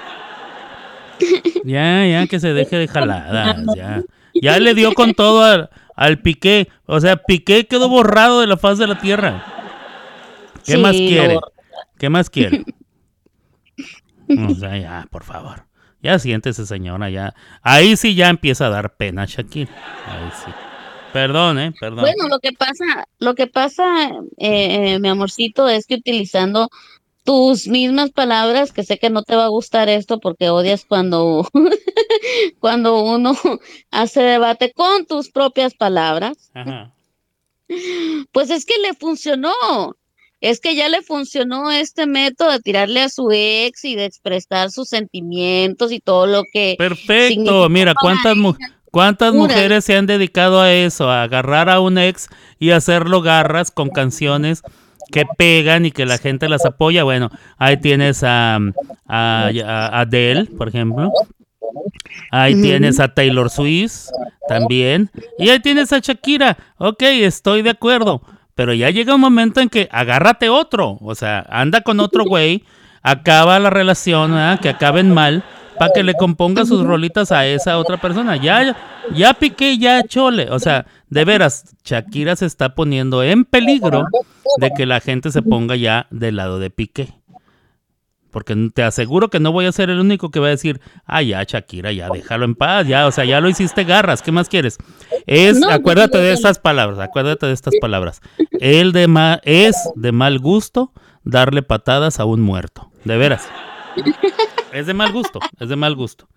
Ya, 1.64 2.06
ya, 2.06 2.26
que 2.26 2.40
se 2.40 2.52
deje 2.52 2.76
de 2.76 2.88
jaladas, 2.88 3.64
ya. 3.76 4.02
Ya 4.34 4.58
le 4.58 4.74
dio 4.74 4.92
con 4.94 5.14
todo 5.14 5.44
al, 5.44 5.70
al 5.94 6.20
Piqué. 6.20 6.68
O 6.86 7.00
sea, 7.00 7.16
Piqué 7.16 7.66
quedó 7.66 7.88
borrado 7.88 8.40
de 8.40 8.46
la 8.46 8.56
faz 8.56 8.78
de 8.78 8.86
la 8.86 8.98
tierra. 8.98 9.44
¿Qué 10.64 10.72
Sí, 10.72 10.78
más 10.78 10.92
quiere? 10.92 11.38
¿Qué 11.98 12.08
más 12.08 12.30
quiere? 12.30 12.64
O 14.28 14.54
sea, 14.54 14.78
ya, 14.78 15.06
por 15.10 15.24
favor. 15.24 15.66
Ya 16.02 16.18
siéntese, 16.18 16.66
señora, 16.66 17.10
ya. 17.10 17.34
Ahí 17.62 17.96
sí 17.96 18.14
ya 18.14 18.28
empieza 18.28 18.66
a 18.66 18.70
dar 18.70 18.96
pena, 18.96 19.24
Shakira. 19.26 19.70
Ahí 20.06 20.30
sí. 20.44 20.50
Perdón, 21.12 21.58
eh, 21.58 21.72
perdón. 21.78 22.00
Bueno, 22.00 22.28
lo 22.28 22.38
que 22.38 22.52
pasa, 22.52 23.06
lo 23.18 23.34
que 23.34 23.46
pasa, 23.46 24.08
eh, 24.38 24.94
eh, 24.94 24.98
mi 24.98 25.08
amorcito, 25.08 25.68
es 25.68 25.86
que 25.86 25.96
utilizando 25.96 26.68
tus 27.24 27.68
mismas 27.68 28.10
palabras, 28.10 28.72
que 28.72 28.82
sé 28.82 28.98
que 28.98 29.10
no 29.10 29.22
te 29.22 29.36
va 29.36 29.44
a 29.44 29.48
gustar 29.48 29.88
esto 29.88 30.18
porque 30.18 30.50
odias 30.50 30.84
cuando, 30.84 31.48
cuando 32.58 33.02
uno 33.02 33.34
hace 33.90 34.22
debate 34.22 34.72
con 34.72 35.06
tus 35.06 35.30
propias 35.30 35.74
palabras, 35.74 36.50
Ajá. 36.54 36.92
pues 38.32 38.50
es 38.50 38.64
que 38.64 38.78
le 38.78 38.94
funcionó. 38.94 39.52
Es 40.40 40.58
que 40.58 40.74
ya 40.74 40.88
le 40.88 41.02
funcionó 41.02 41.70
este 41.70 42.04
método 42.06 42.50
de 42.50 42.58
tirarle 42.58 43.00
a 43.02 43.08
su 43.08 43.30
ex 43.30 43.84
y 43.84 43.94
de 43.94 44.06
expresar 44.06 44.72
sus 44.72 44.88
sentimientos 44.88 45.92
y 45.92 46.00
todo 46.00 46.26
lo 46.26 46.42
que 46.52 46.74
Perfecto. 46.76 47.68
Mira, 47.68 47.94
¿cuántas, 47.94 48.36
mu- 48.36 48.52
ella. 48.58 48.81
Cuántas 48.92 49.34
mujeres 49.34 49.84
se 49.84 49.96
han 49.96 50.06
dedicado 50.06 50.60
a 50.60 50.72
eso? 50.72 51.10
A 51.10 51.24
agarrar 51.24 51.68
a 51.68 51.80
un 51.80 51.98
ex 51.98 52.28
y 52.60 52.70
hacerlo 52.70 53.22
garras 53.22 53.72
con 53.72 53.88
canciones 53.88 54.62
que 55.10 55.24
pegan 55.36 55.84
y 55.84 55.90
que 55.90 56.06
la 56.06 56.18
gente 56.18 56.48
las 56.48 56.64
apoya. 56.64 57.02
Bueno, 57.02 57.30
ahí 57.58 57.78
tienes 57.78 58.22
a, 58.22 58.60
a, 59.08 59.50
a 59.64 60.00
Adele, 60.00 60.44
por 60.56 60.68
ejemplo. 60.68 61.10
Ahí 62.30 62.60
tienes 62.60 63.00
a 63.00 63.08
Taylor 63.08 63.50
Swift 63.50 64.08
también. 64.48 65.10
Y 65.38 65.48
ahí 65.48 65.60
tienes 65.60 65.92
a 65.92 65.98
Shakira. 65.98 66.56
Ok, 66.78 67.02
estoy 67.02 67.62
de 67.62 67.70
acuerdo. 67.70 68.22
Pero 68.54 68.74
ya 68.74 68.90
llega 68.90 69.14
un 69.14 69.20
momento 69.20 69.60
en 69.60 69.68
que 69.68 69.88
agárrate 69.90 70.48
otro. 70.48 70.98
O 71.00 71.14
sea, 71.14 71.44
anda 71.48 71.80
con 71.80 72.00
otro 72.00 72.24
güey. 72.24 72.64
Acaba 73.02 73.58
la 73.58 73.70
relación, 73.70 74.32
que 74.60 74.68
acaben 74.68 75.12
mal. 75.12 75.44
Para 75.78 75.92
que 75.92 76.02
le 76.02 76.14
componga 76.14 76.64
sus 76.64 76.84
rolitas 76.84 77.32
a 77.32 77.46
esa 77.46 77.78
otra 77.78 78.00
persona. 78.00 78.36
Ya, 78.36 78.76
ya, 79.14 79.34
piqué, 79.34 79.78
ya 79.78 80.02
chole. 80.04 80.48
O 80.50 80.58
sea, 80.58 80.86
de 81.08 81.24
veras, 81.24 81.74
Shakira 81.84 82.36
se 82.36 82.46
está 82.46 82.74
poniendo 82.74 83.22
en 83.22 83.44
peligro 83.44 84.04
de 84.58 84.70
que 84.76 84.86
la 84.86 85.00
gente 85.00 85.30
se 85.32 85.42
ponga 85.42 85.74
ya 85.76 86.06
del 86.10 86.36
lado 86.36 86.58
de 86.58 86.70
Piqué. 86.70 87.14
Porque 88.30 88.56
te 88.74 88.82
aseguro 88.82 89.28
que 89.28 89.40
no 89.40 89.52
voy 89.52 89.66
a 89.66 89.72
ser 89.72 89.90
el 89.90 89.98
único 90.00 90.30
que 90.30 90.40
va 90.40 90.46
a 90.46 90.50
decir, 90.50 90.80
ah, 91.04 91.20
ya, 91.20 91.42
Shakira, 91.42 91.92
ya, 91.92 92.08
déjalo 92.08 92.46
en 92.46 92.54
paz, 92.54 92.86
ya, 92.86 93.06
o 93.06 93.12
sea, 93.12 93.26
ya 93.26 93.40
lo 93.42 93.48
hiciste 93.50 93.84
garras, 93.84 94.22
¿qué 94.22 94.32
más 94.32 94.48
quieres? 94.48 94.78
Es, 95.26 95.58
No, 95.58 95.68
acuérdate 95.68 96.16
de 96.16 96.32
estas 96.32 96.58
palabras, 96.58 96.98
acuérdate 96.98 97.44
de 97.46 97.52
estas 97.52 97.74
palabras. 97.78 98.22
El 98.58 98.92
de 98.92 99.06
ma- 99.06 99.38
es 99.42 99.76
de 99.96 100.12
mal 100.12 100.38
gusto 100.38 100.92
darle 101.24 101.62
patadas 101.62 102.20
a 102.20 102.24
un 102.24 102.40
muerto, 102.40 102.90
de 103.04 103.18
veras. 103.18 103.46
Es 104.72 104.86
de 104.86 104.94
mal 104.94 105.12
gusto, 105.12 105.38
es 105.58 105.68
de 105.68 105.76
mal 105.76 105.94
gusto. 105.94 106.28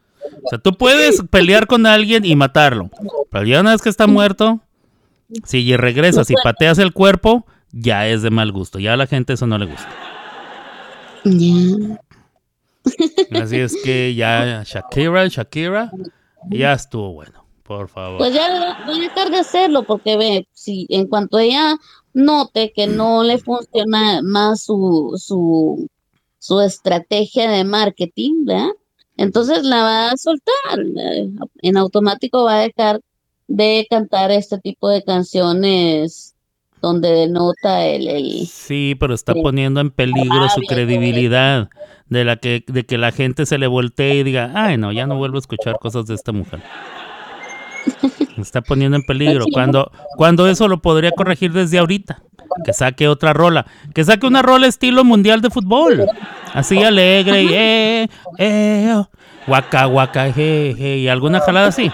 O 0.44 0.50
sea, 0.50 0.60
tú 0.60 0.74
puedes 0.74 1.24
pelear 1.30 1.68
con 1.68 1.86
alguien 1.86 2.26
y 2.26 2.36
matarlo, 2.36 2.90
pero 3.32 3.46
ya 3.46 3.62
una 3.62 3.72
vez 3.72 3.82
que 3.82 3.90
está 3.90 4.08
muerto, 4.08 4.60
si 5.44 5.76
regresas 5.78 6.30
y 6.30 6.36
pateas 6.44 6.80
el 6.80 6.94
cuerpo, 6.94 7.46
ya 7.72 8.08
es 8.08 8.22
de 8.22 8.30
mal 8.30 8.52
gusto, 8.52 8.80
ya 8.80 8.94
a 8.94 8.98
la 8.98 9.08
gente 9.08 9.34
eso 9.34 9.48
no 9.48 9.58
le 9.58 9.66
gusta. 9.66 9.90
Así 13.32 13.58
es 13.58 13.76
que 13.84 14.14
ya 14.16 14.64
Shakira, 14.64 15.28
Shakira, 15.28 15.92
ya 16.50 16.74
estuvo 16.74 17.14
bueno, 17.14 17.46
por 17.64 17.90
favor. 17.90 18.20
Pues 18.20 18.34
ya 18.34 18.48
va 18.48 18.94
a 18.94 19.00
dejar 19.00 19.32
de 19.32 19.40
hacerlo 19.40 19.84
porque 19.84 20.18
ve, 20.18 20.48
si 20.54 20.86
en 20.90 21.08
cuanto 21.08 21.40
ella 21.40 21.78
note 22.14 22.72
que 22.74 22.88
no 22.88 23.24
le 23.24 23.38
funciona 23.40 24.22
más 24.22 24.64
su, 24.64 25.14
su, 25.18 25.88
su 26.46 26.62
estrategia 26.62 27.50
de 27.50 27.64
marketing, 27.64 28.46
¿verdad? 28.46 28.70
Entonces 29.18 29.64
la 29.64 29.82
va 29.82 30.12
a 30.12 30.18
soltar. 30.18 30.80
eh, 30.98 31.28
En 31.64 31.78
automático 31.78 32.44
va 32.44 32.60
a 32.60 32.62
dejar 32.68 33.02
de 33.48 33.88
cantar 33.90 34.30
este 34.32 34.60
tipo 34.60 34.90
de 34.90 35.04
canciones 35.04 36.36
donde 36.82 37.10
denota 37.10 37.86
el, 37.88 38.08
el- 38.08 38.46
Sí, 38.48 38.96
pero 39.00 39.16
está 39.16 39.34
poniendo 39.34 39.80
en 39.80 39.90
peligro 39.90 40.48
su 40.50 40.62
credibilidad 40.62 41.70
de 42.10 42.24
la 42.26 42.36
que 42.38 42.64
de 42.68 42.86
que 42.86 43.00
la 43.00 43.12
gente 43.12 43.48
se 43.48 43.58
le 43.58 43.66
voltee 43.66 44.18
y 44.20 44.24
diga, 44.24 44.52
"Ay, 44.54 44.78
no, 44.78 44.92
ya 44.92 45.08
no 45.08 45.18
vuelvo 45.18 45.38
a 45.38 45.40
escuchar 45.40 45.80
cosas 45.80 46.06
de 46.06 46.14
esta 46.14 46.32
mujer." 46.32 46.62
Está 48.38 48.62
poniendo 48.62 48.98
en 48.98 49.04
peligro. 49.04 49.46
Cuando, 49.52 49.92
cuando 50.18 50.48
eso 50.48 50.68
lo 50.68 50.82
podría 50.82 51.12
corregir 51.12 51.54
desde 51.54 51.80
ahorita. 51.80 52.22
Que 52.64 52.74
saque 52.74 53.08
otra 53.08 53.34
rola. 53.34 53.66
Que 53.94 54.04
saque 54.04 54.28
una 54.28 54.42
rola 54.42 54.68
estilo 54.68 55.04
mundial 55.04 55.42
de 55.42 55.50
fútbol. 55.50 56.06
Así 56.54 56.82
alegre 56.82 57.44
y 57.44 57.54
eh, 57.54 58.10
eh, 58.38 58.94
oh, 58.96 59.10
guaca, 59.46 59.86
guaca, 59.86 60.32
je, 60.32 60.76
je, 60.78 60.98
y 60.98 61.08
alguna 61.08 61.42
jalada 61.42 61.68
así. 61.68 61.92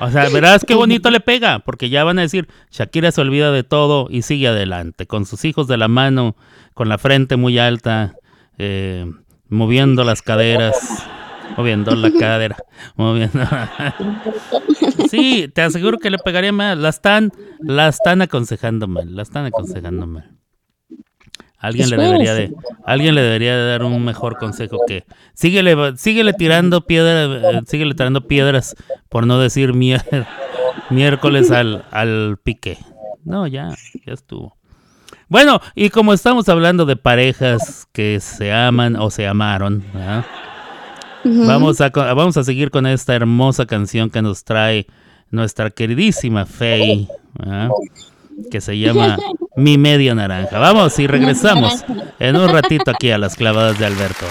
O 0.00 0.10
sea, 0.10 0.28
verás 0.28 0.64
qué 0.64 0.74
bonito 0.74 1.10
le 1.10 1.20
pega, 1.20 1.58
porque 1.60 1.90
ya 1.90 2.04
van 2.04 2.18
a 2.18 2.22
decir, 2.22 2.48
Shakira 2.70 3.10
se 3.10 3.20
olvida 3.20 3.50
de 3.50 3.64
todo 3.64 4.06
y 4.10 4.22
sigue 4.22 4.48
adelante, 4.48 5.06
con 5.06 5.26
sus 5.26 5.44
hijos 5.44 5.66
de 5.66 5.76
la 5.76 5.88
mano, 5.88 6.36
con 6.74 6.88
la 6.88 6.98
frente 6.98 7.36
muy 7.36 7.58
alta, 7.58 8.14
eh, 8.58 9.10
moviendo 9.48 10.04
las 10.04 10.22
caderas, 10.22 10.76
moviendo 11.56 11.94
la 11.96 12.10
cadera, 12.12 12.56
moviendo. 12.96 13.40
sí, 15.10 15.48
te 15.54 15.62
aseguro 15.62 15.98
que 15.98 16.10
le 16.10 16.18
pegaría 16.18 16.52
mal. 16.52 16.82
La 16.82 16.88
están, 16.90 17.32
la 17.60 17.88
están 17.88 18.22
aconsejando 18.22 18.86
mal, 18.88 19.14
la 19.14 19.22
están 19.22 19.46
aconsejando 19.46 20.06
mal. 20.06 20.30
Alguien 21.60 21.90
le 21.90 21.96
debería 21.96 22.34
de, 22.34 22.54
alguien 22.84 23.14
le 23.16 23.20
debería 23.22 23.56
de 23.56 23.66
dar 23.68 23.82
un 23.82 24.04
mejor 24.04 24.36
consejo 24.38 24.78
que 24.86 25.04
síguele, 25.34 25.96
síguele 25.96 26.32
tirando 26.32 26.82
piedras, 26.86 27.64
síguele 27.66 27.94
tirando 27.94 28.28
piedras, 28.28 28.76
por 29.08 29.26
no 29.26 29.40
decir 29.40 29.72
mier- 29.72 30.04
miércoles 30.90 31.50
al, 31.50 31.84
al 31.90 32.38
pique. 32.44 32.78
No, 33.24 33.48
ya, 33.48 33.70
ya 34.06 34.12
estuvo. 34.12 34.56
Bueno, 35.28 35.60
y 35.74 35.90
como 35.90 36.12
estamos 36.14 36.48
hablando 36.48 36.86
de 36.86 36.94
parejas 36.96 37.88
que 37.92 38.20
se 38.20 38.52
aman 38.52 38.94
o 38.94 39.10
se 39.10 39.26
amaron, 39.26 39.82
¿verdad? 39.92 40.24
Vamos, 41.24 41.80
a, 41.80 41.88
vamos 41.90 42.36
a 42.36 42.44
seguir 42.44 42.70
con 42.70 42.86
esta 42.86 43.14
hermosa 43.14 43.66
canción 43.66 44.10
que 44.10 44.22
nos 44.22 44.44
trae 44.44 44.86
nuestra 45.30 45.70
queridísima 45.70 46.46
Faye, 46.46 47.08
¿verdad? 47.38 47.70
que 48.50 48.60
se 48.60 48.78
llama 48.78 49.18
Mi 49.56 49.78
Media 49.78 50.14
Naranja. 50.14 50.58
Vamos 50.58 50.98
y 50.98 51.06
regresamos 51.06 51.84
en 52.18 52.36
un 52.36 52.48
ratito 52.48 52.90
aquí 52.90 53.10
a 53.10 53.18
las 53.18 53.36
clavadas 53.36 53.78
de 53.78 53.86
Alberto. 53.86 54.26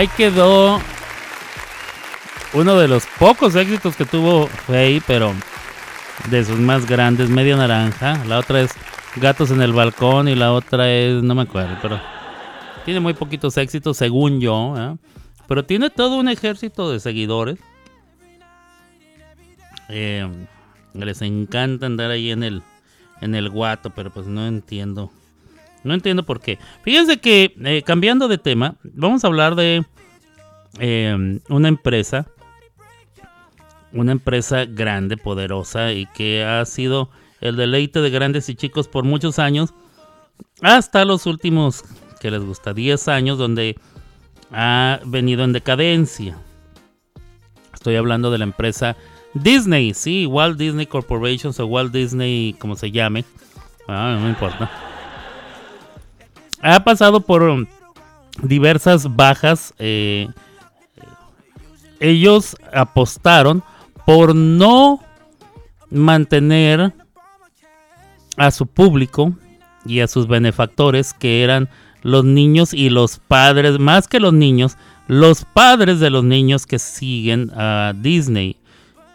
Ahí 0.00 0.08
quedó 0.16 0.80
uno 2.54 2.78
de 2.78 2.88
los 2.88 3.04
pocos 3.18 3.54
éxitos 3.54 3.96
que 3.96 4.06
tuvo 4.06 4.46
Faye, 4.46 5.02
pero 5.06 5.34
de 6.30 6.42
sus 6.42 6.58
más 6.58 6.86
grandes, 6.86 7.28
Media 7.28 7.54
Naranja. 7.54 8.24
La 8.24 8.38
otra 8.38 8.62
es 8.62 8.70
Gatos 9.16 9.50
en 9.50 9.60
el 9.60 9.74
Balcón 9.74 10.26
y 10.28 10.34
la 10.34 10.54
otra 10.54 10.90
es, 10.90 11.22
no 11.22 11.34
me 11.34 11.42
acuerdo, 11.42 11.76
pero 11.82 12.00
tiene 12.86 13.00
muy 13.00 13.12
poquitos 13.12 13.58
éxitos 13.58 13.98
según 13.98 14.40
yo. 14.40 14.74
¿eh? 14.78 14.96
Pero 15.46 15.66
tiene 15.66 15.90
todo 15.90 16.16
un 16.16 16.30
ejército 16.30 16.90
de 16.90 16.98
seguidores. 16.98 17.58
Eh, 19.90 20.26
les 20.94 21.20
encanta 21.20 21.84
andar 21.84 22.10
ahí 22.10 22.30
en 22.30 22.42
el, 22.42 22.62
en 23.20 23.34
el 23.34 23.50
guato, 23.50 23.90
pero 23.90 24.10
pues 24.10 24.26
no 24.26 24.46
entiendo. 24.46 25.10
No 25.84 25.94
entiendo 25.94 26.24
por 26.24 26.40
qué. 26.40 26.58
Fíjense 26.82 27.18
que, 27.18 27.54
eh, 27.64 27.82
cambiando 27.82 28.28
de 28.28 28.38
tema, 28.38 28.76
vamos 28.82 29.24
a 29.24 29.28
hablar 29.28 29.54
de 29.54 29.84
eh, 30.78 31.40
una 31.48 31.68
empresa. 31.68 32.26
Una 33.92 34.12
empresa 34.12 34.66
grande, 34.66 35.16
poderosa 35.16 35.92
y 35.92 36.06
que 36.06 36.44
ha 36.44 36.64
sido 36.64 37.10
el 37.40 37.56
deleite 37.56 38.00
de 38.00 38.10
grandes 38.10 38.48
y 38.48 38.54
chicos 38.54 38.86
por 38.86 39.04
muchos 39.04 39.38
años. 39.38 39.74
Hasta 40.62 41.04
los 41.04 41.26
últimos, 41.26 41.84
que 42.20 42.30
les 42.30 42.44
gusta, 42.44 42.72
10 42.72 43.08
años, 43.08 43.38
donde 43.38 43.76
ha 44.52 45.00
venido 45.04 45.42
en 45.44 45.52
decadencia. 45.52 46.38
Estoy 47.74 47.96
hablando 47.96 48.30
de 48.30 48.38
la 48.38 48.44
empresa 48.44 48.96
Disney, 49.34 49.94
sí, 49.94 50.26
Walt 50.26 50.58
Disney 50.58 50.86
Corporation 50.86 51.52
o 51.58 51.66
Walt 51.66 51.92
Disney, 51.92 52.54
como 52.58 52.76
se 52.76 52.90
llame. 52.90 53.24
Ah, 53.88 54.18
no 54.20 54.28
importa. 54.28 54.70
Ha 56.62 56.84
pasado 56.84 57.20
por 57.20 57.42
um, 57.42 57.66
diversas 58.42 59.14
bajas. 59.16 59.74
eh, 59.78 60.28
ellos 62.00 62.56
apostaron 62.72 63.62
por 64.06 64.34
no 64.34 65.00
mantener 65.90 66.94
a 68.36 68.50
su 68.50 68.66
público 68.66 69.34
y 69.84 70.00
a 70.00 70.08
sus 70.08 70.26
benefactores, 70.26 71.12
que 71.12 71.44
eran 71.44 71.68
los 72.02 72.24
niños 72.24 72.72
y 72.72 72.88
los 72.88 73.18
padres, 73.18 73.78
más 73.78 74.08
que 74.08 74.18
los 74.18 74.32
niños, 74.32 74.78
los 75.06 75.44
padres 75.44 76.00
de 76.00 76.10
los 76.10 76.24
niños 76.24 76.66
que 76.66 76.78
siguen 76.78 77.50
a 77.54 77.92
Disney 77.94 78.56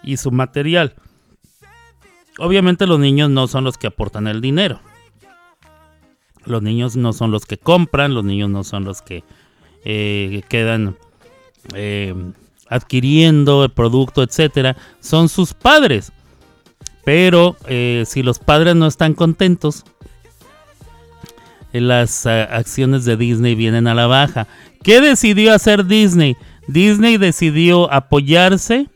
y 0.04 0.18
su 0.18 0.32
material. 0.32 0.94
Obviamente 2.38 2.86
los 2.86 3.00
niños 3.00 3.30
no 3.30 3.48
son 3.48 3.64
los 3.64 3.78
que 3.78 3.88
aportan 3.88 4.28
el 4.28 4.42
dinero. 4.42 4.80
Los 6.46 6.62
niños 6.62 6.96
no 6.96 7.14
son 7.14 7.32
los 7.32 7.46
que 7.46 7.58
compran, 7.58 8.14
los 8.14 8.24
niños 8.24 8.50
no 8.50 8.64
son 8.64 8.86
los 8.86 9.02
que 9.02 9.24
eh, 9.84 10.42
quedan 10.48 10.98
eh, 11.74 12.14
adquiriendo 12.70 13.64
el 13.64 13.72
producto, 13.72 14.24
etcétera. 14.24 14.76
Son 15.00 15.30
sus 15.30 15.54
padres. 15.54 16.12
Pero 17.04 17.56
eh, 17.68 18.04
si 18.08 18.24
los 18.24 18.40
padres 18.40 18.76
no 18.76 18.88
están 18.88 19.14
contentos, 19.14 19.84
las 21.72 22.26
acciones 22.26 23.06
de 23.06 23.18
Disney 23.18 23.54
vienen 23.54 23.88
a 23.88 23.94
la 23.94 24.08
baja. 24.08 24.48
¿Qué 24.82 25.02
decidió 25.02 25.54
hacer 25.54 25.86
Disney? 25.86 26.38
Disney 26.68 27.18
decidió 27.18 27.92
apoyarse 27.92 28.88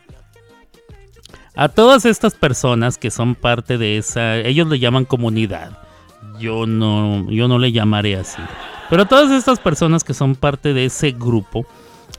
a 1.56 1.70
todas 1.70 2.06
estas 2.06 2.36
personas 2.36 2.98
que 2.98 3.12
son 3.12 3.36
parte 3.36 3.78
de 3.78 3.98
esa, 3.98 4.38
ellos 4.38 4.68
le 4.68 4.80
llaman 4.80 5.06
comunidad. 5.06 5.78
Yo 6.40 6.66
no, 6.66 7.30
yo 7.30 7.48
no 7.48 7.60
le 7.60 7.72
llamaré 7.72 8.16
así. 8.16 8.42
Pero 8.90 9.06
todas 9.06 9.32
estas 9.32 9.60
personas 9.60 10.04
que 10.04 10.14
son 10.14 10.36
parte 10.36 10.74
de 10.74 10.86
ese 10.86 11.12
grupo 11.12 11.66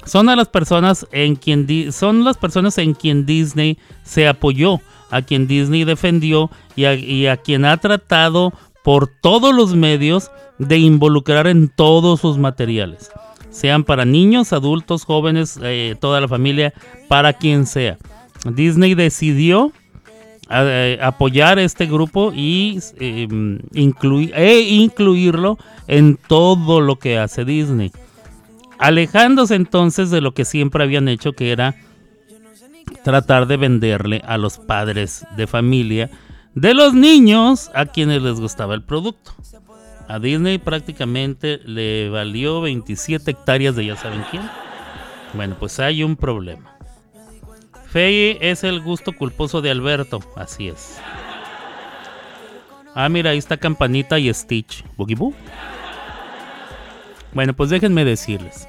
son 0.04 0.28
a 0.28 0.36
las 0.36 0.48
personas 0.48 1.06
en 1.12 1.36
quien 1.36 1.92
son 1.92 2.24
las 2.24 2.36
personas 2.36 2.78
en 2.78 2.94
quien 2.94 3.26
Disney 3.26 3.78
se 4.02 4.28
apoyó, 4.28 4.80
a 5.10 5.22
quien 5.22 5.46
Disney 5.46 5.84
defendió 5.84 6.50
y 6.76 7.26
a, 7.26 7.36
quien 7.36 7.64
ha 7.64 7.76
tratado 7.76 8.52
por 8.82 9.06
todos 9.08 9.54
los 9.54 9.74
medios 9.74 10.30
de 10.58 10.78
involucrar 10.78 11.46
en 11.46 11.68
todos 11.68 12.20
sus 12.20 12.38
materiales, 12.38 13.10
sean 13.50 13.84
para 13.84 14.04
niños, 14.04 14.52
adultos, 14.52 15.04
jóvenes, 15.04 15.58
eh, 15.62 15.96
toda 16.00 16.20
la 16.20 16.28
familia, 16.28 16.74
para 17.08 17.32
quien 17.32 17.66
sea. 17.66 17.98
Disney 18.44 18.94
decidió 18.94 19.72
eh, 20.50 20.98
apoyar 21.00 21.58
este 21.58 21.86
grupo 21.86 22.32
y 22.34 22.78
inclui- 22.98 24.32
e 24.34 24.60
incluirlo 24.60 25.56
en 25.86 26.16
todo 26.16 26.80
lo 26.82 26.96
que 26.96 27.18
hace 27.18 27.44
Disney. 27.46 27.90
Alejándose 28.78 29.54
entonces 29.54 30.10
de 30.10 30.20
lo 30.20 30.34
que 30.34 30.44
siempre 30.44 30.82
habían 30.84 31.08
hecho, 31.08 31.32
que 31.32 31.52
era 31.52 31.76
tratar 33.04 33.46
de 33.46 33.58
venderle 33.58 34.22
a 34.26 34.38
los 34.38 34.58
padres 34.58 35.24
de 35.36 35.46
familia 35.46 36.10
de 36.54 36.74
los 36.74 36.94
niños 36.94 37.70
a 37.74 37.86
quienes 37.86 38.22
les 38.22 38.40
gustaba 38.40 38.74
el 38.74 38.82
producto. 38.82 39.32
A 40.08 40.18
Disney 40.18 40.58
prácticamente 40.58 41.60
le 41.64 42.08
valió 42.08 42.60
27 42.60 43.30
hectáreas 43.30 43.76
de 43.76 43.86
ya 43.86 43.96
saben 43.96 44.24
quién. 44.30 44.42
Bueno, 45.34 45.56
pues 45.58 45.78
hay 45.80 46.02
un 46.02 46.16
problema. 46.16 46.76
Fey 47.86 48.38
es 48.40 48.64
el 48.64 48.80
gusto 48.80 49.12
culposo 49.12 49.60
de 49.60 49.70
Alberto, 49.70 50.20
así 50.36 50.68
es. 50.68 50.98
Ah, 52.94 53.08
mira, 53.08 53.30
ahí 53.30 53.38
está 53.38 53.56
Campanita 53.56 54.18
y 54.18 54.32
Stitch. 54.32 54.84
Boogie 54.96 55.16
Boo. 55.16 55.34
Bueno, 57.32 57.54
pues 57.54 57.70
déjenme 57.70 58.04
decirles. 58.04 58.68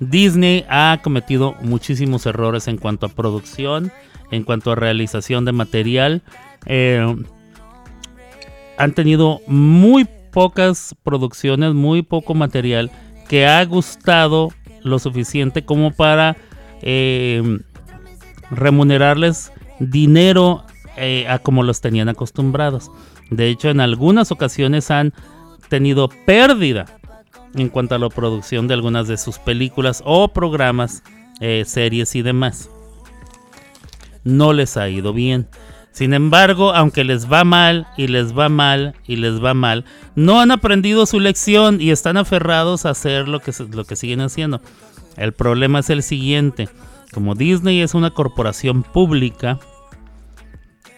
Disney 0.00 0.64
ha 0.68 1.00
cometido 1.02 1.54
muchísimos 1.62 2.26
errores 2.26 2.68
en 2.68 2.76
cuanto 2.76 3.06
a 3.06 3.10
producción, 3.10 3.92
en 4.30 4.44
cuanto 4.44 4.72
a 4.72 4.74
realización 4.74 5.44
de 5.44 5.52
material. 5.52 6.22
Eh, 6.66 7.16
han 8.78 8.92
tenido 8.92 9.40
muy 9.46 10.06
pocas 10.32 10.94
producciones, 11.02 11.72
muy 11.72 12.02
poco 12.02 12.34
material 12.34 12.90
que 13.28 13.46
ha 13.46 13.64
gustado 13.64 14.50
lo 14.82 14.98
suficiente 14.98 15.64
como 15.64 15.92
para 15.92 16.36
eh, 16.82 17.58
remunerarles 18.50 19.52
dinero 19.80 20.64
eh, 20.96 21.26
a 21.28 21.38
como 21.38 21.62
los 21.62 21.80
tenían 21.80 22.08
acostumbrados. 22.08 22.90
De 23.30 23.48
hecho, 23.48 23.70
en 23.70 23.80
algunas 23.80 24.30
ocasiones 24.30 24.90
han 24.90 25.12
tenido 25.68 26.08
pérdida 26.26 26.86
en 27.56 27.68
cuanto 27.68 27.94
a 27.94 27.98
la 27.98 28.08
producción 28.08 28.68
de 28.68 28.74
algunas 28.74 29.08
de 29.08 29.16
sus 29.16 29.38
películas 29.38 30.02
o 30.04 30.28
programas, 30.28 31.02
eh, 31.40 31.64
series 31.66 32.14
y 32.14 32.22
demás. 32.22 32.70
No 34.24 34.52
les 34.52 34.76
ha 34.76 34.88
ido 34.88 35.12
bien. 35.12 35.48
Sin 35.92 36.12
embargo, 36.12 36.74
aunque 36.74 37.04
les 37.04 37.32
va 37.32 37.44
mal 37.44 37.86
y 37.96 38.08
les 38.08 38.36
va 38.36 38.50
mal 38.50 38.94
y 39.06 39.16
les 39.16 39.42
va 39.42 39.54
mal, 39.54 39.86
no 40.14 40.40
han 40.40 40.50
aprendido 40.50 41.06
su 41.06 41.20
lección 41.20 41.80
y 41.80 41.90
están 41.90 42.18
aferrados 42.18 42.84
a 42.84 42.90
hacer 42.90 43.28
lo 43.28 43.40
que, 43.40 43.52
lo 43.70 43.84
que 43.84 43.96
siguen 43.96 44.20
haciendo. 44.20 44.60
El 45.16 45.32
problema 45.32 45.78
es 45.78 45.88
el 45.88 46.02
siguiente. 46.02 46.68
Como 47.14 47.34
Disney 47.34 47.80
es 47.80 47.94
una 47.94 48.10
corporación 48.10 48.82
pública, 48.82 49.58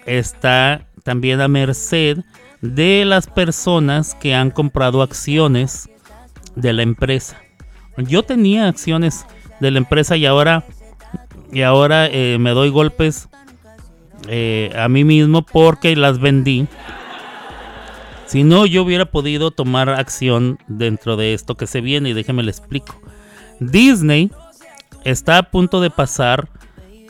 está 0.05 0.89
también 1.05 1.41
a 1.41 1.47
merced 1.47 2.19
de 2.61 3.05
las 3.05 3.29
personas 3.29 4.17
que 4.17 4.35
han 4.35 4.51
comprado 4.51 5.03
acciones 5.03 5.89
de 6.61 6.73
la 6.73 6.83
empresa. 6.83 7.41
Yo 7.97 8.23
tenía 8.23 8.69
acciones 8.69 9.27
de 9.61 9.71
la 9.71 9.79
empresa 9.79 10.17
y 10.17 10.27
ahora, 10.27 10.65
y 11.53 11.63
ahora 11.63 12.07
eh, 12.07 12.37
me 12.39 12.51
doy 12.51 12.71
golpes 12.71 13.29
eh, 14.29 14.73
a 14.77 14.89
mí 14.89 15.05
mismo 15.05 15.43
porque 15.43 15.97
las 15.97 16.19
vendí. 16.19 16.67
Si 18.27 18.45
no, 18.45 18.67
yo 18.67 18.83
hubiera 18.83 19.07
podido 19.07 19.51
tomar 19.51 19.89
acción 19.89 20.59
dentro 20.69 21.17
de 21.17 21.33
esto 21.33 21.55
que 21.55 21.67
se 21.67 21.81
viene 21.81 22.11
y 22.11 22.13
déjeme 22.13 22.43
le 22.43 22.51
explico. 22.51 23.01
Disney 23.59 24.31
está 25.05 25.39
a 25.39 25.51
punto 25.51 25.81
de 25.81 25.91
pasar 25.91 26.49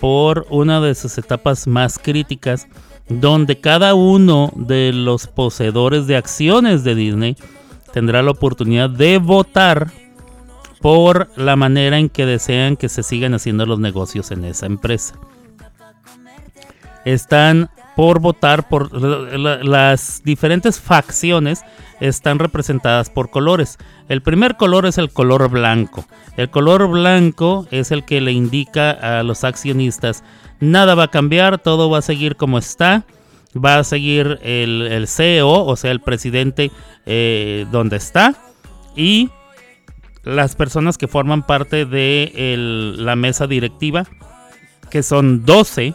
por 0.00 0.46
una 0.48 0.80
de 0.80 0.94
sus 0.94 1.18
etapas 1.18 1.66
más 1.66 1.98
críticas 1.98 2.68
donde 3.08 3.58
cada 3.60 3.94
uno 3.94 4.52
de 4.54 4.92
los 4.92 5.26
poseedores 5.26 6.06
de 6.06 6.16
acciones 6.16 6.84
de 6.84 6.94
Disney 6.94 7.36
tendrá 7.92 8.22
la 8.22 8.30
oportunidad 8.30 8.90
de 8.90 9.18
votar 9.18 9.90
por 10.80 11.28
la 11.36 11.56
manera 11.56 11.98
en 11.98 12.08
que 12.08 12.24
desean 12.26 12.76
que 12.76 12.88
se 12.88 13.02
sigan 13.02 13.34
haciendo 13.34 13.66
los 13.66 13.78
negocios 13.80 14.30
en 14.30 14.44
esa 14.44 14.66
empresa. 14.66 15.14
Están 17.04 17.70
por 17.96 18.20
votar 18.20 18.68
por 18.68 18.92
la- 18.92 19.36
la- 19.38 19.64
las 19.64 20.22
diferentes 20.24 20.78
facciones 20.80 21.62
están 22.00 22.38
representadas 22.38 23.10
por 23.10 23.30
colores. 23.30 23.76
El 24.08 24.22
primer 24.22 24.56
color 24.56 24.86
es 24.86 24.98
el 24.98 25.10
color 25.10 25.48
blanco. 25.48 26.04
El 26.36 26.48
color 26.50 26.86
blanco 26.88 27.66
es 27.72 27.90
el 27.90 28.04
que 28.04 28.20
le 28.20 28.30
indica 28.32 28.90
a 28.90 29.22
los 29.24 29.42
accionistas 29.42 30.22
nada 30.60 30.94
va 30.94 31.04
a 31.04 31.10
cambiar, 31.10 31.58
todo 31.58 31.90
va 31.90 31.98
a 31.98 32.02
seguir 32.02 32.36
como 32.36 32.58
está. 32.58 33.04
Va 33.56 33.78
a 33.78 33.84
seguir 33.84 34.38
el, 34.42 35.06
CEO, 35.08 35.64
o 35.64 35.76
sea, 35.76 35.90
el 35.90 36.00
presidente 36.00 36.70
eh, 37.06 37.66
donde 37.70 37.96
está. 37.96 38.34
Y 38.94 39.30
las 40.22 40.54
personas 40.54 40.98
que 40.98 41.08
forman 41.08 41.46
parte 41.46 41.86
de 41.86 42.94
la 42.98 43.16
mesa 43.16 43.46
directiva, 43.46 44.04
que 44.90 45.02
son 45.02 45.44
12, 45.44 45.94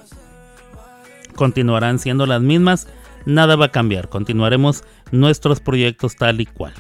continuarán 1.36 2.00
siendo 2.00 2.26
las 2.26 2.42
mismas. 2.42 2.88
Nada 3.26 3.56
va 3.56 3.66
a 3.66 3.72
cambiar. 3.72 4.10
Continuaremos 4.10 4.84
nuestros 5.12 5.60
proyectos 5.60 6.16
tal 6.16 6.42
y 6.42 6.46
cual. 6.46 6.74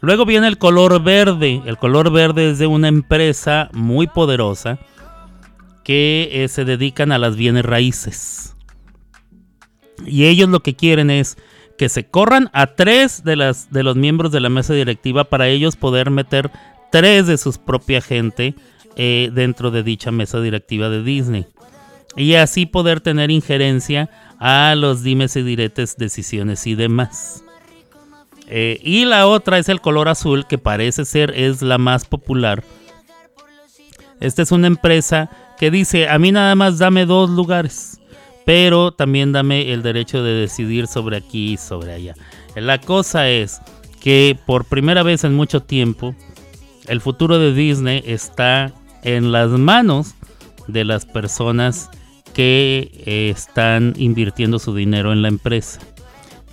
Luego 0.00 0.26
viene 0.26 0.48
el 0.48 0.58
color 0.58 1.00
verde. 1.02 1.62
El 1.64 1.78
color 1.78 2.10
verde 2.10 2.50
es 2.50 2.58
de 2.58 2.66
una 2.66 2.88
empresa 2.88 3.70
muy 3.72 4.08
poderosa 4.08 4.80
que 5.84 6.28
eh, 6.32 6.48
se 6.48 6.64
dedican 6.64 7.12
a 7.12 7.18
las 7.18 7.36
bienes 7.36 7.64
raíces. 7.64 8.56
Y 10.06 10.26
ellos 10.26 10.48
lo 10.48 10.60
que 10.60 10.74
quieren 10.74 11.10
es 11.10 11.36
que 11.78 11.88
se 11.88 12.04
corran 12.04 12.50
a 12.52 12.66
tres 12.66 13.24
de, 13.24 13.36
las, 13.36 13.70
de 13.70 13.82
los 13.82 13.96
miembros 13.96 14.32
de 14.32 14.40
la 14.40 14.48
mesa 14.48 14.74
directiva 14.74 15.24
para 15.24 15.48
ellos 15.48 15.76
poder 15.76 16.10
meter 16.10 16.50
tres 16.90 17.26
de 17.26 17.38
sus 17.38 17.58
propia 17.58 18.00
gente 18.00 18.54
eh, 18.96 19.30
dentro 19.32 19.70
de 19.70 19.82
dicha 19.82 20.10
mesa 20.10 20.40
directiva 20.40 20.88
de 20.88 21.02
Disney. 21.02 21.46
Y 22.14 22.34
así 22.34 22.66
poder 22.66 23.00
tener 23.00 23.30
injerencia 23.30 24.10
a 24.38 24.74
los 24.76 25.02
dimes 25.02 25.34
y 25.36 25.42
diretes, 25.42 25.96
decisiones 25.96 26.66
y 26.66 26.74
demás. 26.74 27.42
Eh, 28.48 28.78
y 28.82 29.06
la 29.06 29.26
otra 29.26 29.58
es 29.58 29.70
el 29.70 29.80
color 29.80 30.08
azul, 30.08 30.46
que 30.46 30.58
parece 30.58 31.06
ser 31.06 31.32
es 31.34 31.62
la 31.62 31.78
más 31.78 32.04
popular. 32.04 32.62
Esta 34.20 34.42
es 34.42 34.52
una 34.52 34.66
empresa 34.66 35.30
que 35.58 35.70
dice, 35.70 36.08
a 36.08 36.18
mí 36.18 36.32
nada 36.32 36.54
más 36.54 36.78
dame 36.78 37.06
dos 37.06 37.30
lugares, 37.30 37.98
pero 38.44 38.92
también 38.92 39.32
dame 39.32 39.72
el 39.72 39.82
derecho 39.82 40.22
de 40.22 40.32
decidir 40.32 40.86
sobre 40.86 41.16
aquí 41.16 41.52
y 41.52 41.56
sobre 41.56 41.92
allá. 41.92 42.14
La 42.54 42.80
cosa 42.80 43.28
es 43.28 43.60
que 44.00 44.36
por 44.46 44.64
primera 44.64 45.02
vez 45.02 45.24
en 45.24 45.34
mucho 45.34 45.62
tiempo, 45.62 46.14
el 46.88 47.00
futuro 47.00 47.38
de 47.38 47.54
Disney 47.54 48.02
está 48.04 48.72
en 49.02 49.32
las 49.32 49.50
manos 49.50 50.14
de 50.66 50.84
las 50.84 51.06
personas 51.06 51.90
que 52.34 52.90
eh, 53.06 53.30
están 53.30 53.94
invirtiendo 53.96 54.58
su 54.58 54.74
dinero 54.74 55.12
en 55.12 55.22
la 55.22 55.28
empresa. 55.28 55.80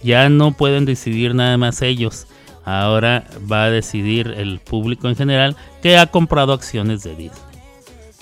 Ya 0.03 0.29
no 0.29 0.51
pueden 0.51 0.85
decidir 0.85 1.35
nada 1.35 1.57
más 1.57 1.81
ellos. 1.81 2.27
Ahora 2.65 3.25
va 3.51 3.65
a 3.65 3.69
decidir 3.71 4.33
el 4.37 4.59
público 4.59 5.07
en 5.09 5.15
general 5.15 5.55
que 5.81 5.97
ha 5.97 6.07
comprado 6.07 6.53
acciones 6.53 7.03
de 7.03 7.15
Disney. 7.15 7.41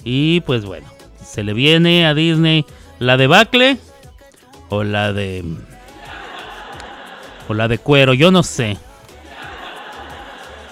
Y 0.03 0.41
pues 0.41 0.65
bueno, 0.65 0.88
se 1.22 1.43
le 1.43 1.53
viene 1.53 2.05
a 2.05 2.13
Disney 2.13 2.65
la 3.00 3.18
debacle 3.18 3.78
o 4.70 4.84
la 4.84 5.14
de 5.14 5.43
o 7.48 7.54
la 7.54 7.68
de 7.68 7.78
cuero, 7.78 8.14
yo 8.14 8.32
no 8.32 8.43
sé. 8.43 8.78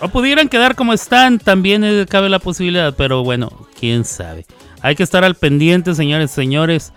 O 0.02 0.10
pudieran 0.10 0.50
quedar 0.50 0.76
como 0.76 0.94
están, 0.94 1.40
también 1.40 1.84
eh, 1.84 2.06
cabe 2.08 2.30
la 2.30 2.40
posibilidad, 2.40 2.94
pero 2.96 3.24
bueno, 3.24 3.50
quién 3.80 4.04
sabe. 4.04 4.46
Hay 4.82 4.96
que 4.96 5.04
estar 5.04 5.24
al 5.24 5.36
pendiente, 5.36 5.96
señores, 5.96 6.32
señores. 6.32 6.92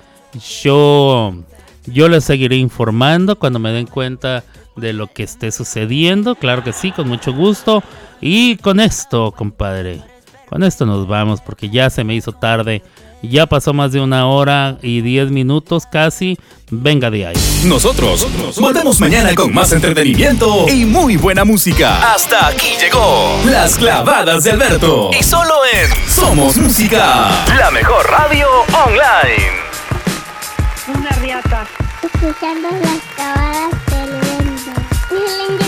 Yo 0.62 1.34
yo 1.92 2.08
les 2.08 2.24
seguiré 2.24 2.56
informando 2.56 3.38
cuando 3.38 3.58
me 3.58 3.72
den 3.72 3.86
cuenta 3.86 4.44
de 4.76 4.92
lo 4.92 5.06
que 5.06 5.22
esté 5.22 5.50
sucediendo. 5.50 6.34
Claro 6.34 6.62
que 6.62 6.72
sí, 6.72 6.92
con 6.92 7.08
mucho 7.08 7.32
gusto. 7.32 7.82
Y 8.20 8.56
con 8.56 8.80
esto, 8.80 9.32
compadre, 9.32 10.02
con 10.48 10.62
esto 10.62 10.86
nos 10.86 11.06
vamos 11.06 11.40
porque 11.40 11.70
ya 11.70 11.88
se 11.90 12.04
me 12.04 12.14
hizo 12.14 12.32
tarde. 12.32 12.82
Ya 13.22 13.46
pasó 13.46 13.72
más 13.72 13.92
de 13.92 14.00
una 14.00 14.26
hora 14.26 14.78
y 14.82 15.00
diez 15.00 15.30
minutos 15.30 15.84
casi. 15.90 16.38
Venga 16.70 17.10
de 17.10 17.26
ahí. 17.26 17.36
Nosotros 17.64 18.26
volvemos 18.58 19.00
mañana 19.00 19.34
con 19.34 19.52
más 19.52 19.72
entretenimiento 19.72 20.66
y 20.68 20.84
muy 20.84 21.16
buena 21.16 21.44
música. 21.44 22.12
Hasta 22.14 22.48
aquí 22.48 22.76
llegó 22.80 23.40
Las 23.46 23.76
Clavadas 23.76 24.44
de 24.44 24.52
Alberto. 24.52 25.10
Y 25.18 25.22
solo 25.22 25.54
en 25.72 26.10
Somos 26.10 26.56
Música, 26.58 27.30
la 27.58 27.70
mejor 27.70 28.06
radio 28.08 28.46
online. 28.86 29.58
Una 30.94 31.10
riata. 31.20 31.66
Escuchando 32.02 32.68
las 32.70 33.00
clavadas 33.16 33.70
del 33.90 34.20
viento. 34.20 35.67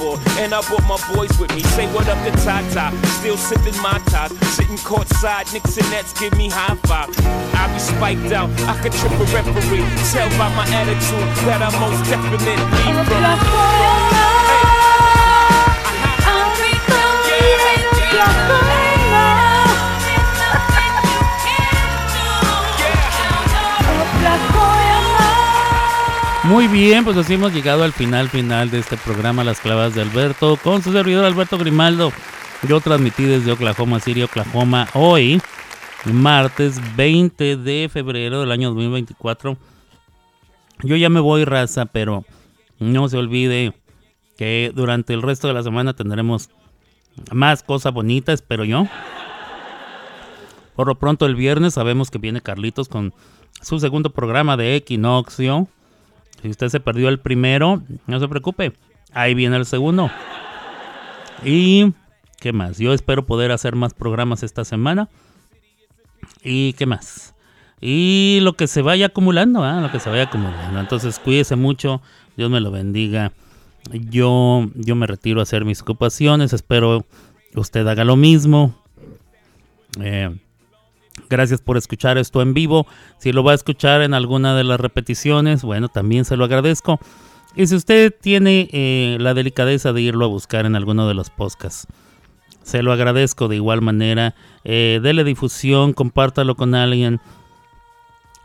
Billboard, 0.00 0.20
and 0.38 0.54
I 0.54 0.62
brought 0.62 0.86
my 0.88 0.98
boys 1.14 1.38
with 1.38 1.54
me. 1.54 1.62
Say 1.62 1.86
what 1.92 2.08
up 2.08 2.18
to 2.24 2.30
Tata, 2.42 2.96
still 3.20 3.36
sipping 3.36 3.76
my 3.82 3.98
top. 4.06 4.30
Sitting 4.56 4.76
courtside, 4.76 5.52
Knicks 5.52 5.76
and 5.76 5.90
Nets 5.90 6.18
give 6.18 6.36
me 6.36 6.48
high 6.48 6.74
five. 6.86 7.10
I 7.54 7.72
be 7.72 7.78
spiked 7.78 8.32
out, 8.32 8.50
I 8.62 8.80
could 8.82 8.92
trip 8.92 9.12
a 9.12 9.24
referee. 9.32 9.84
Tell 10.12 10.28
by 10.38 10.48
my 10.54 10.66
attitude 10.72 11.28
that 11.46 11.62
I 11.62 11.70
most 11.78 12.04
definitely 12.10 12.56
from. 18.46 18.69
Muy 26.50 26.66
bien, 26.66 27.04
pues 27.04 27.16
así 27.16 27.34
hemos 27.34 27.54
llegado 27.54 27.84
al 27.84 27.92
final 27.92 28.28
final 28.28 28.72
de 28.72 28.80
este 28.80 28.96
programa 28.96 29.44
Las 29.44 29.60
Clavas 29.60 29.94
de 29.94 30.02
Alberto 30.02 30.56
con 30.56 30.82
su 30.82 30.90
servidor 30.90 31.24
Alberto 31.24 31.56
Grimaldo. 31.56 32.10
Yo 32.68 32.80
transmití 32.80 33.22
desde 33.22 33.52
Oklahoma 33.52 34.00
City, 34.00 34.24
Oklahoma 34.24 34.88
hoy, 34.94 35.40
martes 36.12 36.80
20 36.96 37.56
de 37.56 37.88
febrero 37.88 38.40
del 38.40 38.50
año 38.50 38.70
2024. 38.70 39.56
Yo 40.82 40.96
ya 40.96 41.08
me 41.08 41.20
voy 41.20 41.44
raza, 41.44 41.86
pero 41.86 42.24
no 42.80 43.08
se 43.08 43.16
olvide 43.16 43.72
que 44.36 44.72
durante 44.74 45.14
el 45.14 45.22
resto 45.22 45.46
de 45.46 45.54
la 45.54 45.62
semana 45.62 45.94
tendremos 45.94 46.50
más 47.30 47.62
cosas 47.62 47.92
bonitas, 47.92 48.34
espero 48.34 48.64
yo. 48.64 48.88
Por 50.74 50.88
lo 50.88 50.96
pronto 50.96 51.26
el 51.26 51.36
viernes 51.36 51.74
sabemos 51.74 52.10
que 52.10 52.18
viene 52.18 52.40
Carlitos 52.40 52.88
con 52.88 53.14
su 53.62 53.78
segundo 53.78 54.10
programa 54.10 54.56
de 54.56 54.74
Equinoccio. 54.74 55.68
Si 56.42 56.48
usted 56.48 56.68
se 56.68 56.80
perdió 56.80 57.08
el 57.08 57.20
primero, 57.20 57.82
no 58.06 58.20
se 58.20 58.28
preocupe. 58.28 58.72
Ahí 59.12 59.34
viene 59.34 59.56
el 59.56 59.66
segundo. 59.66 60.10
Y 61.44 61.92
qué 62.38 62.52
más. 62.52 62.78
Yo 62.78 62.92
espero 62.92 63.26
poder 63.26 63.52
hacer 63.52 63.76
más 63.76 63.94
programas 63.94 64.42
esta 64.42 64.64
semana. 64.64 65.08
Y 66.42 66.74
qué 66.74 66.86
más. 66.86 67.34
Y 67.80 68.40
lo 68.42 68.54
que 68.54 68.66
se 68.66 68.82
vaya 68.82 69.06
acumulando, 69.06 69.64
¿ah? 69.64 69.80
lo 69.80 69.90
que 69.90 70.00
se 70.00 70.10
vaya 70.10 70.24
acumulando. 70.24 70.80
Entonces 70.80 71.18
cuídese 71.18 71.56
mucho. 71.56 72.02
Dios 72.36 72.50
me 72.50 72.60
lo 72.60 72.70
bendiga. 72.70 73.32
Yo, 73.92 74.68
yo 74.74 74.94
me 74.94 75.06
retiro 75.06 75.40
a 75.40 75.44
hacer 75.44 75.64
mis 75.64 75.82
ocupaciones. 75.82 76.52
Espero 76.52 77.06
usted 77.54 77.86
haga 77.86 78.04
lo 78.04 78.16
mismo. 78.16 78.74
Eh, 80.00 80.36
Gracias 81.30 81.60
por 81.60 81.76
escuchar 81.76 82.18
esto 82.18 82.42
en 82.42 82.54
vivo. 82.54 82.88
Si 83.18 83.32
lo 83.32 83.44
va 83.44 83.52
a 83.52 83.54
escuchar 83.54 84.02
en 84.02 84.14
alguna 84.14 84.56
de 84.56 84.64
las 84.64 84.80
repeticiones, 84.80 85.62
bueno, 85.62 85.88
también 85.88 86.24
se 86.24 86.36
lo 86.36 86.44
agradezco. 86.44 86.98
Y 87.54 87.68
si 87.68 87.76
usted 87.76 88.12
tiene 88.20 88.68
eh, 88.72 89.16
la 89.20 89.32
delicadeza 89.32 89.92
de 89.92 90.02
irlo 90.02 90.24
a 90.24 90.28
buscar 90.28 90.66
en 90.66 90.74
alguno 90.74 91.06
de 91.06 91.14
los 91.14 91.30
podcasts, 91.30 91.86
se 92.64 92.82
lo 92.82 92.92
agradezco 92.92 93.46
de 93.46 93.56
igual 93.56 93.80
manera. 93.80 94.34
Eh, 94.64 94.98
dele 95.02 95.22
difusión, 95.22 95.92
compártalo 95.92 96.56
con 96.56 96.74
alguien. 96.74 97.20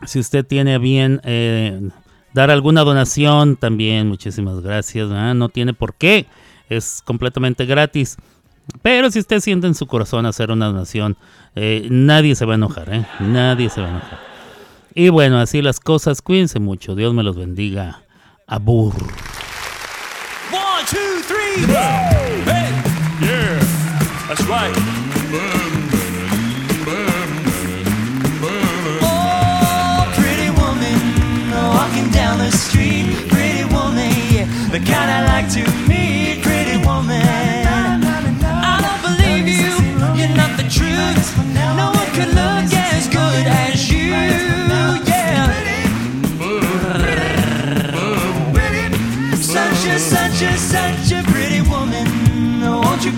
Si 0.06 0.20
usted 0.20 0.46
tiene 0.46 0.78
bien 0.78 1.20
eh, 1.24 1.88
dar 2.34 2.52
alguna 2.52 2.82
donación, 2.82 3.56
también 3.56 4.06
muchísimas 4.06 4.60
gracias. 4.60 5.08
No 5.08 5.48
tiene 5.48 5.74
por 5.74 5.94
qué, 5.94 6.26
es 6.68 7.02
completamente 7.04 7.66
gratis. 7.66 8.16
Pero 8.82 9.10
si 9.10 9.18
usted 9.20 9.40
siente 9.40 9.66
en 9.66 9.74
su 9.74 9.86
corazón 9.86 10.26
hacer 10.26 10.50
una 10.50 10.66
donación, 10.66 11.16
eh, 11.54 11.86
nadie 11.90 12.34
se 12.34 12.44
va 12.44 12.54
a 12.54 12.56
enojar, 12.56 12.92
¿eh? 12.92 13.06
Nadie 13.20 13.70
se 13.70 13.80
va 13.80 13.86
a 13.86 13.90
enojar. 13.90 14.18
Y 14.94 15.08
bueno, 15.10 15.38
así 15.38 15.62
las 15.62 15.78
cosas. 15.78 16.22
Cuídense 16.22 16.58
mucho. 16.58 16.94
Dios 16.94 17.12
me 17.14 17.22
los 17.22 17.36
bendiga. 17.36 18.02
Abur. 18.46 18.94
One, 20.52 20.84
two, 20.88 21.20
three, 21.26 21.66
Hey, 21.66 22.70
yeah, 23.20 23.58
that's 24.28 24.42
right. 24.46 24.72
Oh, 29.02 30.12
pretty 30.16 30.50
woman, 30.50 31.50
walking 31.74 32.10
down 32.10 32.38
the 32.38 32.50
street. 32.50 33.06
Pretty 33.28 33.64
woman, 33.64 34.10
yeah, 34.30 34.46
the 34.70 34.78
kind 34.78 35.10
I 35.10 35.26
like 35.26 35.50
to 35.54 35.70
meet. 35.88 36.05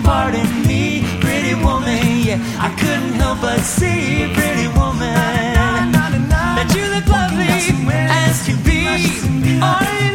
Pardon 0.09 0.49
me, 0.67 1.03
pretty 1.21 1.53
woman? 1.65 2.01
Yeah, 2.27 2.39
I 2.67 2.69
couldn't 2.79 3.13
help 3.21 3.41
but 3.41 3.59
see, 3.59 4.25
pretty 4.37 4.67
woman, 4.79 5.13
that 6.57 6.67
you 6.75 6.85
look 6.93 7.07
lovely 7.15 7.45
as 8.25 8.37
can 8.45 8.57
be. 8.63 8.79
Are 9.61 10.03
you 10.03 10.08